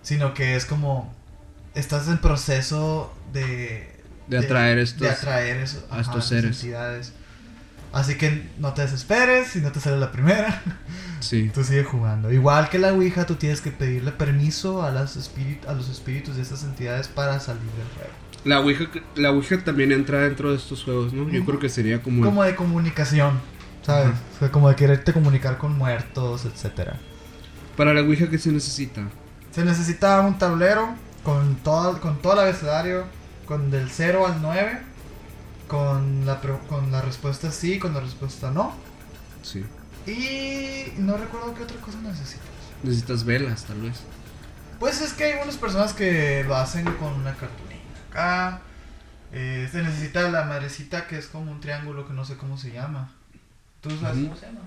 sino 0.02 0.34
que 0.34 0.54
es 0.56 0.66
como 0.66 1.14
estás 1.74 2.08
en 2.08 2.18
proceso 2.18 3.14
de 3.32 3.96
de 4.26 4.38
atraer 4.38 4.78
estos... 4.78 5.00
de 5.00 5.08
atraer 5.10 5.56
eso, 5.58 5.86
a 5.90 5.94
ajá, 5.94 6.00
estos 6.02 6.16
esas 6.16 6.28
seres. 6.28 6.56
entidades. 6.62 7.12
Así 7.90 8.16
que 8.18 8.46
no 8.58 8.74
te 8.74 8.82
desesperes 8.82 9.48
si 9.48 9.60
no 9.60 9.72
te 9.72 9.80
sale 9.80 9.98
la 9.98 10.12
primera. 10.12 10.62
Sí, 11.20 11.50
Tú 11.52 11.64
sigue 11.64 11.82
jugando. 11.82 12.30
Igual 12.30 12.68
que 12.68 12.78
la 12.78 12.92
Ouija, 12.92 13.26
tú 13.26 13.34
tienes 13.34 13.60
que 13.60 13.72
pedirle 13.72 14.12
permiso 14.12 14.84
a, 14.84 14.92
las 14.92 15.16
espíritu- 15.16 15.66
a 15.66 15.72
los 15.72 15.88
espíritus 15.88 16.36
de 16.36 16.42
estas 16.42 16.62
entidades 16.62 17.08
para 17.08 17.40
salir 17.40 17.60
del 17.62 17.88
juego. 17.96 18.12
La 18.44 18.60
Ouija, 18.60 18.86
la 19.16 19.30
Ouija 19.30 19.58
también 19.64 19.92
entra 19.92 20.20
dentro 20.20 20.50
de 20.50 20.56
estos 20.56 20.84
juegos, 20.84 21.12
¿no? 21.12 21.28
Yo 21.28 21.44
creo 21.44 21.58
que 21.58 21.68
sería 21.68 22.02
como... 22.02 22.24
Como 22.24 22.42
de 22.44 22.54
comunicación, 22.54 23.38
¿sabes? 23.82 24.14
O 24.36 24.38
sea, 24.38 24.50
como 24.50 24.68
de 24.68 24.76
quererte 24.76 25.12
comunicar 25.12 25.58
con 25.58 25.76
muertos, 25.76 26.44
etcétera. 26.44 26.98
Para 27.76 27.94
la 27.94 28.00
Ouija, 28.00 28.28
¿qué 28.28 28.38
se 28.38 28.50
necesita? 28.50 29.02
Se 29.50 29.64
necesita 29.64 30.20
un 30.20 30.38
tablero 30.38 30.94
con 31.22 31.56
todo, 31.56 32.00
con 32.00 32.18
todo 32.18 32.34
el 32.34 32.38
abecedario, 32.40 33.04
con 33.46 33.70
del 33.70 33.90
0 33.90 34.26
al 34.26 34.42
9, 34.42 34.78
con 35.66 36.26
la, 36.26 36.40
con 36.68 36.90
la 36.90 37.02
respuesta 37.02 37.50
sí, 37.50 37.78
con 37.78 37.94
la 37.94 38.00
respuesta 38.00 38.50
no. 38.50 38.72
Sí. 39.42 39.64
Y 40.06 40.98
no 41.00 41.16
recuerdo 41.16 41.54
qué 41.54 41.62
otra 41.62 41.76
cosa 41.78 41.98
necesitas. 42.02 42.48
Necesitas 42.82 43.24
velas, 43.24 43.64
tal 43.64 43.80
vez. 43.80 44.00
Pues 44.78 45.00
es 45.00 45.12
que 45.12 45.24
hay 45.24 45.42
unas 45.42 45.56
personas 45.56 45.92
que 45.92 46.44
lo 46.46 46.54
hacen 46.56 46.84
con 46.84 47.12
una 47.12 47.34
cartulina. 47.34 47.67
Acá 48.18 48.60
eh, 49.32 49.68
se 49.70 49.82
necesita 49.82 50.28
la 50.30 50.44
madrecita 50.44 51.06
que 51.06 51.16
es 51.18 51.26
como 51.26 51.52
un 51.52 51.60
triángulo 51.60 52.06
que 52.06 52.12
no 52.14 52.24
sé 52.24 52.36
cómo 52.36 52.58
se 52.58 52.72
llama. 52.72 53.12
¿Tú 53.80 53.90
sabes 54.00 54.24
cómo 54.24 54.36
se 54.36 54.46
llama? 54.46 54.60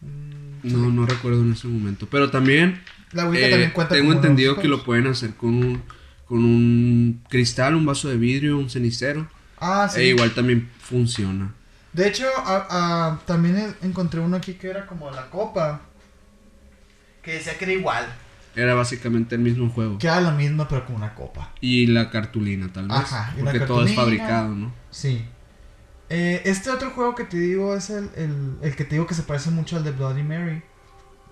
Mm, 0.00 0.72
No, 0.72 0.90
no 0.90 1.06
recuerdo 1.06 1.42
en 1.42 1.52
ese 1.52 1.68
momento. 1.68 2.06
Pero 2.10 2.30
también 2.30 2.82
La 3.12 3.24
eh, 3.24 3.50
también 3.50 3.70
cuenta 3.72 3.94
tengo 3.94 4.12
entendido 4.12 4.56
que 4.56 4.68
lo 4.68 4.84
pueden 4.84 5.06
hacer 5.06 5.34
con 5.34 5.50
un, 5.54 5.82
con 6.26 6.38
un 6.38 7.22
cristal, 7.28 7.74
un 7.74 7.84
vaso 7.84 8.08
de 8.08 8.16
vidrio, 8.16 8.56
un 8.58 8.70
cenicero. 8.70 9.28
Ah, 9.60 9.88
sí. 9.92 10.00
E 10.00 10.06
igual 10.08 10.32
también 10.32 10.70
funciona. 10.80 11.52
De 11.92 12.08
hecho, 12.08 12.26
a- 12.38 12.66
a- 13.10 13.18
también 13.26 13.74
encontré 13.82 14.20
uno 14.20 14.36
aquí 14.36 14.54
que 14.54 14.68
era 14.70 14.86
como 14.86 15.10
la 15.10 15.28
copa. 15.28 15.82
Que 17.22 17.34
decía 17.34 17.58
que 17.58 17.64
era 17.64 17.74
igual. 17.74 18.06
Era 18.56 18.74
básicamente 18.74 19.34
el 19.34 19.42
mismo 19.42 19.68
juego. 19.68 19.98
Que 19.98 20.06
era 20.06 20.20
lo 20.20 20.32
mismo, 20.32 20.66
pero 20.66 20.86
con 20.86 20.96
una 20.96 21.14
copa. 21.14 21.52
Y 21.60 21.86
la 21.86 22.10
cartulina, 22.10 22.72
tal 22.72 22.88
vez. 22.88 22.96
Ajá, 22.96 23.34
y 23.36 23.42
la 23.42 23.52
porque 23.52 23.60
todo 23.60 23.84
es 23.84 23.94
fabricado, 23.94 24.54
¿no? 24.54 24.72
Sí. 24.90 25.26
Eh, 26.08 26.40
este 26.46 26.70
otro 26.70 26.90
juego 26.90 27.14
que 27.14 27.24
te 27.24 27.36
digo 27.36 27.76
es 27.76 27.90
el, 27.90 28.08
el, 28.16 28.56
el 28.62 28.74
que 28.74 28.84
te 28.84 28.94
digo 28.94 29.06
que 29.06 29.14
se 29.14 29.22
parece 29.22 29.50
mucho 29.50 29.76
al 29.76 29.84
de 29.84 29.92
Bloody 29.92 30.22
Mary. 30.22 30.62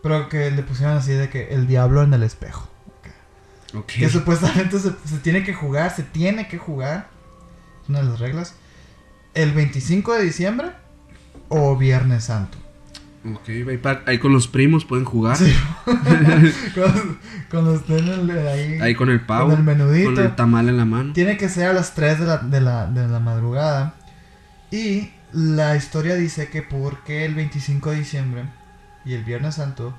Pero 0.03 0.29
que 0.29 0.51
le 0.51 0.63
pusieron 0.63 0.99
así 0.99 1.13
de 1.13 1.31
que 1.31 1.55
el 1.55 1.67
diablo 1.67 2.03
en 2.03 2.13
el 2.13 2.23
espejo. 2.23 2.69
Ok. 3.73 3.87
Que 3.87 4.11
supuestamente 4.11 4.79
se, 4.79 4.91
se 5.05 5.19
tiene 5.23 5.43
que 5.45 5.55
jugar, 5.55 5.91
se 5.97 6.03
tiene 6.03 6.47
que 6.47 6.59
jugar. 6.59 7.09
Es 7.83 7.89
una 7.89 8.01
de 8.01 8.05
las 8.05 8.21
reglas. 8.21 8.55
El 9.33 9.53
25 9.53 10.13
de 10.13 10.23
diciembre 10.25 10.73
o 11.49 11.75
Viernes 11.77 12.25
Santo. 12.25 12.59
Ok, 13.27 13.49
ahí, 14.07 14.19
con 14.19 14.33
los 14.35 14.49
primos 14.49 14.85
pueden 14.85 15.05
jugar. 15.07 15.37
Sí. 15.37 15.55
cuando 17.51 17.75
estén 17.75 18.07
en 18.09 18.31
el- 18.31 18.47
ahí, 18.49 18.79
Ahí 18.81 18.95
con 18.95 19.09
el 19.11 19.21
pavo. 19.21 19.51
con 19.51 19.59
el 19.59 19.65
menudito. 19.65 20.15
Con 20.15 20.25
el 20.25 20.37
tamal 20.37 20.69
en 20.69 20.77
la 20.77 20.85
mano. 20.85 21.13
Tiene 21.13 21.37
que 21.37 21.49
ser 21.49 21.69
a 21.69 21.73
las 21.73 21.95
3 21.95 22.21
de 22.21 22.27
la, 22.27 22.39
de 22.39 22.61
la, 22.61 22.87
de 22.87 23.09
la 23.09 23.21
madrugada. 23.21 23.95
Y 24.71 25.11
la 25.33 25.77
historia 25.77 26.15
dice 26.17 26.49
que 26.49 26.63
porque 26.63 27.25
el 27.25 27.35
25 27.35 27.91
de 27.93 27.99
diciembre 27.99 28.45
y 29.05 29.15
el 29.15 29.25
Viernes 29.25 29.55
Santo 29.57 29.95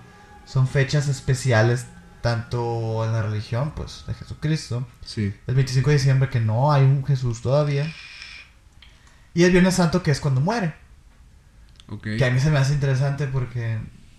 son 0.45 0.67
fechas 0.67 1.07
especiales 1.07 1.87
tanto 2.21 3.05
en 3.05 3.11
la 3.11 3.21
religión, 3.21 3.73
pues, 3.75 4.03
de 4.07 4.13
Jesucristo. 4.15 4.87
Sí. 5.03 5.33
El 5.47 5.55
25 5.55 5.89
de 5.89 5.95
diciembre 5.97 6.29
que 6.29 6.39
no 6.39 6.71
hay 6.73 6.83
un 6.83 7.05
Jesús 7.05 7.41
todavía. 7.41 7.91
Y 9.33 9.43
el 9.43 9.51
Viernes 9.51 9.75
Santo 9.75 10.01
que 10.03 10.11
es 10.11 10.19
cuando 10.19 10.41
muere. 10.41 10.73
Que 12.01 12.25
a 12.25 12.31
mí 12.31 12.39
se 12.39 12.49
me 12.51 12.57
hace 12.57 12.73
interesante 12.73 13.27
porque 13.27 13.77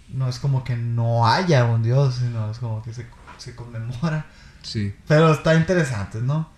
no 0.08 0.28
es 0.28 0.38
como 0.38 0.62
que 0.64 0.76
no 0.76 1.26
haya 1.26 1.64
un 1.64 1.82
Dios, 1.82 2.16
sino 2.16 2.50
es 2.50 2.58
como 2.58 2.82
que 2.82 2.92
se, 2.92 3.06
se 3.38 3.54
conmemora. 3.56 4.26
Sí. 4.62 4.94
Pero 5.08 5.32
está 5.32 5.54
interesante, 5.54 6.20
¿no? 6.22 6.48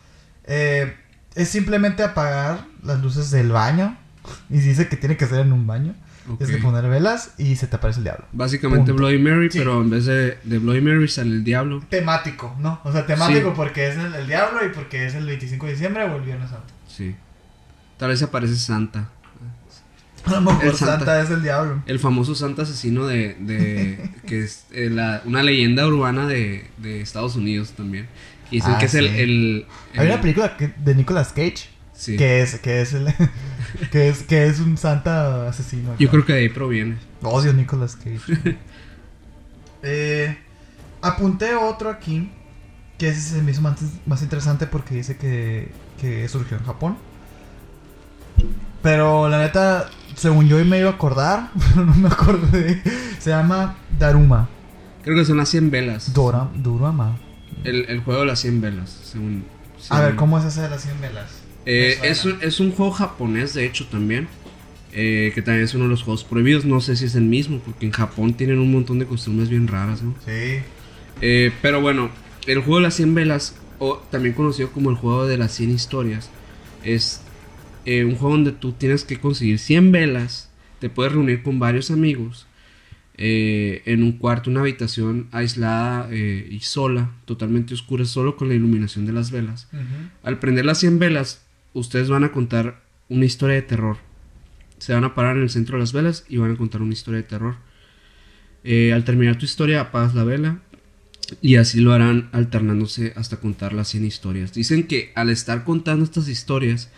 Eh, 0.44 0.96
es 1.34 1.48
simplemente 1.48 2.02
apagar 2.02 2.64
las 2.82 3.00
luces 3.00 3.30
del 3.30 3.50
baño. 3.50 3.96
Y 4.50 4.58
dice 4.58 4.88
que 4.88 4.96
tiene 4.96 5.16
que 5.16 5.26
ser 5.26 5.40
en 5.40 5.52
un 5.52 5.66
baño. 5.66 5.94
Es 6.40 6.50
que 6.50 6.58
poner 6.58 6.86
velas 6.90 7.32
y 7.38 7.56
se 7.56 7.66
te 7.68 7.76
aparece 7.76 8.00
el 8.00 8.04
diablo. 8.04 8.26
Básicamente 8.32 8.92
Punto. 8.92 8.96
Bloody 8.96 9.18
Mary, 9.18 9.50
Sí. 9.50 9.58
pero 9.60 9.80
en 9.80 9.88
vez 9.88 10.04
de, 10.04 10.38
de 10.44 10.58
Bloody 10.58 10.82
Mary 10.82 11.08
sale 11.08 11.30
el 11.30 11.42
diablo. 11.44 11.82
Temático, 11.88 12.54
¿no? 12.58 12.80
O 12.84 12.92
sea, 12.92 13.06
temático 13.06 13.48
Sí. 13.48 13.54
porque 13.56 13.88
es 13.88 13.96
el, 13.96 14.14
el 14.14 14.26
diablo 14.26 14.62
y 14.66 14.68
porque 14.68 15.06
es 15.06 15.14
el 15.14 15.24
25 15.24 15.64
de 15.64 15.72
diciembre 15.72 16.04
o 16.04 16.16
el 16.16 16.22
Viernes 16.22 16.50
Santo. 16.50 16.66
Sí. 16.86 17.16
Tal 17.96 18.10
vez 18.10 18.22
aparece 18.22 18.56
Santa. 18.56 19.08
A 20.30 20.34
lo 20.36 20.40
mejor 20.42 20.64
El 20.64 20.74
Santa. 20.74 20.96
Santa 20.96 21.22
es 21.22 21.30
el 21.30 21.42
diablo. 21.42 21.82
El 21.86 21.98
famoso 21.98 22.34
Santa 22.34 22.62
asesino 22.62 23.06
de. 23.06 23.34
de 23.40 24.10
que 24.26 24.40
es 24.44 24.66
eh, 24.72 24.88
la- 24.90 25.22
una 25.24 25.42
leyenda 25.42 25.86
urbana 25.86 26.26
de, 26.26 26.66
de 26.78 27.00
Estados 27.00 27.36
Unidos 27.36 27.72
también. 27.72 28.06
Y 28.50 28.56
dicen 28.56 28.72
Ah, 28.74 28.78
que 28.78 28.86
es 28.86 28.94
el, 28.94 29.66
Hay 29.96 30.06
una 30.06 30.20
película 30.20 30.56
que- 30.56 30.72
de 30.76 30.94
Nicolas 30.94 31.28
Cage 31.32 31.68
Sí. 31.92 32.16
que 32.16 32.42
es 32.42 32.54
que 32.60 32.80
es 32.80 32.92
el 32.94 33.12
que 33.90 34.08
es 34.08 34.22
que 34.22 34.46
es 34.46 34.60
un 34.60 34.76
santa 34.78 35.48
asesino. 35.48 35.96
Yo 35.98 36.08
creo 36.10 36.24
que 36.24 36.32
de 36.32 36.38
ahí 36.40 36.48
proviene. 36.48 36.96
Odio 37.22 37.50
a 37.50 37.54
Nicolas 37.54 37.96
Cage. 37.96 38.56
eh, 39.82 40.38
apunté 41.02 41.54
otro 41.54 41.90
aquí. 41.90 42.30
Que 42.98 43.08
ese 43.10 43.20
se 43.20 43.42
me 43.42 43.50
hizo 43.52 43.60
más, 43.62 43.78
más 44.06 44.22
interesante 44.22 44.66
porque 44.66 44.94
dice 44.96 45.16
que, 45.16 45.70
que 46.00 46.26
surgió 46.28 46.56
en 46.56 46.64
Japón. 46.64 46.96
Pero 48.82 49.28
la 49.28 49.38
neta, 49.38 49.88
según 50.18 50.48
yo 50.48 50.62
me 50.64 50.78
iba 50.78 50.90
a 50.90 50.92
acordar, 50.94 51.50
pero 51.74 51.86
no 51.86 51.94
me 51.94 52.08
acordé. 52.08 52.82
Se 53.18 53.30
llama 53.30 53.76
Daruma. 53.98 54.48
Creo 55.02 55.16
que 55.16 55.24
son 55.24 55.38
las 55.38 55.48
100 55.48 55.70
velas. 55.70 56.12
Dora, 56.12 56.48
Durama. 56.54 57.16
El, 57.64 57.86
el 57.88 58.00
juego 58.00 58.20
de 58.20 58.26
las 58.26 58.40
100 58.40 58.60
velas, 58.60 58.90
según... 59.04 59.44
A 59.90 60.00
ver, 60.00 60.16
¿cómo 60.16 60.38
es 60.38 60.44
ese 60.44 60.60
de 60.62 60.68
las 60.68 60.82
100 60.82 61.00
velas? 61.00 61.30
Eh, 61.66 61.98
es, 62.02 62.24
un, 62.24 62.38
es 62.42 62.60
un 62.60 62.72
juego 62.72 62.92
japonés, 62.92 63.54
de 63.54 63.64
hecho, 63.64 63.86
también. 63.86 64.28
eh, 64.92 65.32
que 65.34 65.42
también 65.42 65.64
es 65.64 65.74
uno 65.74 65.84
de 65.84 65.90
los 65.90 66.02
juegos 66.02 66.24
prohibidos. 66.24 66.64
No 66.64 66.80
sé 66.80 66.96
si 66.96 67.04
es 67.06 67.14
el 67.14 67.24
mismo, 67.24 67.60
porque 67.60 67.86
en 67.86 67.92
Japón 67.92 68.34
tienen 68.34 68.58
un 68.58 68.72
montón 68.72 68.98
de 68.98 69.06
costumbres 69.06 69.48
bien 69.48 69.68
raras, 69.68 70.02
¿no? 70.02 70.14
Sí. 70.24 70.62
Eh, 71.20 71.52
pero 71.62 71.80
bueno, 71.80 72.10
el 72.46 72.58
juego 72.60 72.76
de 72.76 72.82
las 72.84 72.94
100 72.94 73.14
velas, 73.14 73.56
o 73.78 73.98
también 74.10 74.34
conocido 74.34 74.70
como 74.72 74.90
el 74.90 74.96
juego 74.96 75.26
de 75.26 75.38
las 75.38 75.52
100 75.52 75.70
historias, 75.70 76.30
es 76.82 77.22
eh, 77.90 78.04
un 78.04 78.16
juego 78.16 78.34
donde 78.34 78.52
tú 78.52 78.72
tienes 78.72 79.02
que 79.02 79.18
conseguir 79.18 79.58
100 79.58 79.92
velas, 79.92 80.50
te 80.78 80.90
puedes 80.90 81.14
reunir 81.14 81.42
con 81.42 81.58
varios 81.58 81.90
amigos 81.90 82.46
eh, 83.16 83.80
en 83.86 84.02
un 84.02 84.12
cuarto, 84.12 84.50
una 84.50 84.60
habitación 84.60 85.26
aislada 85.32 86.06
eh, 86.10 86.46
y 86.50 86.60
sola, 86.60 87.12
totalmente 87.24 87.72
oscura, 87.72 88.04
solo 88.04 88.36
con 88.36 88.50
la 88.50 88.54
iluminación 88.54 89.06
de 89.06 89.14
las 89.14 89.30
velas. 89.30 89.68
Al 90.22 90.38
prender 90.38 90.66
las 90.66 90.80
100 90.80 90.98
velas, 90.98 91.46
ustedes 91.72 92.10
van 92.10 92.24
a 92.24 92.30
contar 92.30 92.82
una 93.08 93.24
historia 93.24 93.54
de 93.54 93.62
terror. 93.62 93.96
Se 94.76 94.92
van 94.92 95.04
a 95.04 95.14
parar 95.14 95.38
en 95.38 95.44
el 95.44 95.50
centro 95.50 95.78
de 95.78 95.80
las 95.80 95.94
velas 95.94 96.26
y 96.28 96.36
van 96.36 96.52
a 96.52 96.56
contar 96.58 96.82
una 96.82 96.92
historia 96.92 97.22
de 97.22 97.26
terror. 97.26 97.56
Al 98.66 99.04
terminar 99.04 99.38
tu 99.38 99.46
historia, 99.46 99.80
apagas 99.80 100.14
la 100.14 100.24
vela 100.24 100.60
y 101.40 101.56
así 101.56 101.80
lo 101.80 101.94
harán 101.94 102.28
alternándose 102.32 103.14
hasta 103.16 103.38
contar 103.38 103.72
las 103.72 103.88
100 103.88 104.04
historias. 104.04 104.52
Dicen 104.52 104.86
que 104.86 105.10
al 105.14 105.30
estar 105.30 105.64
contando 105.64 106.04
estas 106.04 106.28
historias, 106.28 106.90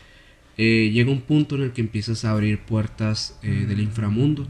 eh, 0.62 0.90
llega 0.92 1.10
un 1.10 1.22
punto 1.22 1.54
en 1.56 1.62
el 1.62 1.72
que 1.72 1.80
empiezas 1.80 2.24
a 2.26 2.32
abrir 2.32 2.60
puertas 2.60 3.38
eh, 3.42 3.64
del 3.66 3.80
inframundo. 3.80 4.46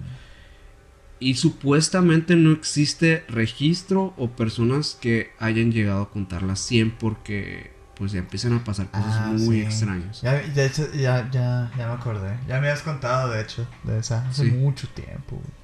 Y 1.21 1.35
supuestamente 1.35 2.35
no 2.35 2.51
existe 2.51 3.25
registro 3.29 4.15
o 4.17 4.31
personas 4.31 4.97
que 5.01 5.31
hayan 5.39 5.71
llegado 5.71 6.03
a 6.03 6.11
contar 6.11 6.43
las 6.43 6.59
100 6.61 6.93
porque 6.93 7.71
pues 7.95 8.13
ya 8.13 8.19
empiezan 8.21 8.55
a 8.55 8.65
pasar 8.65 8.91
cosas 8.91 9.13
Ah, 9.13 9.33
muy 9.37 9.57
sí. 9.57 9.61
extrañas. 9.61 10.23
Ya, 10.23 10.33
de 10.33 10.67
hecho, 10.67 10.91
ya, 10.95 11.29
ya, 11.31 11.71
ya 11.77 11.87
me 11.87 11.93
acordé. 11.93 12.39
Ya 12.49 12.59
me 12.61 12.69
has 12.71 12.81
contado, 12.83 13.31
de 13.31 13.43
hecho, 13.43 13.69
de 13.85 13.99
esa. 13.99 14.27
Hace 14.27 14.47
Sí. 14.47 14.51
mucho 14.51 14.89
tiempo. 14.89 15.37
güey. 15.37 15.61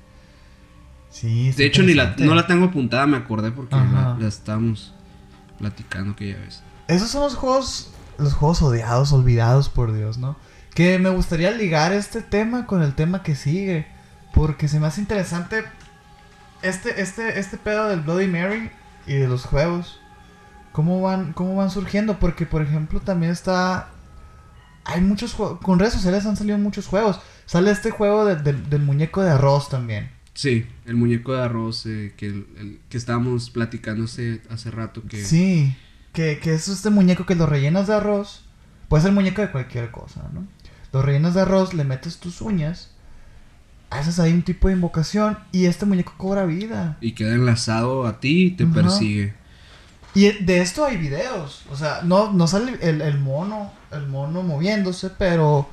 Sí, 1.11 1.51
De 1.53 1.65
hecho, 1.65 1.83
ni 1.83 1.95
la, 1.95 2.15
no 2.19 2.35
la 2.35 2.47
tengo 2.47 2.67
apuntada, 2.67 3.07
me 3.07 3.17
acordé 3.17 3.51
porque 3.51 3.75
la, 3.75 4.19
la 4.21 4.29
estábamos 4.29 4.93
platicando 5.59 6.13
aquella 6.13 6.37
vez. 6.37 6.63
Esos 6.89 7.09
son 7.09 7.23
los 7.23 7.35
juegos, 7.35 7.91
los 8.19 8.35
juegos 8.35 8.63
odiados, 8.63 9.13
olvidados 9.13 9.69
por 9.69 9.93
Dios, 9.95 10.19
¿no? 10.19 10.37
Que 10.75 10.99
me 10.99 11.09
gustaría 11.11 11.51
ligar 11.51 11.93
este 11.93 12.21
tema 12.23 12.67
con 12.67 12.83
el 12.83 12.95
tema 12.95 13.23
que 13.23 13.35
sigue. 13.35 13.87
Porque 14.35 14.69
se 14.69 14.79
me 14.81 14.87
hace 14.87 15.01
interesante 15.01 15.65
este, 16.63 17.01
este, 17.01 17.39
este 17.39 17.57
pedo 17.57 17.89
del 17.89 18.01
Bloody 18.01 18.27
Mary 18.27 18.71
y 19.07 19.15
de 19.15 19.29
los 19.29 19.45
juegos. 19.45 20.01
¿Cómo 20.73 21.01
van, 21.01 21.33
cómo 21.33 21.57
van 21.57 21.71
surgiendo? 21.71 22.19
Porque, 22.19 22.45
por 22.45 22.61
ejemplo, 22.61 23.01
también 23.01 23.33
está... 23.33 23.89
Hay 24.85 25.01
muchos 25.01 25.33
juegos... 25.33 25.59
Con 25.63 25.79
redes 25.79 25.95
sociales 25.95 26.27
han 26.27 26.37
salido 26.37 26.59
muchos 26.59 26.87
juegos. 26.87 27.19
Sale 27.47 27.71
este 27.71 27.91
juego 27.91 28.27
de- 28.27 28.37
del- 28.37 28.69
del 28.69 28.83
muñeco 28.83 29.23
de 29.23 29.31
arroz 29.31 29.71
también. 29.71 30.11
Sí, 30.35 30.67
el 30.85 30.97
muñeco 30.97 31.33
de 31.33 31.43
arroz 31.43 31.87
eh, 31.87 32.13
que, 32.17 32.27
el- 32.27 32.47
el- 32.59 32.81
que 32.91 32.99
estábamos 32.99 33.49
platicando 33.49 34.05
hace, 34.05 34.43
hace 34.51 34.71
rato. 34.71 35.03
Que, 35.09 35.25
Sí, 35.25 35.75
que, 36.17 36.39
que 36.39 36.55
es 36.55 36.67
este 36.69 36.89
muñeco 36.89 37.27
que 37.27 37.35
lo 37.35 37.45
rellenas 37.45 37.87
de 37.89 37.95
arroz. 37.95 38.43
Puede 38.89 39.03
ser 39.03 39.13
muñeco 39.13 39.43
de 39.43 39.51
cualquier 39.51 39.91
cosa, 39.91 40.23
¿no? 40.33 40.47
Lo 40.91 41.03
rellenas 41.03 41.35
de 41.35 41.43
arroz, 41.43 41.75
le 41.75 41.85
metes 41.85 42.17
tus 42.17 42.41
uñas, 42.41 42.93
haces 43.91 44.19
ahí 44.19 44.33
un 44.33 44.43
tipo 44.43 44.69
de 44.69 44.75
invocación 44.75 45.39
y 45.53 45.67
este 45.67 45.85
muñeco 45.85 46.15
cobra 46.17 46.47
vida. 46.47 46.97
Y 47.03 47.13
queda 47.13 47.35
enlazado 47.35 48.07
a 48.07 48.19
ti 48.19 48.47
y 48.47 48.51
te 48.53 48.65
persigue. 48.65 49.35
Y 50.15 50.31
de 50.31 50.63
esto 50.63 50.87
hay 50.87 50.97
videos. 50.97 51.67
O 51.71 51.77
sea, 51.77 52.01
no, 52.03 52.33
no 52.33 52.47
sale 52.47 52.79
el, 52.81 53.03
el 53.03 53.19
mono, 53.19 53.71
el 53.93 54.07
mono 54.07 54.43
moviéndose, 54.43 55.11
pero 55.11 55.69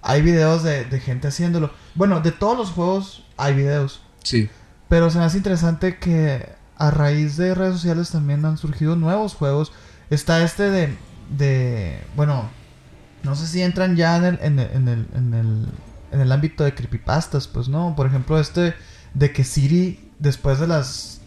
hay 0.00 0.22
videos 0.22 0.62
de, 0.62 0.86
de 0.86 1.00
gente 1.00 1.28
haciéndolo. 1.28 1.70
Bueno, 1.94 2.20
de 2.22 2.32
todos 2.32 2.56
los 2.56 2.70
juegos 2.70 3.26
hay 3.36 3.52
videos. 3.52 4.00
Sí, 4.24 4.48
Pero 4.88 5.10
se 5.10 5.18
me 5.18 5.24
hace 5.24 5.36
interesante 5.36 5.98
que 5.98 6.61
a 6.76 6.90
raíz 6.90 7.36
de 7.36 7.54
redes 7.54 7.74
sociales 7.74 8.10
también 8.10 8.44
han 8.44 8.58
surgido 8.58 8.96
nuevos 8.96 9.34
juegos. 9.34 9.72
Está 10.10 10.42
este 10.42 10.70
de. 10.70 10.96
de 11.36 12.02
bueno, 12.16 12.50
no 13.22 13.34
sé 13.34 13.46
si 13.46 13.62
entran 13.62 13.96
ya 13.96 14.16
en 14.16 14.24
el, 14.24 14.38
en 14.42 14.58
el, 14.58 14.70
en 14.74 14.88
el, 14.88 15.06
en 15.14 15.34
el, 15.34 15.68
en 16.12 16.20
el 16.20 16.32
ámbito 16.32 16.64
de 16.64 16.74
creepypastas, 16.74 17.48
pues 17.48 17.68
no. 17.68 17.94
Por 17.96 18.06
ejemplo, 18.06 18.38
este 18.38 18.74
de 19.14 19.32
que 19.32 19.44
Siri, 19.44 20.10
después 20.18 20.58
de 20.58 20.66
las. 20.66 21.20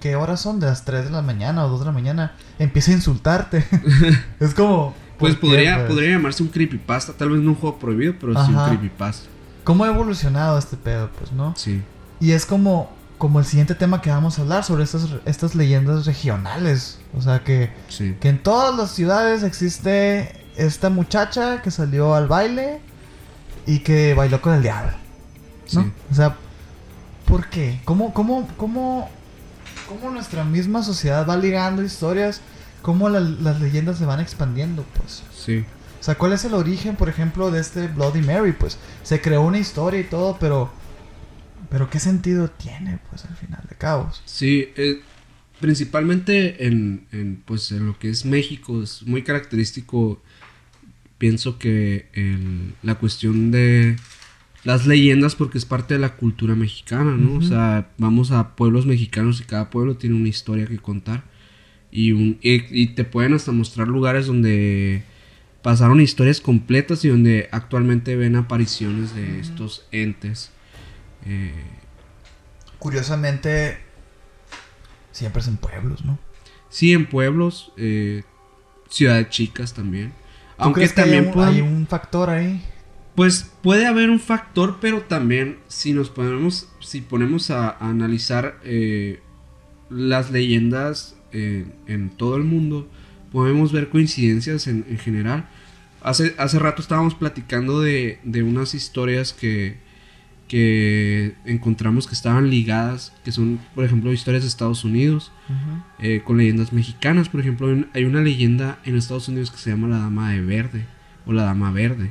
¿Qué 0.00 0.14
horas 0.14 0.40
son? 0.40 0.60
De 0.60 0.66
las 0.66 0.84
3 0.84 1.06
de 1.06 1.10
la 1.10 1.22
mañana 1.22 1.64
o 1.64 1.68
2 1.68 1.80
de 1.80 1.86
la 1.86 1.92
mañana, 1.92 2.36
empieza 2.58 2.92
a 2.92 2.94
insultarte. 2.94 3.64
es 4.40 4.54
como. 4.54 4.94
pues 5.18 5.34
¿por 5.34 5.50
qué, 5.50 5.56
podría, 5.56 5.76
pues? 5.76 5.88
podría 5.88 6.10
llamarse 6.12 6.42
un 6.42 6.48
creepypasta. 6.50 7.12
Tal 7.12 7.30
vez 7.30 7.40
no 7.40 7.50
un 7.50 7.56
juego 7.56 7.78
prohibido, 7.78 8.14
pero 8.18 8.32
sí 8.44 8.52
un 8.52 8.64
creepypasta. 8.66 9.28
¿Cómo 9.64 9.84
ha 9.84 9.88
evolucionado 9.88 10.56
este 10.58 10.76
pedo, 10.76 11.10
pues, 11.18 11.30
no? 11.32 11.54
Sí, 11.54 11.82
Y 12.20 12.32
es 12.32 12.46
como, 12.46 12.90
como 13.18 13.40
el 13.40 13.44
siguiente 13.44 13.74
tema 13.74 14.00
que 14.00 14.10
vamos 14.10 14.38
a 14.38 14.42
hablar 14.42 14.64
sobre 14.64 14.84
estas, 14.84 15.06
estas 15.26 15.54
leyendas 15.54 16.06
regionales. 16.06 16.98
O 17.16 17.20
sea, 17.22 17.42
que, 17.44 17.70
sí. 17.88 18.16
que 18.20 18.28
en 18.28 18.42
todas 18.42 18.76
las 18.76 18.92
ciudades 18.92 19.42
existe 19.42 20.46
esta 20.56 20.88
muchacha 20.90 21.60
que 21.62 21.70
salió 21.70 22.14
al 22.14 22.28
baile 22.28 22.80
y 23.66 23.80
que 23.80 24.14
bailó 24.14 24.40
con 24.40 24.54
el 24.54 24.62
diablo. 24.62 24.92
¿no? 25.72 25.82
sí. 25.82 25.92
O 26.10 26.14
sea, 26.14 26.36
¿por 27.26 27.48
qué? 27.48 27.80
¿Cómo, 27.84 28.14
cómo, 28.14 28.48
cómo, 28.56 29.08
cómo 29.88 30.10
nuestra 30.10 30.44
misma 30.44 30.82
sociedad 30.82 31.26
va 31.28 31.36
ligando 31.36 31.82
historias? 31.82 32.40
¿Cómo 32.82 33.08
la- 33.08 33.20
las 33.20 33.60
leyendas 33.60 33.98
se 33.98 34.06
van 34.06 34.20
expandiendo? 34.20 34.84
Pues. 34.98 35.22
sí. 35.36 35.64
O 36.00 36.04
sea, 36.08 36.14
¿cuál 36.16 36.32
es 36.32 36.44
el 36.44 36.54
origen, 36.54 36.94
por 36.94 37.08
ejemplo, 37.08 37.50
de 37.50 37.60
este 37.60 37.88
Bloody 37.88 38.22
Mary? 38.22 38.52
Pues 38.52 38.78
se 39.02 39.20
creó 39.20 39.42
una 39.42 39.58
historia 39.58 39.98
y 39.98 40.04
todo, 40.04 40.36
pero. 40.38 40.70
Pero 41.70 41.90
¿qué 41.90 42.00
sentido 42.00 42.48
tiene, 42.50 42.98
pues, 43.10 43.24
al 43.24 43.36
final 43.36 43.62
de 43.68 43.76
cabos? 43.76 44.22
Sí, 44.24 44.68
eh, 44.76 45.00
principalmente 45.60 46.66
en, 46.66 47.06
en, 47.12 47.42
pues, 47.44 47.70
en 47.72 47.86
lo 47.86 47.98
que 47.98 48.10
es 48.10 48.24
México 48.24 48.82
es 48.82 49.02
muy 49.02 49.22
característico, 49.22 50.22
pienso 51.18 51.58
que 51.58 52.08
la 52.82 52.94
cuestión 52.94 53.50
de 53.50 53.96
las 54.64 54.86
leyendas 54.86 55.34
porque 55.34 55.58
es 55.58 55.64
parte 55.64 55.94
de 55.94 56.00
la 56.00 56.16
cultura 56.16 56.54
mexicana, 56.54 57.16
¿no? 57.16 57.38
O 57.38 57.42
sea, 57.42 57.90
vamos 57.98 58.30
a 58.30 58.56
pueblos 58.56 58.86
mexicanos 58.86 59.40
y 59.40 59.44
cada 59.44 59.70
pueblo 59.70 59.96
tiene 59.96 60.16
una 60.16 60.28
historia 60.28 60.66
que 60.66 60.78
contar 60.78 61.24
y, 61.90 62.12
un, 62.12 62.38
y, 62.42 62.82
y 62.82 62.88
te 62.88 63.04
pueden 63.04 63.34
hasta 63.34 63.52
mostrar 63.52 63.88
lugares 63.88 64.26
donde 64.26 65.02
pasaron 65.62 66.00
historias 66.00 66.40
completas 66.40 67.04
y 67.04 67.08
donde 67.08 67.48
actualmente 67.50 68.16
ven 68.16 68.36
apariciones 68.36 69.14
de 69.14 69.40
estos 69.40 69.86
entes. 69.90 70.50
Eh, 71.28 71.52
Curiosamente, 72.78 73.78
siempre 75.12 75.42
es 75.42 75.48
en 75.48 75.56
pueblos, 75.56 76.04
¿no? 76.04 76.18
Sí, 76.70 76.92
en 76.92 77.06
pueblos, 77.06 77.72
eh, 77.76 78.22
ciudades 78.88 79.30
chicas 79.30 79.74
también. 79.74 80.10
¿Tú 80.10 80.64
Aunque 80.64 80.80
crees 80.80 80.92
que 80.92 81.02
también 81.02 81.22
hay 81.24 81.26
un, 81.28 81.32
pueden- 81.34 81.54
hay 81.54 81.60
un 81.62 81.86
factor 81.86 82.30
ahí? 82.30 82.62
pues 83.14 83.50
puede 83.62 83.86
haber 83.86 84.10
un 84.10 84.20
factor, 84.20 84.78
pero 84.80 85.00
también 85.02 85.58
si 85.66 85.92
nos 85.92 86.08
ponemos, 86.08 86.68
si 86.80 87.00
ponemos 87.00 87.50
a, 87.50 87.70
a 87.70 87.88
analizar 87.90 88.60
eh, 88.62 89.20
las 89.90 90.30
leyendas 90.30 91.16
eh, 91.32 91.66
en 91.88 92.10
todo 92.10 92.36
el 92.36 92.44
mundo, 92.44 92.88
podemos 93.32 93.72
ver 93.72 93.88
coincidencias 93.88 94.68
en, 94.68 94.86
en 94.88 94.98
general. 94.98 95.48
Hace, 96.00 96.36
hace 96.38 96.60
rato 96.60 96.80
estábamos 96.80 97.16
platicando 97.16 97.80
de, 97.80 98.20
de 98.22 98.44
unas 98.44 98.74
historias 98.74 99.32
que, 99.32 99.78
que 100.48 101.34
encontramos 101.44 102.06
que 102.06 102.14
estaban 102.14 102.48
ligadas, 102.50 103.12
que 103.24 103.30
son, 103.32 103.60
por 103.74 103.84
ejemplo, 103.84 104.12
historias 104.12 104.42
de 104.42 104.48
Estados 104.48 104.84
Unidos. 104.84 105.30
eh, 106.00 106.20
con 106.24 106.36
leyendas 106.38 106.72
mexicanas. 106.74 107.28
Por 107.28 107.40
ejemplo, 107.40 107.66
hay 107.68 107.72
un- 107.72 107.86
hay 107.94 108.04
una 108.04 108.20
leyenda 108.20 108.78
en 108.84 108.96
Estados 108.96 109.28
Unidos 109.28 109.50
que 109.50 109.56
se 109.58 109.70
llama 109.70 109.88
la 109.88 109.98
Dama 109.98 110.30
de 110.32 110.40
Verde 110.42 110.84
o 111.26 111.32
la 111.32 111.42
Dama 111.44 111.70
Verde, 111.72 112.10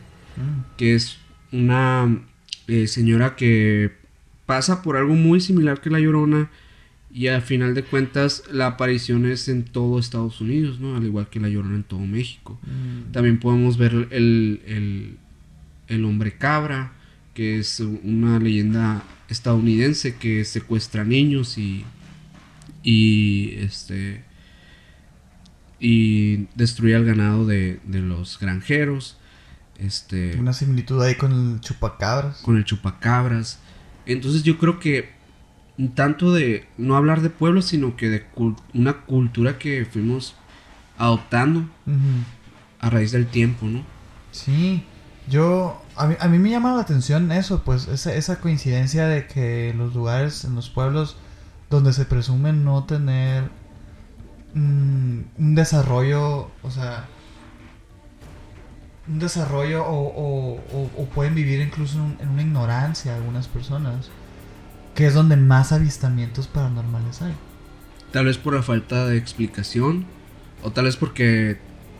que 0.77 0.95
es 0.95 1.17
una 1.51 2.19
eh, 2.67 2.87
señora 2.87 3.35
que 3.35 3.91
pasa 4.45 4.81
por 4.81 4.97
algo 4.97 5.13
muy 5.15 5.39
similar 5.39 5.79
que 5.81 5.89
la 5.89 5.99
Llorona 5.99 6.49
y 7.13 7.27
al 7.27 7.41
final 7.41 7.73
de 7.75 7.83
cuentas 7.83 8.43
la 8.51 8.67
aparición 8.67 9.25
es 9.25 9.47
en 9.47 9.63
todo 9.63 9.99
Estados 9.99 10.41
Unidos, 10.41 10.79
¿no? 10.79 10.95
Al 10.97 11.05
igual 11.05 11.29
que 11.29 11.39
la 11.39 11.47
Llorona 11.49 11.75
en 11.75 11.83
todo 11.83 12.01
México. 12.01 12.59
También 13.13 13.39
podemos 13.39 13.77
ver 13.77 13.93
el, 14.11 14.61
el, 14.65 15.17
el 15.87 16.03
hombre 16.05 16.33
cabra, 16.37 16.91
que 17.37 17.59
es 17.59 17.79
una 17.79 18.39
leyenda 18.39 19.03
estadounidense 19.29 20.15
que 20.15 20.43
secuestra 20.43 21.03
niños 21.03 21.59
y, 21.59 21.85
y 22.81 23.53
este 23.59 24.23
y 25.79 26.47
destruye 26.55 26.95
al 26.95 27.05
ganado 27.05 27.45
de, 27.45 27.79
de 27.85 27.99
los 27.99 28.39
granjeros. 28.39 29.17
Este, 29.77 30.35
Una 30.39 30.51
similitud 30.51 30.99
ahí 31.03 31.13
con 31.13 31.31
el 31.53 31.61
chupacabras. 31.61 32.37
con 32.37 32.57
el 32.57 32.65
chupacabras. 32.65 33.59
Entonces 34.07 34.41
yo 34.41 34.57
creo 34.57 34.79
que 34.79 35.11
tanto 35.93 36.33
de 36.33 36.65
no 36.79 36.95
hablar 36.95 37.21
de 37.21 37.29
pueblos, 37.29 37.65
sino 37.65 37.95
que 37.95 38.09
de 38.09 38.25
una 38.73 38.93
cultura 39.05 39.59
que 39.59 39.85
fuimos 39.85 40.33
adoptando 40.97 41.69
a 42.79 42.89
raíz 42.89 43.11
del 43.11 43.27
tiempo, 43.27 43.67
¿no? 43.67 43.85
Sí, 44.31 44.81
yo, 45.29 45.79
a 45.97 46.07
mí, 46.07 46.15
a 46.19 46.27
mí 46.27 46.37
me 46.39 46.49
llama 46.49 46.73
la 46.75 46.81
atención 46.81 47.31
eso, 47.31 47.63
pues 47.63 47.87
esa, 47.87 48.13
esa 48.13 48.39
coincidencia 48.39 49.07
de 49.07 49.27
que 49.27 49.73
los 49.77 49.93
lugares, 49.95 50.43
en 50.45 50.55
los 50.55 50.69
pueblos 50.69 51.17
donde 51.69 51.93
se 51.93 52.05
presume 52.05 52.53
no 52.53 52.83
tener 52.85 53.49
mm, 54.53 55.19
un 55.39 55.55
desarrollo, 55.55 56.49
o 56.63 56.71
sea, 56.71 57.05
un 59.07 59.19
desarrollo 59.19 59.85
o, 59.85 60.59
o- 60.73 61.05
pueden 61.15 61.33
vivir 61.35 61.61
incluso 61.61 61.97
en, 61.97 62.17
en 62.19 62.29
una 62.29 62.41
ignorancia 62.41 63.15
algunas 63.15 63.47
personas, 63.47 64.09
que 64.95 65.07
es 65.07 65.13
donde 65.13 65.37
más 65.37 65.71
avistamientos 65.71 66.47
paranormales 66.47 67.21
hay. 67.21 67.33
Tal 68.11 68.25
vez 68.25 68.37
por 68.37 68.53
la 68.53 68.63
falta 68.63 69.05
de 69.05 69.17
explicación, 69.17 70.05
o 70.63 70.71
tal 70.71 70.85
vez 70.85 70.97
porque 70.97 71.57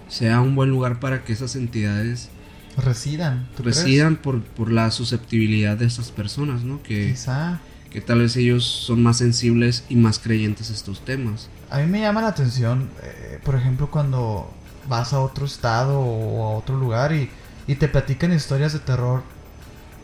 sea 0.10 0.42
un 0.42 0.56
buen 0.56 0.70
lugar 0.70 1.00
para 1.00 1.24
que 1.24 1.34
esas 1.34 1.56
entidades 1.56 2.30
Residan, 2.78 3.48
¿tú 3.56 3.64
crees? 3.64 3.78
residan 3.78 4.16
por, 4.18 4.44
por 4.44 4.72
la 4.72 4.92
susceptibilidad 4.92 5.78
de 5.78 5.86
esas 5.86 6.12
personas, 6.12 6.64
¿no? 6.64 6.82
Que, 6.84 7.10
Quizá. 7.12 7.60
que 7.90 8.02
tal 8.02 8.20
vez 8.20 8.36
ellos 8.36 8.64
son 8.66 9.02
más 9.04 9.18
sensibles 9.18 9.84
y 9.90 9.96
más 9.96 10.20
creyentes 10.20 10.70
a 10.70 10.74
estos 10.74 11.04
temas. 11.04 11.50
A 11.70 11.80
mí 11.80 11.88
me 11.88 12.02
llama 12.02 12.22
la 12.22 12.28
atención, 12.30 12.90
eh, 13.04 13.40
por 13.44 13.56
ejemplo, 13.56 13.90
cuando 13.90 14.52
vas 14.88 15.12
a 15.14 15.20
otro 15.20 15.46
estado 15.46 16.00
o 16.00 16.46
a 16.46 16.58
otro 16.58 16.78
lugar 16.78 17.14
y, 17.14 17.30
y 17.68 17.76
te 17.76 17.88
platican 17.88 18.32
historias 18.32 18.74
de 18.74 18.80
terror 18.80 19.24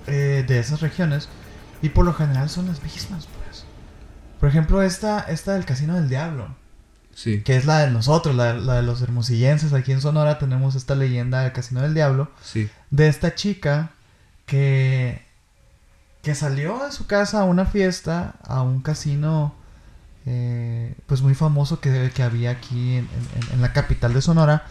eh, 0.08 0.44
de 0.48 0.60
esas 0.60 0.82
regiones 0.82 1.30
y 1.82 1.90
por 1.90 2.06
lo 2.06 2.14
general 2.14 2.50
son 2.50 2.68
las 2.68 2.82
mismas, 2.84 3.28
pues. 3.28 3.66
Por 4.40 4.50
ejemplo, 4.50 4.82
esta, 4.82 5.22
esta 5.22 5.54
del 5.54 5.64
Casino 5.66 5.96
del 5.96 6.10
Diablo, 6.10 6.56
Sí, 7.16 7.42
que 7.42 7.56
es 7.56 7.66
la 7.66 7.80
de 7.86 7.92
nosotros, 7.92 8.36
la, 8.36 8.54
la 8.56 8.76
de 8.76 8.82
los 8.84 9.02
hermosillenses. 9.02 9.74
Aquí 9.74 9.92
en 9.92 10.02
Sonora 10.02 10.40
tenemos 10.40 10.76
esta 10.76 10.96
leyenda 10.96 11.42
del 11.42 11.52
Casino 11.54 11.82
del 11.82 11.94
Diablo 11.94 12.32
sí, 12.42 12.70
de 12.90 13.08
esta 13.08 13.36
chica 13.36 13.92
que, 14.46 15.22
que 16.22 16.36
salió 16.36 16.84
de 16.84 16.92
su 16.92 17.06
casa 17.08 17.42
a 17.42 17.44
una 17.46 17.66
fiesta, 17.66 18.36
a 18.44 18.62
un 18.64 18.82
casino 18.82 19.56
eh, 20.26 20.96
pues 21.06 21.22
muy 21.22 21.36
famoso 21.36 21.80
que, 21.80 22.12
que 22.16 22.24
había 22.24 22.52
aquí 22.52 22.96
en, 22.98 23.08
en- 23.36 23.54
en 23.54 23.62
la 23.62 23.74
capital 23.74 24.14
de 24.14 24.22
Sonora, 24.22 24.66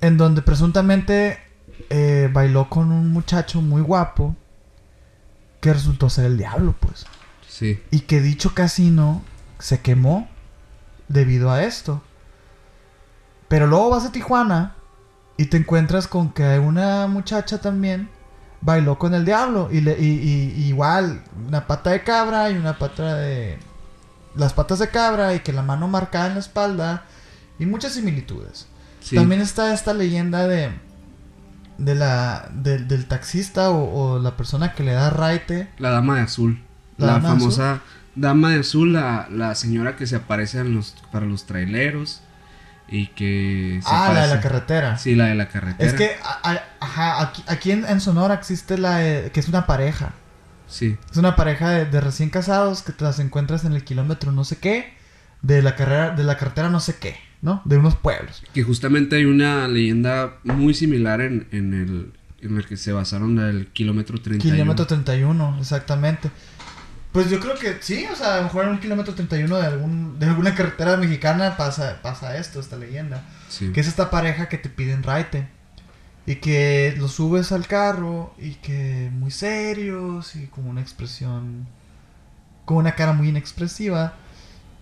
en 0.00 0.16
donde 0.16 0.42
presuntamente 0.42 1.38
eh, 1.90 2.28
bailó 2.32 2.68
con 2.68 2.90
un 2.90 3.10
muchacho 3.12 3.60
muy 3.62 3.82
guapo 3.82 4.34
que 5.60 5.72
resultó 5.74 6.08
ser 6.08 6.24
el 6.26 6.38
diablo, 6.38 6.74
pues. 6.80 7.04
sí. 7.46 7.80
Y 7.90 8.00
que 8.00 8.20
dicho 8.22 8.54
casino 8.54 9.22
se 9.58 9.80
quemó 9.80 10.28
debido 11.10 11.50
a 11.50 11.62
esto. 11.64 12.00
Pero 13.48 13.66
luego 13.66 13.90
vas 13.90 14.06
a 14.06 14.12
Tijuana 14.12 14.76
y 15.36 15.46
te 15.46 15.56
encuentras 15.58 16.06
con 16.06 16.32
que 16.32 16.58
una 16.58 17.06
muchacha 17.08 17.60
también 17.60 18.08
bailó 18.60 18.98
con 18.98 19.12
el 19.12 19.24
diablo. 19.24 19.68
Y, 19.72 19.80
le, 19.80 19.98
y, 20.00 20.66
igual, 20.68 21.22
una 21.46 21.66
pata 21.66 21.90
de 21.90 22.02
cabra 22.02 22.50
y 22.50 22.56
una 22.56 22.78
pata 22.78 23.16
de... 23.16 23.58
Las 24.36 24.52
patas 24.52 24.78
de 24.78 24.88
cabra 24.90 25.34
y 25.34 25.40
que 25.40 25.52
la 25.52 25.62
mano 25.62 25.88
marcada 25.88 26.28
en 26.28 26.34
la 26.34 26.40
espalda. 26.40 27.02
Y 27.58 27.66
muchas 27.66 27.92
similitudes. 27.94 28.68
sí. 29.00 29.16
También 29.16 29.40
está 29.40 29.74
esta 29.74 29.92
leyenda 29.92 30.46
de... 30.46 30.70
De 31.78 31.94
la, 31.94 32.48
de- 32.52 32.78
del 32.78 33.06
taxista 33.08 33.70
o, 33.70 34.14
o 34.14 34.18
la 34.18 34.36
persona 34.36 34.74
que 34.74 34.84
le 34.84 34.92
da 34.92 35.08
raite. 35.10 35.70
La 35.78 35.90
dama 35.90 36.16
de 36.16 36.20
azul. 36.22 36.62
¿La 36.98 37.18
famosa 37.22 37.80
dama 38.14 38.50
de 38.50 38.60
azul, 38.60 38.92
la, 38.92 39.28
la 39.30 39.54
señora 39.54 39.96
que 39.96 40.06
se 40.06 40.16
aparece 40.16 40.58
en 40.58 40.74
los, 40.74 40.94
para 41.12 41.26
los 41.26 41.46
traileros. 41.46 42.22
Y 42.92 43.06
que 43.08 43.78
se 43.84 43.88
Ah, 43.88 44.10
la 44.12 44.26
de 44.26 44.34
la 44.34 44.40
carretera. 44.40 44.98
Sí, 44.98 45.14
la 45.14 45.26
de 45.26 45.36
la 45.36 45.48
carretera. 45.48 45.88
Es 45.88 45.94
que, 45.96 46.10
a- 46.24 46.50
a- 46.50 46.64
ajá, 46.80 47.22
aquí, 47.22 47.44
aquí 47.46 47.70
en, 47.70 47.84
en 47.86 48.00
Sonora 48.00 48.34
existe 48.34 48.78
la 48.78 48.96
de- 48.96 49.30
que 49.30 49.38
es 49.38 49.48
una 49.48 49.64
pareja. 49.66 50.12
Sí, 50.66 50.96
Es 51.10 51.16
una 51.16 51.36
pareja 51.36 51.70
de, 51.70 51.84
de 51.86 52.00
recién 52.00 52.30
casados 52.30 52.82
que 52.82 52.92
te 52.92 53.04
las 53.04 53.18
encuentras 53.20 53.64
en 53.64 53.72
el 53.74 53.84
kilómetro 53.84 54.30
no 54.32 54.44
sé 54.44 54.58
qué, 54.58 54.92
de 55.42 55.62
la 55.62 55.74
carrera, 55.76 56.10
de 56.10 56.22
la 56.24 56.36
carretera 56.36 56.68
no 56.68 56.78
sé 56.80 56.96
qué, 57.00 57.16
¿no? 57.42 57.62
De 57.64 57.76
unos 57.76 57.94
pueblos. 57.96 58.42
que 58.52 58.62
justamente 58.64 59.16
hay 59.16 59.24
una 59.24 59.66
leyenda 59.68 60.34
muy 60.44 60.74
similar 60.74 61.20
en, 61.20 61.46
en 61.52 61.74
el 61.74 62.12
en 62.42 62.56
el 62.56 62.66
que 62.66 62.76
se 62.78 62.90
basaron 62.92 63.38
el 63.38 63.66
kilómetro 63.68 64.18
31. 64.20 64.54
Kilómetro 64.56 64.86
31, 64.86 65.58
exactamente. 65.60 66.30
Pues 67.12 67.28
yo 67.28 67.40
creo 67.40 67.56
que 67.56 67.78
sí, 67.80 68.06
o 68.10 68.14
sea, 68.14 68.34
a 68.34 68.36
lo 68.38 68.42
mejor 68.44 68.64
en 68.64 68.70
un 68.70 68.78
kilómetro 68.78 69.14
31 69.14 69.56
de, 69.56 69.66
algún, 69.66 70.18
de 70.20 70.26
alguna 70.26 70.54
carretera 70.54 70.96
mexicana 70.96 71.56
pasa, 71.56 72.00
pasa 72.02 72.36
esto, 72.36 72.60
esta 72.60 72.76
leyenda. 72.76 73.24
Sí. 73.48 73.72
Que 73.72 73.80
es 73.80 73.88
esta 73.88 74.10
pareja 74.10 74.48
que 74.48 74.58
te 74.58 74.68
piden 74.68 75.02
raite. 75.02 75.48
Y 76.26 76.36
que 76.36 76.94
lo 76.98 77.08
subes 77.08 77.50
al 77.50 77.66
carro 77.66 78.34
y 78.38 78.54
que 78.56 79.10
muy 79.12 79.32
serios 79.32 80.36
y 80.36 80.46
con 80.46 80.68
una 80.68 80.80
expresión, 80.80 81.66
con 82.64 82.76
una 82.76 82.94
cara 82.94 83.12
muy 83.12 83.28
inexpresiva. 83.30 84.14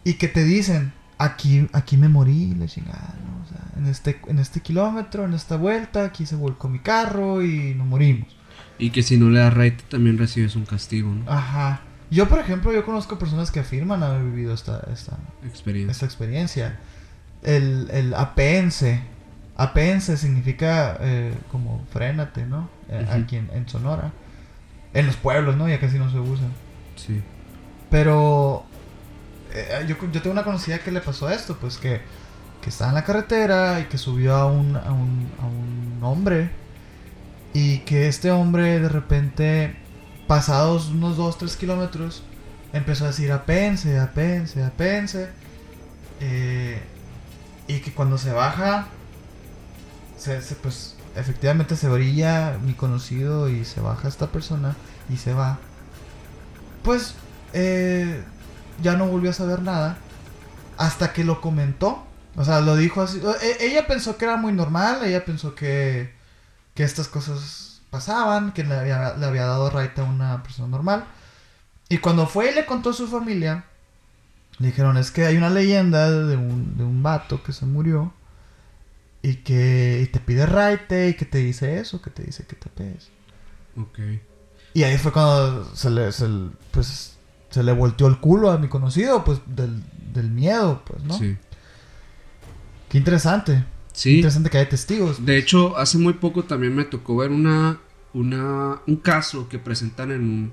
Y 0.05 0.15
que 0.15 0.29
te 0.29 0.45
dicen, 0.45 0.93
aquí, 1.17 1.67
aquí 1.73 1.97
me 1.97 2.09
morí, 2.09 2.55
la 2.55 2.67
chingada, 2.67 3.15
¿no? 3.25 3.43
O 3.43 3.49
sea, 3.49 3.79
en 3.79 3.87
este, 3.87 4.21
en 4.27 4.39
este 4.39 4.61
kilómetro, 4.61 5.25
en 5.25 5.33
esta 5.33 5.57
vuelta, 5.57 6.05
aquí 6.05 6.27
se 6.27 6.37
volcó 6.37 6.69
mi 6.69 6.81
carro 6.81 7.43
y 7.43 7.75
nos 7.75 7.87
morimos. 7.87 8.29
Y 8.79 8.91
que 8.91 9.03
si 9.03 9.17
no 9.17 9.31
le 9.31 9.41
das 9.41 9.55
raite 9.55 9.85
también 9.89 10.19
recibes 10.19 10.57
un 10.57 10.67
castigo, 10.67 11.11
¿no? 11.11 11.31
Ajá. 11.31 11.81
Yo, 12.11 12.29
por 12.29 12.39
ejemplo, 12.39 12.73
yo 12.73 12.85
conozco 12.85 13.19
personas 13.19 13.51
que 13.51 13.61
afirman 13.61 14.03
haber 14.03 14.23
vivido 14.23 14.55
esta, 14.55 14.83
esta, 14.93 15.19
Experiencia. 15.45 15.93
esta 15.93 16.07
experiencia. 16.07 16.79
El, 17.43 17.89
el 17.93 18.15
apense. 18.15 19.03
Apense 19.57 20.17
significa 20.17 20.97
eh, 21.01 21.35
como 21.51 21.85
frénate, 21.93 22.47
¿no? 22.47 22.71
Eh, 22.89 23.05
Ujú. 23.07 23.13
Aquí 23.23 23.37
en, 23.37 23.51
en 23.53 23.69
Sonora. 23.69 24.13
En 24.95 25.07
los 25.07 25.17
pueblos, 25.17 25.57
¿no? 25.57 25.69
Ya 25.69 25.79
casi 25.81 25.99
no 25.99 26.11
se 26.11 26.19
usa. 26.19 26.47
Sí. 26.97 27.23
Pero 27.91 28.65
eh, 29.53 29.85
yo, 29.87 29.97
yo 30.11 30.23
tengo 30.23 30.33
una 30.33 30.45
conocida 30.45 30.79
que 30.79 30.91
le 30.91 31.01
pasó 31.01 31.29
esto, 31.31 31.57
pues 31.61 31.77
que, 31.77 32.01
que 32.63 32.71
estaba 32.71 32.91
en 32.91 32.95
la 32.95 33.05
carretera 33.05 33.81
y 33.81 33.85
que 33.85 33.99
subió 33.99 34.35
a 34.35 34.47
un, 34.47 34.77
a 34.77 34.93
un, 34.93 35.31
a 35.41 35.47
un 35.47 35.99
hombre. 36.03 36.51
Y 37.53 37.79
que 37.81 38.09
este 38.09 38.31
hombre 38.31 38.79
de 38.79 38.89
repente, 38.89 39.77
pasados 40.29 40.89
unos 40.91 41.17
2, 41.17 41.39
3 41.39 41.57
kilómetros, 41.57 42.23
empezó 42.73 43.05
a 43.05 43.09
decir 43.09 43.33
apense, 43.33 43.99
apense, 43.99 44.63
apense. 44.63 45.31
Eh, 46.21 46.81
y 47.67 47.81
que 47.81 47.93
cuando 47.93 48.19
se 48.19 48.33
baja, 48.33 48.89
se, 50.17 50.39
pues 50.63 50.97
efectivamente 51.17 51.77
se 51.77 51.89
orilla 51.89 52.59
mi 52.65 52.75
conocido 52.75 53.49
y 53.49 53.65
se 53.65 53.81
baja 53.81 54.09
esta 54.09 54.29
persona 54.29 54.77
y 55.09 55.17
se 55.17 55.35
va. 55.35 55.59
Pues 56.83 57.15
eh, 57.53 58.23
ya 58.83 58.97
no 58.97 59.07
volvió 59.07 59.31
a 59.31 59.35
saber 59.35 59.63
nada 59.63 59.99
hasta 60.77 61.13
que 61.13 61.25
lo 61.25 61.41
comentó. 61.41 62.05
O 62.37 62.45
sea, 62.45 62.61
lo 62.61 62.77
dijo 62.77 63.03
así. 63.03 63.21
e- 63.43 63.67
Ella 63.67 63.87
pensó 63.87 64.17
que 64.17 64.25
era 64.27 64.37
muy 64.37 64.53
normal, 64.53 65.01
ella 65.05 65.25
pensó 65.25 65.55
que, 65.55 66.13
que 66.75 66.85
estas 66.85 67.09
cosas 67.09 67.68
pasaban, 67.91 68.53
que 68.53 68.65
le 68.65 68.75
había, 68.75 69.15
le 69.17 69.27
había 69.27 69.47
dado 69.47 69.71
raite 69.71 70.01
a 70.01 70.05
una 70.05 70.43
persona 70.43 70.69
normal. 70.69 71.05
Y 71.89 71.99
cuando 71.99 72.27
fue 72.27 72.51
y 72.51 72.55
le 72.55 72.67
contó 72.67 72.91
a 72.91 72.95
su 72.95 73.09
familia, 73.09 73.65
le 74.59 74.69
dijeron, 74.69 74.97
es 74.97 75.11
que 75.11 75.25
hay 75.25 75.37
una 75.37 75.51
leyenda 75.51 76.11
de 76.11 76.37
un, 76.37 76.77
de 76.77 76.85
un 76.85 77.03
vato 77.03 77.43
que 77.43 77.53
se 77.53 77.65
murió 77.65 78.13
y 79.23 79.37
que 79.37 80.01
y 80.03 80.07
te 80.07 80.21
pide 80.21 80.47
raite 80.47 81.09
y 81.09 81.15
que 81.15 81.25
te 81.25 81.39
dice 81.39 81.79
eso, 81.79 82.03
que 82.03 82.11
te 82.11 82.25
dice 82.25 82.47
que 82.47 82.57
te 82.57 82.69
pegues. 82.69 83.11
Ok. 83.77 83.99
Y 84.75 84.83
ahí 84.83 84.99
fue 84.99 85.13
cuando 85.13 85.75
se 85.75 85.91
le, 85.91 86.13
se 86.13 86.29
pues, 86.71 87.17
se 87.51 87.63
le 87.63 87.73
volteó 87.73 88.07
el 88.07 88.19
culo 88.21 88.51
a 88.51 88.59
mi 88.59 88.69
conocido, 88.69 89.25
pues, 89.25 89.41
del, 89.47 89.83
del 90.13 90.31
miedo, 90.31 90.83
pues, 90.85 91.03
¿no? 91.05 91.17
Sí. 91.17 91.37
Qué 92.89 92.99
interesante. 92.99 93.65
Sí. 93.99 94.17
Interesante 94.19 94.49
que 94.49 94.59
haya 94.59 94.69
testigos. 94.69 95.27
De 95.27 95.37
hecho, 95.39 95.77
hace 95.77 95.99
muy 95.99 96.13
poco 96.13 96.45
también 96.45 96.73
me 96.73 96.85
tocó 96.85 97.17
ver 97.17 97.33
una, 97.33 97.81
una, 98.15 98.81
un 98.87 98.95
caso 98.95 99.49
que 99.49 99.59
presentan 99.59 100.13
en 100.13 100.21
un, 100.23 100.53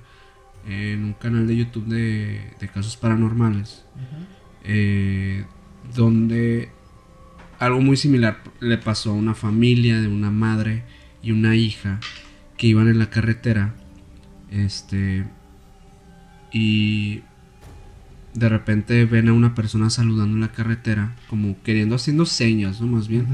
en 0.67 1.03
un 1.03 1.13
canal 1.13 1.45
de 1.45 1.55
YouTube 1.55 1.85
de, 1.85 2.41
de 2.59 2.67
casos 2.69 2.97
paranormales. 2.97 3.85
eh, 4.63 5.45
donde 5.95 6.71
algo 7.59 7.81
muy 7.81 7.97
similar 7.97 8.41
le 8.61 8.79
pasó 8.79 9.11
a 9.11 9.13
una 9.13 9.35
familia 9.35 10.01
de 10.01 10.07
una 10.07 10.31
madre 10.31 10.83
y 11.21 11.31
una 11.31 11.55
hija 11.55 11.99
que 12.57 12.65
iban 12.65 12.87
en 12.87 12.97
la 12.97 13.11
carretera. 13.11 13.75
Este. 14.49 15.23
Y 16.51 17.21
de 18.35 18.49
repente 18.49 19.05
ven 19.05 19.29
a 19.29 19.33
una 19.33 19.55
persona 19.55 19.89
saludando 19.89 20.35
en 20.35 20.41
la 20.41 20.51
carretera, 20.51 21.15
como 21.29 21.55
queriendo, 21.63 21.95
haciendo 21.95 22.25
señas, 22.25 22.81
¿no? 22.81 22.87
Más 22.87 23.07
bien 23.07 23.27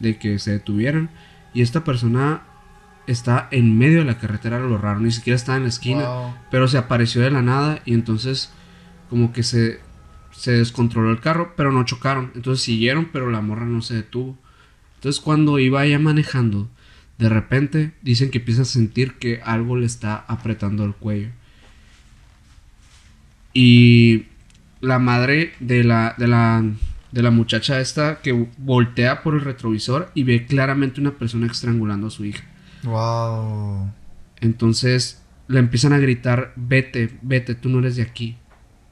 de 0.00 0.18
que 0.18 0.38
se 0.38 0.50
detuvieran. 0.52 1.10
Y 1.54 1.62
esta 1.62 1.84
persona 1.84 2.42
está 3.06 3.48
en 3.50 3.78
medio 3.78 4.00
de 4.00 4.04
la 4.04 4.18
carretera, 4.18 4.58
lo 4.60 4.76
raro, 4.76 5.00
ni 5.00 5.10
siquiera 5.12 5.36
estaba 5.36 5.56
en 5.56 5.62
la 5.62 5.70
esquina, 5.70 6.08
Wow. 6.08 6.34
pero 6.50 6.68
se 6.68 6.76
apareció 6.76 7.22
de 7.22 7.30
la 7.30 7.40
nada 7.40 7.80
y 7.86 7.94
entonces 7.94 8.50
como 9.08 9.32
que 9.32 9.42
se, 9.42 9.80
se 10.32 10.52
descontroló 10.52 11.10
el 11.10 11.20
carro, 11.20 11.54
pero 11.56 11.72
no 11.72 11.84
chocaron, 11.84 12.32
entonces 12.34 12.62
siguieron, 12.64 13.08
pero 13.12 13.30
la 13.30 13.40
morra 13.40 13.64
no 13.64 13.80
se 13.80 13.94
detuvo. 13.94 14.36
Entonces 14.96 15.22
cuando 15.22 15.58
iba 15.58 15.84
ella 15.86 15.98
manejando, 15.98 16.68
de 17.16 17.28
repente 17.30 17.92
dicen 18.02 18.30
que 18.30 18.38
empieza 18.38 18.62
a 18.62 18.66
sentir 18.66 19.14
que 19.14 19.40
algo 19.42 19.76
le 19.76 19.86
está 19.86 20.16
apretando 20.28 20.84
el 20.84 20.92
cuello. 20.94 21.30
Y 23.54 24.26
la 24.80 24.98
madre 24.98 25.52
de 25.60 25.84
la, 25.84 26.14
de 26.18 26.28
la, 26.28 26.64
de 27.12 27.22
la 27.22 27.30
muchacha 27.30 27.80
esta 27.80 28.20
que 28.20 28.48
voltea 28.58 29.22
por 29.22 29.34
el 29.34 29.40
retrovisor 29.40 30.10
y 30.14 30.22
ve 30.24 30.46
claramente 30.46 31.00
una 31.00 31.12
persona 31.12 31.46
estrangulando 31.46 32.06
a 32.08 32.10
su 32.10 32.24
hija. 32.24 32.44
Wow. 32.84 33.90
Entonces 34.40 35.22
le 35.48 35.58
empiezan 35.58 35.92
a 35.92 35.98
gritar, 35.98 36.52
vete, 36.56 37.18
vete, 37.22 37.54
tú 37.54 37.68
no 37.68 37.78
eres 37.80 37.96
de 37.96 38.02
aquí. 38.02 38.36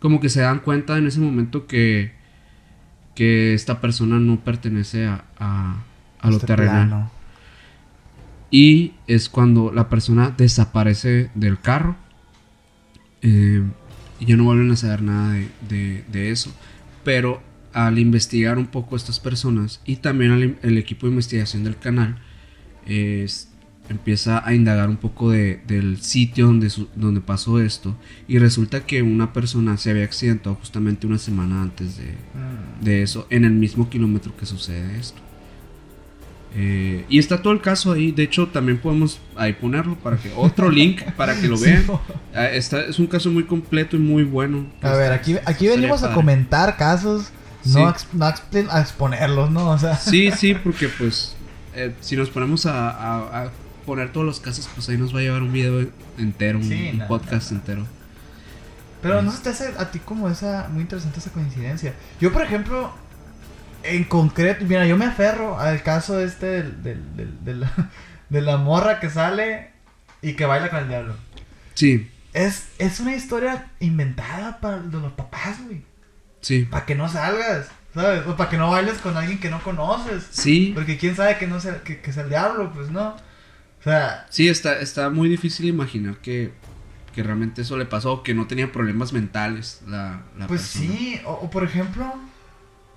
Como 0.00 0.20
que 0.20 0.28
se 0.28 0.40
dan 0.40 0.60
cuenta 0.60 0.96
en 0.98 1.06
ese 1.06 1.20
momento 1.20 1.66
que, 1.66 2.12
que 3.14 3.54
esta 3.54 3.80
persona 3.80 4.18
no 4.18 4.40
pertenece 4.40 5.06
a, 5.06 5.24
a, 5.38 5.84
a 6.20 6.30
lo 6.30 6.36
Este 6.36 6.46
terrenal. 6.46 6.88
plano. 6.88 7.10
Y 8.50 8.94
es 9.06 9.28
cuando 9.28 9.72
la 9.72 9.88
persona 9.88 10.32
desaparece 10.36 11.30
del 11.34 11.58
carro. 11.60 11.96
eh, 13.22 13.62
y 14.20 14.26
ya 14.26 14.36
no 14.36 14.44
vuelven 14.44 14.70
a 14.70 14.76
saber 14.76 15.02
nada 15.02 15.32
de, 15.34 15.48
de- 15.68 16.04
de 16.10 16.30
eso. 16.30 16.52
Pero 17.04 17.42
al 17.72 17.98
investigar 17.98 18.56
un 18.58 18.66
poco 18.66 18.94
a 18.94 18.98
estas 18.98 19.20
personas 19.20 19.80
y 19.84 19.96
también 19.96 20.30
al, 20.32 20.56
el 20.62 20.78
equipo 20.78 21.06
de 21.06 21.12
investigación 21.12 21.64
del 21.64 21.76
canal, 21.76 22.18
es- 22.86 23.48
empieza 23.88 24.44
a 24.44 24.52
indagar 24.52 24.88
un 24.88 24.96
poco 24.96 25.30
de- 25.30 25.60
del 25.68 25.98
sitio 26.00 26.46
donde, 26.46 26.70
su- 26.70 26.88
donde 26.96 27.20
pasó 27.20 27.60
esto. 27.60 27.96
Y 28.26 28.38
resulta 28.38 28.84
que 28.84 29.02
una 29.02 29.32
persona 29.32 29.76
se 29.76 29.90
había 29.90 30.02
accidentado 30.04 30.56
justamente 30.56 31.06
una 31.06 31.18
semana 31.18 31.62
antes 31.62 31.96
de, 31.96 32.04
Mm. 32.04 32.84
de 32.84 33.02
eso, 33.02 33.26
en 33.30 33.44
el 33.44 33.52
mismo 33.52 33.88
kilómetro 33.88 34.36
que 34.36 34.44
sucede 34.46 34.98
esto. 34.98 35.20
Eh, 36.54 37.04
y 37.08 37.18
está 37.18 37.42
todo 37.42 37.52
el 37.52 37.60
caso 37.60 37.92
ahí. 37.92 38.12
De 38.12 38.22
hecho, 38.22 38.48
también 38.48 38.78
podemos 38.78 39.20
ahí 39.36 39.52
ponerlo 39.52 39.94
para 39.96 40.16
que 40.16 40.32
otro 40.34 40.70
link 40.70 41.02
para 41.16 41.38
que 41.38 41.48
lo 41.48 41.58
vean. 41.58 41.84
Sí, 41.86 41.92
Ah, 42.34 42.46
está, 42.48 42.80
es 42.82 42.98
un 42.98 43.06
caso 43.06 43.30
muy 43.30 43.44
completo 43.44 43.96
y 43.96 43.98
muy 44.00 44.24
bueno. 44.24 44.66
A 44.82 44.92
ver, 44.92 45.12
aquí, 45.12 45.36
aquí 45.44 45.68
venimos 45.68 46.02
a 46.02 46.12
comentar 46.14 46.76
casos, 46.76 47.30
Sí. 47.62 47.72
no, 47.74 47.88
a, 47.88 47.96
no 48.12 48.26
a 48.70 48.80
exponerlos, 48.80 49.50
¿no? 49.50 49.70
O 49.70 49.78
sea, 49.78 49.96
Sí, 49.96 50.30
sí, 50.36 50.54
porque 50.54 50.88
pues 50.88 51.34
eh, 51.74 51.92
si 52.00 52.16
nos 52.16 52.30
ponemos 52.30 52.64
a, 52.66 52.90
a- 52.90 53.42
a 53.44 53.50
poner 53.84 54.12
todos 54.12 54.24
los 54.24 54.40
casos, 54.40 54.68
pues 54.74 54.88
ahí 54.88 54.96
nos 54.96 55.14
va 55.14 55.18
a 55.18 55.22
llevar 55.22 55.42
un 55.42 55.52
video 55.52 55.86
entero, 56.18 56.58
un, 56.58 56.64
Sí, 56.64 56.90
un 56.92 56.98
no, 56.98 57.06
podcast 57.08 57.52
entero. 57.52 57.86
pero 59.02 59.20
no 59.22 59.30
se 59.30 59.42
te 59.42 59.50
hace 59.50 59.72
a 59.78 59.90
ti 59.90 59.98
como 60.00 60.28
esa, 60.30 60.68
muy 60.72 60.82
interesante 60.82 61.18
esa 61.20 61.30
coincidencia. 61.30 61.94
Yo, 62.20 62.32
por 62.32 62.42
ejemplo, 62.42 62.92
en 63.88 64.04
concreto, 64.04 64.64
mira, 64.64 64.86
yo 64.86 64.96
me 64.96 65.04
aferro 65.06 65.58
al 65.58 65.82
caso 65.82 66.20
este 66.20 66.46
del, 66.46 66.82
del- 66.82 67.16
del- 67.16 67.44
de, 67.44 67.54
la, 67.54 67.72
de 68.28 68.40
la 68.40 68.56
morra 68.56 69.00
que 69.00 69.10
sale 69.10 69.70
y 70.22 70.34
que 70.34 70.44
baila 70.46 70.70
con 70.70 70.80
el 70.80 70.88
diablo. 70.88 71.14
Sí, 71.74 72.10
Es, 72.32 72.68
es 72.78 73.00
una 73.00 73.14
historia 73.14 73.66
inventada 73.80 74.58
para 74.60 74.78
de 74.78 74.98
los 75.00 75.12
papás, 75.12 75.58
güey. 75.64 75.82
sí, 76.40 76.64
Para 76.64 76.84
que 76.86 76.94
no 76.94 77.08
salgas, 77.08 77.68
¿sabes? 77.94 78.26
O 78.26 78.36
para 78.36 78.48
que 78.50 78.56
no 78.56 78.70
bailes 78.70 78.98
con 78.98 79.16
alguien 79.16 79.38
que 79.38 79.50
no 79.50 79.62
conoces. 79.62 80.26
sí. 80.30 80.72
Porque 80.74 80.96
quién 80.98 81.14
sabe 81.16 81.38
que 81.38 81.46
no 81.46 81.60
sea, 81.60 81.82
que, 81.82 82.00
que 82.00 82.12
sea 82.12 82.22
el 82.24 82.28
diablo, 82.30 82.72
pues 82.74 82.90
no. 82.90 83.08
O 83.80 83.82
sea, 83.84 84.26
Sí, 84.30 84.48
está, 84.48 84.78
está 84.80 85.10
muy 85.10 85.28
difícil 85.28 85.66
imaginar 85.66 86.16
que, 86.16 86.52
que 87.14 87.22
realmente 87.22 87.62
eso 87.62 87.76
le 87.76 87.84
pasó 87.86 88.22
que 88.22 88.34
no 88.34 88.46
tenía 88.46 88.72
problemas 88.72 89.12
mentales 89.12 89.82
la, 89.86 90.22
la 90.38 90.46
pues 90.46 90.62
persona. 90.62 90.86
sí. 90.98 91.20
O, 91.24 91.32
o 91.32 91.50
por 91.50 91.62
ejemplo, 91.62 92.12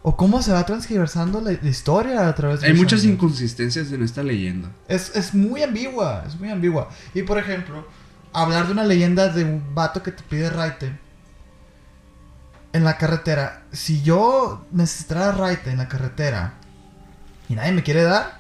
o 0.02 0.16
cómo 0.16 0.42
se 0.42 0.52
va 0.52 0.66
transgiversando 0.66 1.42
la, 1.42 1.52
la 1.62 1.70
historia 1.70 2.28
a 2.28 2.36
través 2.36 2.62
de 2.62 2.68
Hay 2.68 2.74
muchas 2.74 3.04
inconsistencias 3.04 3.92
en 3.92 4.04
esta 4.04 4.24
leyenda. 4.24 4.72
Es, 4.88 5.16
es 5.16 5.34
muy 5.34 5.62
ambigua, 5.62 6.24
es 6.26 6.40
muy 6.40 6.50
ambigua. 6.50 6.90
Y 7.14 7.24
por 7.24 7.38
ejemplo, 7.38 7.86
hablar 8.32 8.68
de 8.68 8.74
una 8.74 8.86
leyenda 8.86 9.30
de 9.30 9.44
un 9.44 9.76
vato 9.76 10.02
que 10.02 10.12
te 10.12 10.24
pide 10.24 10.50
raite 10.50 10.98
en 12.72 12.84
la 12.84 12.98
carretera. 12.98 13.64
Si 13.72 14.02
yo 14.02 14.66
necesitara 14.72 15.32
raite 15.32 15.72
en 15.72 15.78
la 15.78 15.88
carretera 15.88 16.54
y 17.50 17.56
nadie 17.56 17.74
me 17.74 17.84
quiere 17.84 18.04
dar, 18.04 18.40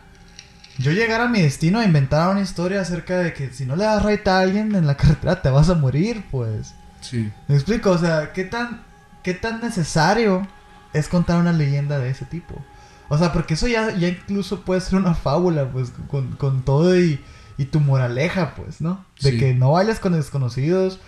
yo 0.77 0.91
llegar 0.91 1.19
a 1.19 1.27
mi 1.27 1.41
destino 1.41 1.79
a 1.79 1.83
inventar 1.83 2.29
una 2.29 2.41
historia 2.41 2.81
acerca 2.81 3.17
de 3.17 3.33
que 3.33 3.51
si 3.51 3.65
no 3.65 3.75
le 3.75 3.83
das 3.83 4.01
raite 4.01 4.29
a 4.29 4.39
alguien 4.39 4.73
en 4.75 4.87
la 4.87 4.95
carretera 4.95 5.41
te 5.41 5.49
vas 5.49 5.69
a 5.69 5.75
morir, 5.75 6.23
pues. 6.31 6.73
Sí, 7.01 7.31
¿Me 7.47 7.55
explico? 7.55 7.91
O 7.91 7.97
sea, 7.97 8.31
¿qué 8.33 8.43
tan, 8.45 8.83
qué 9.23 9.33
tan 9.33 9.61
necesario 9.61 10.47
es 10.93 11.07
contar 11.07 11.39
una 11.39 11.53
leyenda 11.53 11.99
de 11.99 12.09
ese 12.09 12.25
tipo? 12.25 12.63
O 13.09 13.17
sea, 13.17 13.33
porque 13.33 13.55
eso 13.55 13.67
ya, 13.67 13.95
ya 13.95 14.07
incluso 14.09 14.61
puede 14.61 14.81
ser 14.81 14.95
una 14.99 15.15
fábula, 15.15 15.71
pues, 15.71 15.91
con, 16.07 16.31
con 16.35 16.63
todo 16.63 16.97
y, 16.99 17.19
y 17.57 17.65
tu 17.65 17.79
moraleja, 17.79 18.53
pues, 18.55 18.81
¿no? 18.81 19.03
De 19.21 19.31
Sí. 19.31 19.37
que 19.37 19.53
no 19.53 19.71
vayas 19.71 19.99
con 19.99 20.13
desconocidos, 20.13 20.99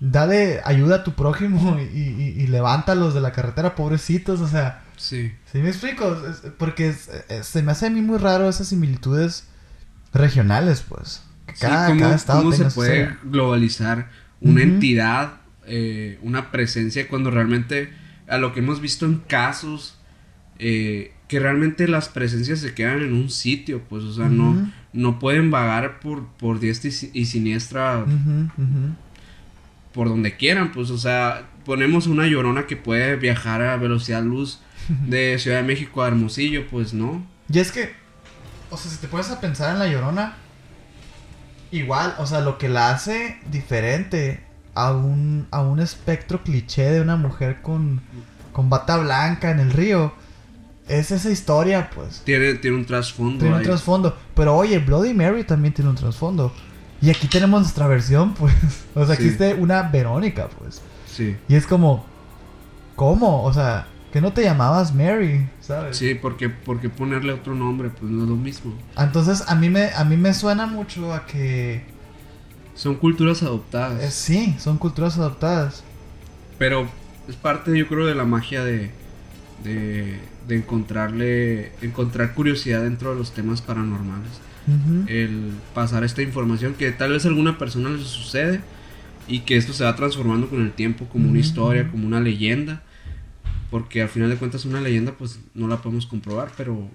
dale 0.00 0.60
ayuda 0.64 0.96
a 0.96 1.04
tu 1.04 1.14
prójimo 1.14 1.78
y, 1.80 1.82
y- 1.98 2.34
y 2.42 2.46
levántalos 2.46 3.14
de 3.14 3.20
la 3.20 3.32
carretera, 3.32 3.74
pobrecitos, 3.74 4.40
o 4.40 4.46
sea, 4.46 4.82
sí. 4.96 5.32
¿sí 5.50 5.58
me 5.58 5.68
explico? 5.70 6.16
Es- 6.30 6.52
porque 6.56 6.88
es- 6.90 7.10
es- 7.28 7.46
se 7.46 7.62
me 7.64 7.72
hace 7.72 7.86
a 7.86 7.90
mí 7.90 8.00
muy 8.02 8.18
raro 8.18 8.48
esas 8.48 8.68
similitudes 8.68 9.48
regionales, 10.12 10.84
pues. 10.88 11.22
Que 11.46 11.54
Sí, 11.54 11.60
cada, 11.62 11.86
¿cómo, 11.88 12.00
cada 12.00 12.14
estado 12.14 12.42
cómo 12.42 12.52
se 12.52 12.64
puede 12.66 13.16
globalizar 13.24 14.10
una 14.40 14.62
entidad, 14.62 15.40
eh, 15.66 16.18
una 16.22 16.50
presencia, 16.52 17.08
cuando 17.08 17.30
realmente 17.30 17.92
a 18.28 18.38
lo 18.38 18.52
que 18.52 18.60
hemos 18.60 18.80
visto 18.80 19.06
en 19.06 19.16
casos, 19.18 19.98
eh, 20.58 21.12
que 21.28 21.38
realmente 21.40 21.86
las 21.88 22.08
presencias 22.08 22.60
se 22.60 22.74
quedan 22.74 23.02
en 23.02 23.12
un 23.12 23.30
sitio, 23.30 23.82
pues, 23.88 24.04
o 24.04 24.12
sea, 24.12 24.28
no, 24.28 24.54
no 24.92 25.18
pueden 25.18 25.50
vagar 25.50 26.00
por, 26.00 26.26
por 26.38 26.58
diestra 26.60 26.88
y 26.88 26.92
si- 26.92 27.10
y 27.12 27.26
siniestra 27.26 28.04
por 29.92 30.08
donde 30.08 30.36
quieran, 30.36 30.72
pues, 30.72 30.90
o 30.90 30.98
sea, 30.98 31.48
ponemos 31.64 32.06
una 32.06 32.26
llorona 32.26 32.66
que 32.66 32.76
puede 32.76 33.16
viajar 33.16 33.62
a 33.62 33.76
velocidad 33.76 34.22
luz 34.22 34.60
de 35.06 35.38
Ciudad 35.38 35.58
de 35.58 35.62
México 35.64 36.02
a 36.02 36.08
Hermosillo, 36.08 36.66
pues 36.70 36.92
no. 36.94 37.26
Y 37.52 37.58
es 37.58 37.72
que, 37.72 37.92
o 38.70 38.76
sea, 38.76 38.90
si 38.90 38.98
te 38.98 39.08
pones 39.08 39.30
a 39.30 39.40
pensar 39.40 39.72
en 39.72 39.78
la 39.78 39.88
llorona, 39.88 40.34
igual, 41.70 42.14
o 42.18 42.26
sea, 42.26 42.40
lo 42.40 42.58
que 42.58 42.68
la 42.68 42.90
hace 42.90 43.38
diferente 43.50 44.40
a 44.86 44.92
un, 44.92 45.46
a 45.50 45.60
un 45.60 45.80
espectro 45.80 46.42
cliché 46.44 46.90
de 46.90 47.00
una 47.00 47.16
mujer 47.16 47.62
con, 47.62 48.00
con 48.52 48.70
bata 48.70 48.96
blanca 48.96 49.50
en 49.50 49.58
el 49.60 49.72
río, 49.72 50.12
es 50.88 51.10
esa 51.10 51.30
historia, 51.30 51.90
pues. 51.94 52.22
Tiene, 52.24 52.54
tiene 52.54 52.76
un 52.76 52.84
trasfondo. 52.86 53.40
Tiene 53.40 53.56
un 53.56 53.62
trasfondo. 53.62 54.16
Pero 54.34 54.56
oye, 54.56 54.78
Bloody 54.78 55.14
Mary 55.14 55.44
también 55.44 55.74
tiene 55.74 55.90
un 55.90 55.96
trasfondo. 55.96 56.52
Y 57.00 57.10
aquí 57.10 57.26
tenemos 57.26 57.60
nuestra 57.62 57.86
versión, 57.86 58.34
pues. 58.38 58.54
O 58.94 59.04
sea, 59.04 59.16
Sí. 59.16 59.22
existe 59.24 59.54
una 59.54 59.82
Verónica, 59.82 60.48
pues. 60.58 60.80
Sí. 61.06 61.36
Y 61.48 61.54
es 61.56 61.66
como, 61.66 62.06
¿cómo? 62.96 63.42
O 63.44 63.52
sea, 63.52 63.86
que 64.12 64.20
no 64.20 64.32
te 64.32 64.42
llamabas 64.42 64.94
Mary, 64.94 65.48
¿sabes? 65.60 65.96
Sí, 65.96 66.14
porque, 66.14 66.48
porque 66.48 66.88
ponerle 66.88 67.32
otro 67.32 67.54
nombre, 67.54 67.90
pues 67.90 68.10
no 68.10 68.22
es 68.22 68.28
lo 68.28 68.36
mismo. 68.36 68.72
Entonces 68.96 69.44
a 69.48 69.54
mí 69.54 69.68
me, 69.68 69.90
a 69.92 70.04
mí 70.04 70.16
me 70.16 70.32
suena 70.32 70.66
mucho 70.66 71.12
a 71.12 71.26
que 71.26 71.84
Son 72.78 72.94
culturas 72.94 73.42
adoptadas. 73.42 74.02
eh, 74.02 74.10
sí, 74.10 74.54
son 74.58 74.78
culturas 74.78 75.18
adoptadas. 75.18 75.82
Pero 76.58 76.88
es 77.28 77.36
parte, 77.36 77.76
yo 77.76 77.86
creo, 77.88 78.06
de 78.06 78.14
la 78.14 78.24
magia 78.24 78.64
de, 78.64 78.90
de, 79.64 80.18
de 80.46 80.56
encontrarle, 80.56 81.72
encontrar 81.82 82.34
curiosidad 82.34 82.82
dentro 82.82 83.10
de 83.10 83.16
los 83.16 83.32
temas 83.32 83.62
paranormales. 83.62 84.30
Ujú. 84.66 85.04
El 85.08 85.52
pasar 85.74 86.04
esta 86.04 86.22
información 86.22 86.74
que 86.74 86.90
tal 86.92 87.12
vez 87.12 87.24
a 87.24 87.28
alguna 87.28 87.58
persona 87.58 87.90
le 87.90 87.98
sucede 88.04 88.60
y 89.26 89.40
que 89.40 89.56
esto 89.56 89.72
se 89.72 89.84
va 89.84 89.96
transformando 89.96 90.48
con 90.48 90.62
el 90.62 90.72
tiempo 90.72 91.06
como 91.06 91.24
una 91.28 91.38
Ujú, 91.38 91.48
historia, 91.48 91.82
ujú. 91.82 91.90
como 91.92 92.06
una 92.06 92.20
leyenda. 92.20 92.82
Porque 93.70 94.00
al 94.02 94.08
final 94.08 94.30
de 94.30 94.36
cuentas 94.36 94.64
una 94.64 94.80
leyenda 94.80 95.12
pues 95.12 95.40
no 95.54 95.68
la 95.68 95.82
podemos 95.82 96.06
comprobar, 96.06 96.52
pero... 96.56 96.88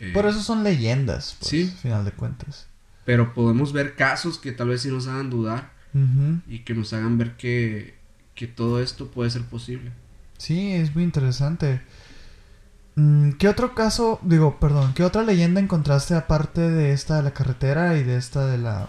eh, 0.00 0.10
Por 0.14 0.26
eso 0.26 0.40
son 0.42 0.62
leyendas, 0.62 1.36
pues, 1.40 1.50
Sí. 1.50 1.62
al 1.72 1.78
final 1.78 2.04
de 2.04 2.12
cuentas. 2.12 2.66
Pero 3.04 3.34
podemos 3.34 3.72
ver 3.72 3.96
casos 3.96 4.38
que 4.38 4.52
tal 4.52 4.68
vez 4.68 4.82
sí 4.82 4.88
nos 4.88 5.06
hagan 5.06 5.30
dudar 5.30 5.72
y 6.46 6.60
que 6.60 6.74
nos 6.74 6.92
hagan 6.92 7.18
ver 7.18 7.36
que, 7.36 7.94
que 8.34 8.46
todo 8.46 8.80
esto 8.80 9.10
puede 9.10 9.30
ser 9.30 9.42
posible. 9.42 9.92
Sí, 10.38 10.72
es 10.72 10.94
muy 10.94 11.04
interesante. 11.04 11.80
Mm, 12.94 13.32
¿Qué 13.32 13.48
otro 13.48 13.74
caso, 13.74 14.20
digo, 14.22 14.58
perdón, 14.60 14.94
qué 14.94 15.04
otra 15.04 15.22
leyenda 15.22 15.60
encontraste 15.60 16.14
aparte 16.14 16.60
de 16.60 16.92
esta 16.92 17.16
de 17.16 17.22
la 17.22 17.32
carretera 17.32 17.96
y 17.96 18.04
de 18.04 18.16
esta 18.16 18.46
de 18.46 18.58
la 18.58 18.88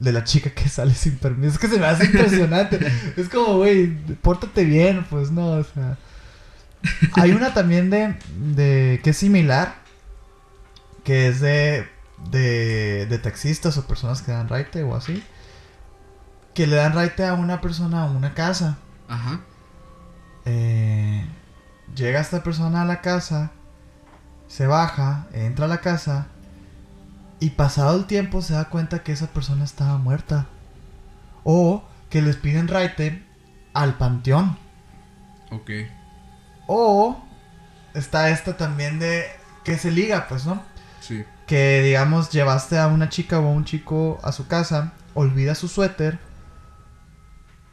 de 0.00 0.12
la 0.12 0.24
chica 0.24 0.50
que 0.50 0.68
sale 0.68 0.94
sin 0.94 1.16
permiso? 1.16 1.54
Es 1.54 1.58
que 1.58 1.68
se 1.68 1.78
me 1.78 1.86
hace 1.86 2.06
impresionante. 2.06 2.80
es 3.16 3.28
como, 3.28 3.58
güey, 3.58 3.96
pórtate 4.16 4.64
bien, 4.64 5.06
pues 5.10 5.30
no, 5.30 5.52
o 5.52 5.64
sea. 5.64 5.98
Hay 7.14 7.30
una 7.30 7.54
también 7.54 7.88
de, 7.88 8.16
de 8.54 9.00
que 9.02 9.10
es 9.10 9.16
similar, 9.16 9.76
que 11.02 11.28
es 11.28 11.40
de 11.40 11.86
de, 12.30 13.06
de 13.06 13.18
taxistas 13.18 13.76
o 13.78 13.86
personas 13.86 14.22
que 14.22 14.32
dan 14.32 14.48
raite 14.48 14.82
o 14.82 14.94
así. 14.94 15.22
Que 16.54 16.66
le 16.66 16.76
dan 16.76 16.94
raite 16.94 17.24
a 17.24 17.34
una 17.34 17.60
persona 17.60 18.02
a 18.02 18.10
una 18.10 18.34
casa. 18.34 18.78
Ajá. 19.08 19.40
Eh, 20.44 21.26
llega 21.94 22.20
esta 22.20 22.42
persona 22.42 22.82
a 22.82 22.84
la 22.84 23.00
casa, 23.00 23.52
se 24.46 24.66
baja, 24.66 25.26
entra 25.32 25.64
a 25.64 25.68
la 25.68 25.78
casa 25.78 26.28
y 27.40 27.50
pasado 27.50 27.96
el 27.96 28.06
tiempo 28.06 28.42
se 28.42 28.54
da 28.54 28.70
cuenta 28.70 29.02
que 29.02 29.12
esa 29.12 29.28
persona 29.28 29.64
estaba 29.64 29.98
muerta. 29.98 30.46
O 31.42 31.84
que 32.08 32.22
les 32.22 32.36
piden 32.36 32.68
raite 32.68 33.22
al 33.74 33.98
panteón. 33.98 34.56
Ok. 35.50 35.70
O 36.66 37.22
está 37.92 38.30
esta 38.30 38.56
también 38.56 38.98
de 38.98 39.26
que 39.62 39.76
se 39.78 39.90
liga, 39.90 40.26
pues, 40.28 40.46
¿no? 40.46 40.62
Sí. 41.00 41.24
Que 41.46 41.82
digamos 41.82 42.30
llevaste 42.30 42.78
a 42.78 42.86
una 42.86 43.08
chica 43.08 43.38
o 43.38 43.46
a 43.46 43.50
un 43.50 43.64
chico 43.64 44.18
a 44.22 44.32
su 44.32 44.46
casa, 44.46 44.92
olvida 45.14 45.54
su 45.54 45.68
suéter. 45.68 46.18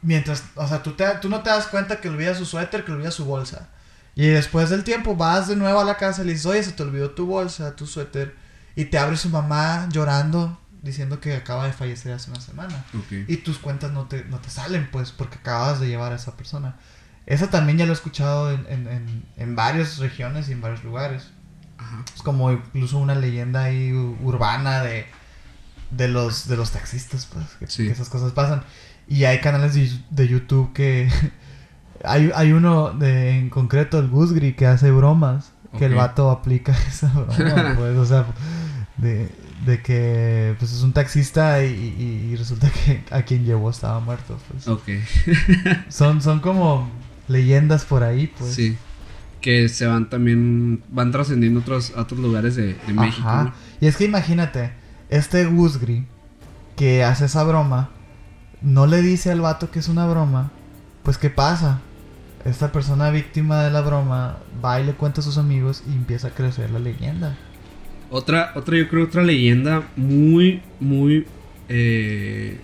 Mientras, 0.02 0.44
o 0.56 0.66
sea, 0.66 0.82
tú, 0.82 0.92
te, 0.92 1.06
tú 1.20 1.28
no 1.28 1.42
te 1.42 1.50
das 1.50 1.68
cuenta 1.68 2.00
que 2.00 2.08
olvida 2.08 2.34
su 2.34 2.44
suéter, 2.44 2.84
que 2.84 2.92
olvida 2.92 3.10
su 3.10 3.24
bolsa. 3.24 3.68
Y 4.14 4.26
después 4.26 4.68
del 4.68 4.84
tiempo 4.84 5.16
vas 5.16 5.48
de 5.48 5.56
nuevo 5.56 5.80
a 5.80 5.84
la 5.84 5.96
casa 5.96 6.22
y 6.22 6.26
le 6.26 6.32
dices, 6.32 6.46
oye, 6.46 6.62
se 6.62 6.72
te 6.72 6.82
olvidó 6.82 7.10
tu 7.12 7.26
bolsa, 7.26 7.76
tu 7.76 7.86
suéter. 7.86 8.36
Y 8.74 8.86
te 8.86 8.98
abre 8.98 9.16
su 9.16 9.28
mamá 9.28 9.88
llorando, 9.90 10.58
diciendo 10.82 11.20
que 11.20 11.34
acaba 11.36 11.66
de 11.66 11.72
fallecer 11.72 12.12
hace 12.12 12.30
una 12.30 12.40
semana. 12.40 12.84
Y 13.28 13.36
tus 13.38 13.58
cuentas 13.58 13.92
no 13.92 14.06
te, 14.08 14.24
no 14.24 14.38
te 14.38 14.50
salen, 14.50 14.88
pues, 14.90 15.12
porque 15.12 15.38
acabas 15.38 15.80
de 15.80 15.88
llevar 15.88 16.12
a 16.12 16.16
esa 16.16 16.36
persona. 16.36 16.76
Esa 17.24 17.48
también 17.48 17.78
ya 17.78 17.86
lo 17.86 17.92
he 17.92 17.94
escuchado 17.94 18.50
en, 18.50 18.66
en, 18.68 18.88
en, 18.88 19.24
en 19.36 19.56
varias 19.56 19.98
regiones 19.98 20.48
y 20.48 20.52
en 20.52 20.60
varios 20.60 20.82
lugares. 20.84 21.30
Ajá. 21.82 22.04
Es 22.14 22.22
como 22.22 22.50
incluso 22.52 22.98
una 22.98 23.14
leyenda 23.14 23.64
ahí 23.64 23.92
urbana 24.22 24.82
de, 24.82 25.06
de, 25.90 26.08
los, 26.08 26.48
de 26.48 26.56
los 26.56 26.70
taxistas, 26.70 27.26
pues, 27.26 27.46
que, 27.58 27.66
Sí. 27.66 27.86
que 27.86 27.92
esas 27.92 28.08
cosas 28.08 28.32
pasan. 28.32 28.62
Y 29.08 29.24
hay 29.24 29.40
canales 29.40 29.74
de, 29.74 29.90
de 30.10 30.28
YouTube 30.28 30.72
que... 30.72 31.08
hay, 32.04 32.30
hay 32.34 32.52
uno 32.52 32.90
de, 32.92 33.38
en 33.38 33.50
concreto, 33.50 33.98
el 33.98 34.08
Gusgri, 34.08 34.54
que 34.54 34.66
hace 34.66 34.90
bromas. 34.90 35.52
Que 35.78 35.86
el 35.86 35.94
vato 35.94 36.30
aplica 36.30 36.72
esa 36.88 37.08
broma, 37.08 37.74
pues, 37.78 37.96
o 37.96 38.04
sea, 38.04 38.26
de, 38.98 39.30
de 39.64 39.80
que 39.82 40.54
pues 40.58 40.70
es 40.70 40.82
un 40.82 40.92
taxista 40.92 41.64
y, 41.64 41.70
y- 41.72 42.30
y 42.32 42.36
resulta 42.36 42.68
que 42.70 43.02
a 43.10 43.22
quien 43.22 43.46
llevó 43.46 43.70
estaba 43.70 43.98
muerto, 44.00 44.38
pues. 44.50 44.68
Ok. 44.68 44.82
Son, 45.88 46.20
son 46.20 46.40
como 46.40 46.90
leyendas 47.28 47.84
por 47.86 48.02
ahí, 48.04 48.26
pues. 48.26 48.52
Sí. 48.54 48.76
Que 49.42 49.68
se 49.68 49.86
van 49.86 50.08
también. 50.08 50.82
Van 50.88 51.12
trascendiendo 51.12 51.60
a 51.60 51.62
otros, 51.62 51.92
a 51.94 52.00
otros 52.02 52.20
lugares 52.20 52.56
de, 52.56 52.74
de 52.86 52.92
México. 52.94 53.28
Ajá. 53.28 53.44
¿no? 53.44 53.54
Y 53.80 53.86
es 53.88 53.96
que 53.96 54.04
imagínate, 54.04 54.72
este 55.10 55.44
Gusgri 55.44 56.06
que 56.76 57.04
hace 57.04 57.26
esa 57.26 57.44
broma, 57.44 57.90
no 58.62 58.86
le 58.86 59.02
dice 59.02 59.30
al 59.30 59.40
vato 59.40 59.70
que 59.70 59.80
es 59.80 59.88
una 59.88 60.06
broma, 60.06 60.50
pues 61.02 61.18
¿qué 61.18 61.28
pasa? 61.28 61.80
Esta 62.44 62.72
persona 62.72 63.10
víctima 63.10 63.62
de 63.62 63.70
la 63.70 63.82
broma 63.82 64.38
va 64.64 64.80
y 64.80 64.86
le 64.86 64.94
cuenta 64.94 65.20
a 65.20 65.24
sus 65.24 65.38
amigos 65.38 65.82
y 65.86 65.92
empieza 65.92 66.28
a 66.28 66.30
crecer 66.30 66.70
la 66.70 66.78
leyenda. 66.78 67.36
Otra, 68.10 68.52
otra, 68.54 68.76
yo 68.78 68.88
creo, 68.88 69.04
otra 69.04 69.22
leyenda 69.22 69.82
muy, 69.96 70.62
muy. 70.80 71.26
eh, 71.68 72.60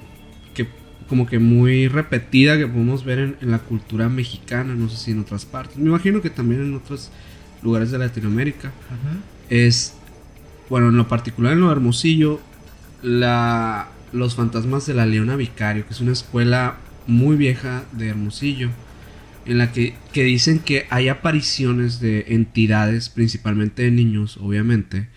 como 1.09 1.27
que 1.27 1.39
muy 1.39 1.89
repetida 1.89 2.59
que 2.59 2.67
podemos 2.67 3.05
ver 3.05 3.19
en, 3.19 3.37
en 3.41 3.51
la 3.51 3.59
cultura 3.59 4.09
mexicana, 4.09 4.75
no 4.75 4.89
sé 4.89 4.97
si 4.97 5.11
en 5.13 5.21
otras 5.21 5.45
partes. 5.45 5.79
Me 5.79 5.89
imagino 5.89 6.21
que 6.21 6.31
también 6.31 6.63
en 6.63 6.75
otros 6.75 7.11
lugares 7.63 7.91
de 7.91 7.99
Latinoamérica. 7.99 8.73
es, 9.49 9.95
bueno, 10.69 10.89
en 10.89 10.97
lo 10.97 11.09
particular 11.09 11.53
en 11.53 11.61
lo 11.61 11.67
de 11.67 11.73
Hermosillo, 11.73 12.41
la, 13.03 13.89
los 14.13 14.35
fantasmas 14.35 14.87
de 14.87 14.95
la 14.95 15.07
Leona 15.07 15.37
Vicario, 15.37 15.87
que 15.87 15.93
es 15.93 16.01
una 16.01 16.13
escuela 16.13 16.77
muy 17.07 17.37
vieja 17.37 17.85
de 17.93 18.09
Hermosillo, 18.09 18.71
en 19.47 19.59
la 19.59 19.73
que, 19.73 19.95
que 20.13 20.25
dicen 20.25 20.59
que 20.59 20.87
hay 20.91 21.09
apariciones 21.09 22.01
de 22.01 22.27
entidades, 22.29 23.09
principalmente 23.09 23.83
de 23.83 23.91
niños, 23.91 24.37
obviamente, 24.37 25.09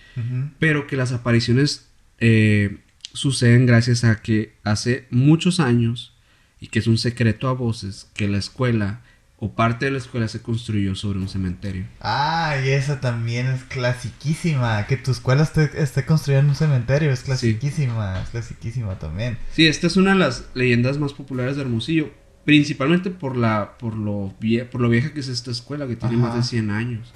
pero 0.59 0.87
que 0.87 0.95
las 0.95 1.11
apariciones 1.11 1.89
eh, 2.19 2.77
suceden 3.13 3.65
gracias 3.65 4.03
a 4.03 4.21
que 4.21 4.55
hace 4.63 5.07
muchos 5.11 5.59
años, 5.59 6.15
y 6.59 6.67
que 6.67 6.79
es 6.79 6.87
un 6.87 6.97
secreto 6.97 7.47
a 7.49 7.53
voces, 7.53 8.09
que 8.13 8.27
la 8.27 8.37
escuela 8.37 9.01
o 9.43 9.53
parte 9.55 9.85
de 9.85 9.91
la 9.91 9.97
escuela 9.97 10.27
se 10.27 10.43
construyó 10.43 10.93
sobre 10.93 11.17
un 11.17 11.27
cementerio. 11.27 11.87
Ah, 11.99 12.55
y 12.63 12.69
esa 12.69 12.99
también 13.01 13.47
es 13.47 13.63
clasiquísima. 13.63 14.85
Que 14.85 14.97
tu 14.97 15.09
escuela 15.11 15.41
esté, 15.43 15.71
esté 15.81 16.05
construida 16.05 16.39
en 16.41 16.49
un 16.49 16.55
cementerio 16.55 17.11
es 17.11 17.21
clasiquísima. 17.23 18.21
Es 18.21 18.29
clasiquísima 18.29 18.99
también. 18.99 19.37
Sí, 19.53 19.65
esta 19.65 19.87
es 19.87 19.97
una 19.97 20.11
de 20.11 20.19
las 20.19 20.45
leyendas 20.53 20.99
más 20.99 21.13
populares 21.13 21.55
de 21.55 21.63
Hermosillo. 21.63 22.11
Principalmente 22.45 23.09
por 23.11 23.35
la 23.37 23.77
por 23.79 23.95
lo, 23.95 24.33
vie- 24.39 24.67
por 24.69 24.81
lo 24.81 24.89
vieja 24.89 25.13
que 25.13 25.19
es 25.21 25.27
esta 25.27 25.49
escuela, 25.51 25.87
que 25.87 25.95
tiene 25.95 26.15
Ajá. 26.17 26.27
más 26.27 26.35
de 26.35 26.43
100 26.43 26.69
años. 26.71 27.11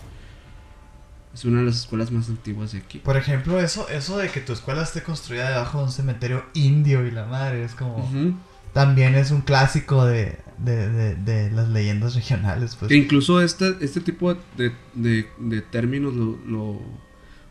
Es 1.36 1.45
una 1.45 1.59
de 1.59 1.65
las 1.65 1.75
escuelas 1.75 2.11
más 2.11 2.29
antiguas 2.29 2.71
de 2.71 2.79
aquí. 2.79 2.97
Por 2.99 3.17
ejemplo, 3.17 3.59
eso, 3.59 3.88
eso 3.89 4.17
de 4.17 4.29
que 4.29 4.39
tu 4.39 4.53
escuela 4.53 4.81
esté 4.81 5.03
construida 5.03 5.49
debajo 5.49 5.77
de 5.79 5.83
un 5.83 5.91
cementerio 5.91 6.45
indio 6.55 7.05
y 7.05 7.11
la 7.11 7.25
madre 7.25 7.63
es 7.63 7.75
como... 7.75 8.09
También 8.73 9.15
es 9.15 9.31
un 9.31 9.41
clásico 9.41 10.05
de, 10.05 10.39
de, 10.57 10.89
de, 10.89 11.15
de 11.15 11.51
las 11.51 11.69
leyendas 11.69 12.13
regionales, 12.15 12.75
pues. 12.75 12.89
Que 12.89 12.95
incluso 12.95 13.41
este, 13.41 13.75
este 13.81 14.01
tipo 14.01 14.33
de, 14.57 14.71
de- 14.93 15.29
de 15.38 15.61
términos 15.61 16.13
lo, 16.13 16.38
lo- 16.45 16.81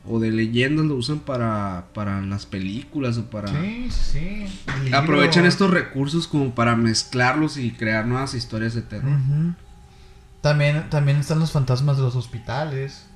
o 0.07 0.19
de 0.21 0.31
leyendas 0.31 0.85
lo 0.85 0.97
usan 0.97 1.21
para, 1.21 1.87
para 1.95 2.21
las 2.21 2.45
películas 2.45 3.17
o 3.17 3.31
para... 3.31 3.49
Sí, 3.49 3.89
sí. 3.91 4.47
Aprovechan 4.93 5.47
estos 5.47 5.71
recursos 5.71 6.27
como 6.29 6.55
para 6.55 6.77
mezclarlos 6.77 7.57
y 7.57 7.71
crear 7.71 8.07
nuevas 8.07 8.35
historias 8.35 8.75
de 8.75 8.83
terror. 8.83 9.19
También, 10.43 10.91
también 10.91 11.19
están 11.19 11.39
los 11.39 11.53
fantasmas 11.53 11.97
de 11.97 12.03
los 12.03 12.17
hospitales. 12.17 13.07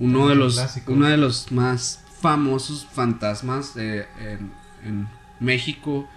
Uno 0.00 0.28
de 0.28 0.34
los, 0.34 0.54
clásico. 0.54 0.92
uno 0.92 1.06
de 1.06 1.16
los 1.16 1.52
más 1.52 2.02
famosos 2.20 2.86
fantasmas 2.92 3.76
eh, 3.76 4.06
en, 4.20 4.50
en 4.84 5.08
México 5.40 6.08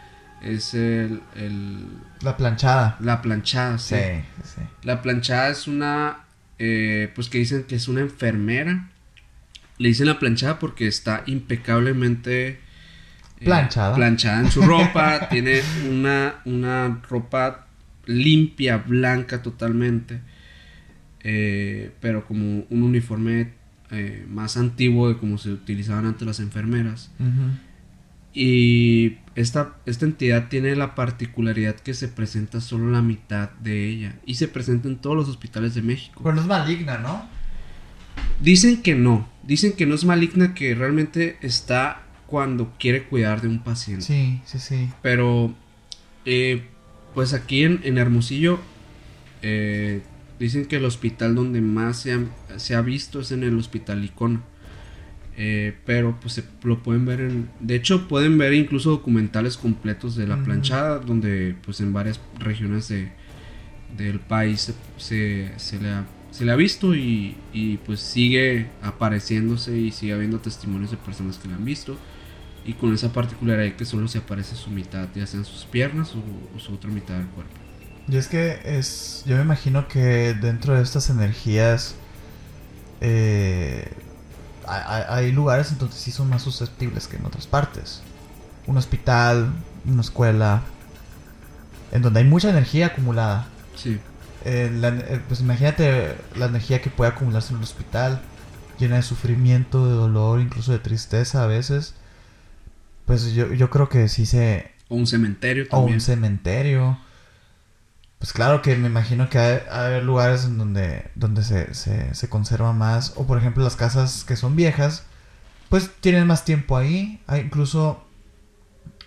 es 0.42 0.74
el, 0.74 1.22
el- 1.36 1.86
La 2.22 2.36
planchada. 2.38 2.98
la 3.00 3.22
planchada. 3.22 3.78
sí. 3.78 3.96
Sí, 3.96 4.24
sí. 4.56 4.62
La 4.84 5.02
planchada 5.02 5.50
es 5.50 5.68
una, 5.68 6.18
eh, 6.60 7.12
pues 7.16 7.30
que 7.30 7.38
dicen 7.38 7.64
que 7.64 7.76
es 7.76 7.88
una 7.88 8.02
enfermera. 8.02 8.90
Le 9.78 9.90
dicen 9.90 10.08
la 10.08 10.20
planchada 10.20 10.60
porque 10.60 10.88
está 10.88 11.24
impecablemente 11.26 12.48
eh, 12.50 12.60
Planchada. 13.46 13.96
planchada 13.96 14.40
en 14.42 14.52
su 14.52 14.62
ropa. 14.74 15.28
tiene 15.30 15.62
una, 15.90 16.36
una 16.46 17.02
ropa 17.10 17.68
limpia, 18.06 18.78
blanca 18.78 19.42
totalmente. 19.42 20.20
eh, 21.22 21.92
pero 22.02 22.26
como 22.26 22.66
un 22.70 22.84
uniforme 22.84 23.52
eh, 23.92 24.26
más 24.30 24.58
antiguo 24.58 25.10
de 25.10 25.18
como 25.18 25.38
se 25.38 25.52
utilizaban 25.52 26.06
antes 26.06 26.26
las 26.26 26.40
enfermeras. 26.40 27.12
Y 28.34 29.18
esta, 29.36 29.76
esta 29.86 30.06
entidad 30.06 30.50
tiene 30.50 30.76
la 30.76 30.96
particularidad 30.96 31.76
que 31.76 31.94
se 31.94 32.08
presenta 32.08 32.62
solo 32.62 32.90
la 32.92 33.02
mitad 33.02 33.52
de 33.62 33.88
ella. 33.88 34.16
Y 34.26 34.36
se 34.36 34.48
presenta 34.48 34.88
en 34.88 34.98
todos 34.98 35.16
los 35.16 35.30
hospitales 35.30 35.76
de 35.76 35.84
México. 35.84 36.22
Pero 36.24 36.36
no 36.36 36.42
es 36.42 36.48
maligna, 36.48 36.98
¿no? 36.98 37.28
Dicen 38.42 38.82
que 38.82 38.96
no. 38.96 39.30
Dicen 39.44 39.74
que 39.74 39.86
no 39.86 39.94
es 39.94 40.06
maligna, 40.06 40.54
que 40.54 40.74
realmente 40.74 41.38
está 41.42 42.02
cuando 42.26 42.74
quiere 42.80 43.04
cuidar 43.04 43.42
de 43.42 43.48
un 43.48 43.60
paciente. 43.60 44.04
Sí, 44.04 44.42
sí, 44.46 44.58
sí. 44.58 44.90
Pero, 45.04 45.54
eh, 46.26 46.64
pues 47.14 47.34
aquí 47.34 47.64
en, 47.64 47.82
en 47.84 48.00
Hermosillo, 48.00 48.60
eh, 49.44 50.02
dicen 50.40 50.66
que 50.66 50.78
el 50.78 50.86
hospital 50.86 51.36
donde 51.36 51.62
más 51.62 51.98
se 51.98 52.14
ha, 52.14 52.20
se 52.58 52.76
ha 52.76 52.82
visto 52.82 53.22
es 53.22 53.32
en 53.32 53.44
el 53.44 53.58
hospital 53.58 54.04
Icona. 54.04 54.42
Eh, 55.36 55.76
pero 55.86 56.20
pues 56.22 56.34
se 56.34 56.44
lo 56.64 56.84
pueden 56.84 57.06
ver 57.06 57.22
en... 57.22 57.50
De 57.60 57.76
hecho 57.76 58.08
pueden 58.08 58.38
ver 58.38 58.54
incluso 58.54 58.92
documentales 58.92 59.58
completos 59.58 60.16
de 60.16 60.28
la 60.28 60.44
planchada, 60.44 61.00
donde 61.00 61.56
pues 61.66 61.82
en 61.82 61.92
varias 61.92 62.20
regiones 62.38 62.88
de, 62.88 63.12
del 63.98 64.20
país 64.20 64.62
se, 64.62 64.74
se, 64.98 65.52
se 65.58 65.80
le 65.80 65.90
ha, 65.90 66.06
se 66.30 66.46
le 66.46 66.52
ha 66.52 66.56
visto 66.56 66.96
y, 66.96 67.36
y, 67.52 67.78
pues 67.78 68.00
sigue 68.00 68.70
apareciéndose 68.82 69.78
y 69.78 69.92
sigue 69.92 70.14
habiendo 70.14 70.40
testimonios 70.40 70.92
de 70.92 70.98
personas 70.98 71.38
que 71.38 71.48
la 71.48 71.56
han 71.56 71.66
visto. 71.66 71.98
Y 72.66 72.74
con 72.74 72.94
esa 72.94 73.12
particularidad 73.12 73.76
que 73.76 73.86
solo 73.86 74.08
se 74.08 74.20
aparece 74.20 74.56
su 74.56 74.70
mitad, 74.70 75.10
ya 75.14 75.28
sean 75.28 75.44
sus 75.44 75.66
piernas 75.66 76.16
o, 76.16 76.56
o 76.56 76.60
su 76.60 76.74
otra 76.74 76.90
mitad 76.92 77.18
del 77.18 77.28
cuerpo. 77.28 77.63
Y 78.08 78.18
es 78.18 78.28
que 78.28 78.60
es. 78.66 79.24
Yo 79.26 79.36
me 79.38 79.44
imagino 79.44 79.88
que 79.88 80.34
dentro 80.34 80.76
de 80.76 80.84
estas 80.84 81.10
energías. 81.10 81.96
eh, 83.02 83.92
hay, 84.66 85.32
lugares 85.32 85.72
en 85.72 85.78
donde 85.78 85.96
sí 85.96 86.12
son 86.12 86.30
más 86.30 86.42
susceptibles 86.44 87.08
que 87.08 87.18
en 87.18 87.26
otras 87.26 87.48
partes. 87.48 88.02
Un 88.68 88.78
hospital, 88.78 89.54
una 89.86 90.02
escuela. 90.02 90.64
En 91.92 92.02
donde 92.02 92.20
hay 92.22 92.26
mucha 92.26 92.50
energía 92.50 92.88
acumulada. 92.88 93.48
Sí, 93.76 94.00
Eh, 94.46 94.70
la- 94.74 94.90
eh, 94.90 95.22
pues 95.28 95.40
imagínate 95.42 96.18
la 96.36 96.48
energía 96.48 96.82
que 96.82 96.90
puede 96.90 97.12
acumularse 97.12 97.52
en 97.54 97.58
un 97.58 97.64
hospital. 97.64 98.22
Llena 98.78 98.98
de 98.98 99.04
sufrimiento, 99.04 99.88
de 99.88 99.94
dolor, 99.96 100.42
incluso 100.42 100.72
de 100.72 100.80
tristeza 100.80 101.44
a 101.44 101.48
veces. 101.48 101.96
pues 103.06 103.34
yo, 103.34 103.54
yo 103.54 103.70
creo 103.70 103.90
que 103.90 104.08
sí 104.10 104.26
se... 104.26 104.72
O 104.90 104.96
un 104.96 105.08
cementerio 105.08 105.66
O 105.66 105.68
también. 105.68 105.96
un 105.98 106.02
cementerio. 106.02 106.98
Pues 108.24 108.32
claro 108.32 108.62
que 108.62 108.78
me 108.78 108.88
imagino 108.88 109.30
que 109.30 109.38
hay, 109.38 109.60
hay 109.70 110.02
lugares 110.02 110.46
en 110.46 110.58
donde, 110.58 111.12
donde 111.14 111.44
se, 111.44 111.74
se, 111.74 112.16
se 112.16 112.30
conserva 112.30 112.72
más. 112.72 113.12
O 113.18 113.28
por 113.28 113.38
ejemplo 113.38 113.66
las 113.66 113.76
casas 113.76 114.24
que 114.24 114.38
son 114.38 114.56
viejas, 114.56 115.04
pues 115.68 115.92
tienen 116.00 116.26
más 116.26 116.46
tiempo 116.46 116.78
ahí. 116.78 117.22
Hay 117.28 117.42
incluso 117.42 118.02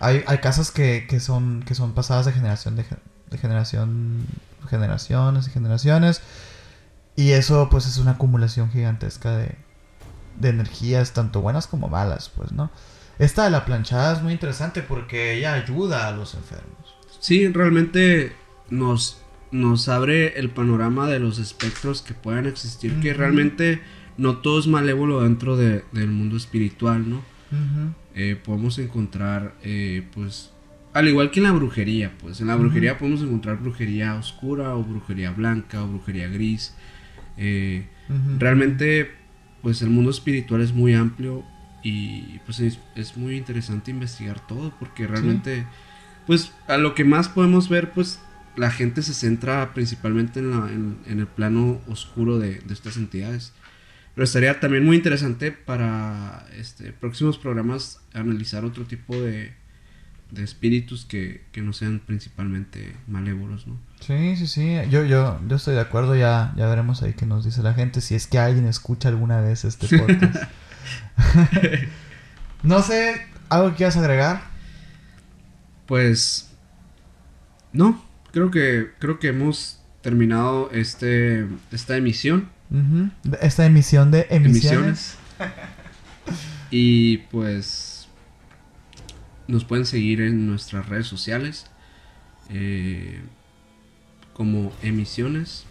hay, 0.00 0.22
hay 0.26 0.36
casas 0.40 0.70
que, 0.70 1.06
que 1.08 1.18
son 1.18 1.62
que 1.62 1.74
son 1.74 1.94
pasadas 1.94 2.26
de 2.26 2.32
generación 2.32 2.76
de, 2.76 2.84
de 3.30 3.38
generación 3.38 4.26
generaciones 4.68 5.48
y 5.48 5.50
generaciones. 5.50 6.20
Y 7.16 7.30
eso 7.30 7.70
pues 7.70 7.86
es 7.86 7.96
una 7.96 8.10
acumulación 8.10 8.70
gigantesca 8.70 9.34
de, 9.34 9.56
de 10.38 10.50
energías, 10.50 11.14
tanto 11.14 11.40
buenas 11.40 11.66
como 11.66 11.88
malas, 11.88 12.30
pues, 12.36 12.52
¿no? 12.52 12.70
Esta 13.18 13.44
de 13.44 13.50
la 13.50 13.64
planchada 13.64 14.12
es 14.12 14.20
muy 14.22 14.34
interesante 14.34 14.82
porque 14.82 15.32
ella 15.32 15.54
ayuda 15.54 16.06
a 16.06 16.12
los 16.12 16.34
enfermos. 16.34 16.94
Sí, 17.18 17.48
realmente 17.48 18.36
nos, 18.70 19.20
nos 19.52 19.88
abre 19.88 20.38
el 20.38 20.50
panorama 20.50 21.06
de 21.08 21.18
los 21.20 21.38
espectros 21.38 22.02
que 22.02 22.14
puedan 22.14 22.46
existir, 22.46 22.94
que 23.00 23.12
realmente 23.14 23.80
no 24.18 24.38
todo 24.38 24.58
es 24.58 24.66
malévolo 24.66 25.22
dentro 25.22 25.56
de- 25.56 25.84
del 25.92 26.08
mundo 26.10 26.36
espiritual, 26.36 27.08
¿no? 27.08 27.22
Eh, 28.14 28.36
podemos 28.42 28.78
encontrar, 28.78 29.54
eh, 29.62 30.02
pues, 30.14 30.50
al 30.94 31.06
igual 31.08 31.30
que 31.30 31.40
en 31.40 31.44
la 31.44 31.52
brujería, 31.52 32.12
pues, 32.20 32.40
en 32.40 32.46
la 32.48 32.56
brujería 32.56 32.96
podemos 32.98 33.20
encontrar 33.22 33.58
brujería 33.58 34.14
oscura 34.14 34.74
o 34.74 34.82
brujería 34.82 35.30
blanca 35.32 35.82
o 35.84 35.88
brujería 35.88 36.28
gris. 36.28 36.74
Eh, 37.36 37.86
realmente, 38.38 39.10
pues, 39.62 39.82
el 39.82 39.90
mundo 39.90 40.10
espiritual 40.10 40.60
es 40.62 40.72
muy 40.72 40.94
amplio 40.94 41.44
y, 41.82 42.38
pues, 42.46 42.60
es, 42.60 42.78
es 42.94 43.16
muy 43.16 43.36
interesante 43.36 43.90
investigar 43.90 44.44
todo 44.46 44.72
porque 44.78 45.06
realmente, 45.06 45.66
pues, 46.26 46.52
a 46.68 46.78
lo 46.78 46.94
que 46.94 47.04
más 47.04 47.28
podemos 47.28 47.68
ver, 47.68 47.92
pues, 47.92 48.18
la 48.56 48.70
gente 48.70 49.02
se 49.02 49.14
centra 49.14 49.72
principalmente 49.74 50.40
en, 50.40 50.50
la- 50.50 50.70
en- 50.72 50.98
en 51.06 51.20
el 51.20 51.26
plano 51.26 51.80
oscuro 51.88 52.38
de, 52.38 52.60
de 52.60 52.74
estas 52.74 52.96
entidades. 52.96 53.52
Pero 54.14 54.24
estaría 54.24 54.58
también 54.60 54.84
muy 54.84 54.96
interesante 54.96 55.52
para 55.52 56.46
este, 56.56 56.92
próximos 56.92 57.36
programas 57.36 58.00
analizar 58.14 58.64
otro 58.64 58.84
tipo 58.84 59.14
de, 59.14 59.52
de 60.30 60.42
espíritus 60.42 61.04
que, 61.04 61.44
que 61.52 61.60
no 61.60 61.74
sean 61.74 62.00
principalmente 62.00 62.96
malévolos, 63.06 63.66
¿no? 63.66 63.78
Sí, 64.00 64.36
sí, 64.36 64.46
sí. 64.46 64.74
Yo, 64.90 65.04
yo, 65.04 65.38
yo 65.46 65.56
estoy 65.56 65.74
de 65.74 65.82
acuerdo. 65.82 66.16
Ya, 66.16 66.54
ya 66.56 66.66
veremos 66.66 67.02
ahí 67.02 67.12
qué 67.12 67.26
nos 67.26 67.44
dice 67.44 67.62
la 67.62 67.74
gente. 67.74 68.00
Si 68.00 68.14
es 68.14 68.26
que 68.26 68.38
alguien 68.38 68.66
escucha 68.66 69.10
alguna 69.10 69.42
vez 69.42 69.66
este 69.66 69.86
podcast. 69.98 70.44
no 72.62 72.82
sé, 72.82 73.20
¿algo 73.50 73.70
que 73.70 73.76
quieras 73.76 73.96
agregar? 73.98 74.42
Pues 75.86 76.50
no, 77.72 78.02
creo 78.36 78.50
que 78.50 78.90
creo 78.98 79.18
que 79.18 79.28
hemos 79.28 79.80
terminado 80.02 80.70
este 80.70 81.46
esta 81.72 81.96
emisión. 81.96 82.50
Esta 83.40 83.64
emisión 83.64 84.10
de 84.10 84.26
emisiones. 84.28 85.16
emisiones. 85.38 85.58
y 86.70 87.16
pues 87.30 88.08
nos 89.48 89.64
pueden 89.64 89.86
seguir 89.86 90.20
en 90.20 90.46
nuestras 90.46 90.86
redes 90.86 91.06
sociales 91.06 91.64
eh, 92.50 93.22
como 94.34 94.70
emisiones 94.82 95.64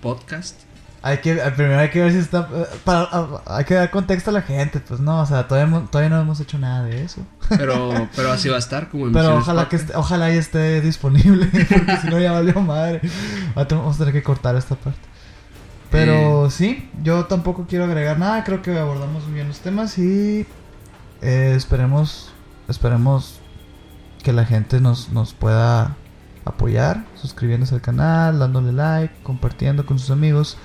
podcast. 0.00 0.62
Hay 1.06 1.18
que, 1.18 1.32
eh, 1.32 1.50
primero 1.54 1.78
hay 1.80 1.90
que 1.90 2.00
ver 2.00 2.12
si 2.12 2.18
está... 2.18 2.48
eh, 2.50 2.64
Para, 2.82 3.06
hay 3.44 3.66
que 3.66 3.74
dar 3.74 3.90
contexto 3.90 4.30
a 4.30 4.32
la 4.32 4.40
gente, 4.40 4.80
pues 4.80 5.00
no, 5.00 5.20
o 5.20 5.26
sea, 5.26 5.46
todavía, 5.46 5.82
todavía 5.90 6.08
no 6.08 6.18
hemos 6.18 6.40
hecho 6.40 6.56
nada 6.56 6.82
de 6.82 7.04
eso. 7.04 7.20
Pero, 7.50 8.08
pero 8.16 8.32
así 8.32 8.48
va 8.48 8.56
a 8.56 8.58
estar 8.58 8.88
como 8.88 9.12
Pero 9.12 9.36
ojalá 9.36 9.68
que 9.68 9.76
esté, 9.76 9.94
ojalá 9.94 10.30
ya 10.30 10.36
esté 10.36 10.80
disponible, 10.80 11.44
porque 11.52 11.96
si 11.98 12.08
no 12.08 12.18
ya 12.18 12.32
valió 12.32 12.58
madre. 12.62 13.02
Vamos 13.54 13.96
a 13.96 13.98
tener 13.98 14.14
que 14.14 14.22
cortar 14.22 14.56
esta 14.56 14.76
parte. 14.76 14.98
Pero 15.90 16.48
sí, 16.48 16.90
yo 17.02 17.26
tampoco 17.26 17.66
quiero 17.68 17.84
agregar 17.84 18.18
nada, 18.18 18.42
creo 18.42 18.62
que 18.62 18.78
abordamos 18.78 19.30
bien 19.30 19.46
los 19.46 19.60
temas 19.60 19.98
y 19.98 20.46
eh, 21.20 21.52
esperemos, 21.54 22.32
esperemos 22.66 23.40
que 24.22 24.32
la 24.32 24.46
gente 24.46 24.80
nos, 24.80 25.10
nos 25.10 25.34
pueda 25.34 25.96
apoyar, 26.46 27.04
suscribiéndose 27.14 27.74
al 27.74 27.82
canal, 27.82 28.38
dándole 28.38 28.72
like, 28.72 29.14
compartiendo 29.22 29.84
con 29.84 29.98
sus 29.98 30.10
amigos. 30.10 30.56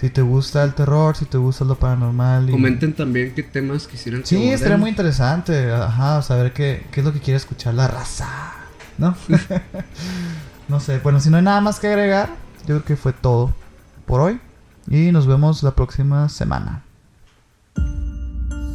Si 0.00 0.08
te 0.08 0.22
gusta 0.22 0.64
el 0.64 0.72
terror, 0.72 1.14
si 1.14 1.26
te 1.26 1.36
gusta 1.36 1.64
lo 1.66 1.74
paranormal. 1.78 2.48
y- 2.48 2.52
Comenten 2.52 2.94
también 2.94 3.34
qué 3.34 3.42
temas 3.42 3.86
quisieran 3.86 4.22
que 4.22 4.26
Sí, 4.28 4.36
estaría 4.36 4.54
abordemos. 4.54 4.80
muy 4.80 4.90
interesante, 4.90 5.70
ajá, 5.72 6.22
saber 6.22 6.52
qué, 6.54 6.86
qué 6.90 7.00
es 7.00 7.06
lo 7.06 7.12
que 7.12 7.20
quiere 7.20 7.36
escuchar 7.36 7.74
la 7.74 7.86
raza, 7.86 8.26
¿no? 8.96 9.14
no 10.68 10.80
sé, 10.80 11.00
bueno, 11.00 11.20
si 11.20 11.28
no 11.28 11.36
hay 11.36 11.42
nada 11.42 11.60
más 11.60 11.78
que 11.80 11.88
agregar, 11.88 12.30
yo 12.60 12.76
creo 12.76 12.84
que 12.84 12.96
fue 12.96 13.12
todo 13.12 13.52
por 14.06 14.20
hoy 14.22 14.40
y 14.88 15.12
nos 15.12 15.26
vemos 15.26 15.62
la 15.62 15.72
próxima 15.74 16.28
semana. 16.30 16.82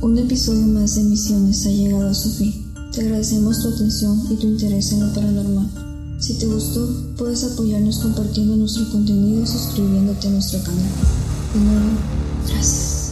Un 0.02 0.18
episodio 0.20 0.68
más 0.68 0.96
de 0.96 1.04
Misiones 1.04 1.66
ha 1.66 1.70
llegado 1.70 2.10
a 2.10 2.14
su 2.14 2.32
fin. 2.38 2.72
Te 2.94 3.02
agradecemos 3.02 3.64
tu 3.64 3.74
atención 3.74 4.20
y 4.30 4.36
tu 4.40 4.46
interés 4.48 4.92
en 4.92 5.00
lo 5.08 5.14
paranormal. 5.14 5.95
Si 6.26 6.34
te 6.40 6.48
gustó, 6.48 6.90
puedes 7.18 7.44
apoyarnos 7.44 8.00
compartiendo 8.00 8.56
nuestro 8.56 8.90
contenido 8.90 9.44
y 9.44 9.46
suscribiéndote 9.46 10.28
a 10.28 10.32
nuestro 10.32 10.60
canal. 10.64 10.90
De 11.54 11.60
nuevo, 11.60 12.00
gracias. 12.48 13.05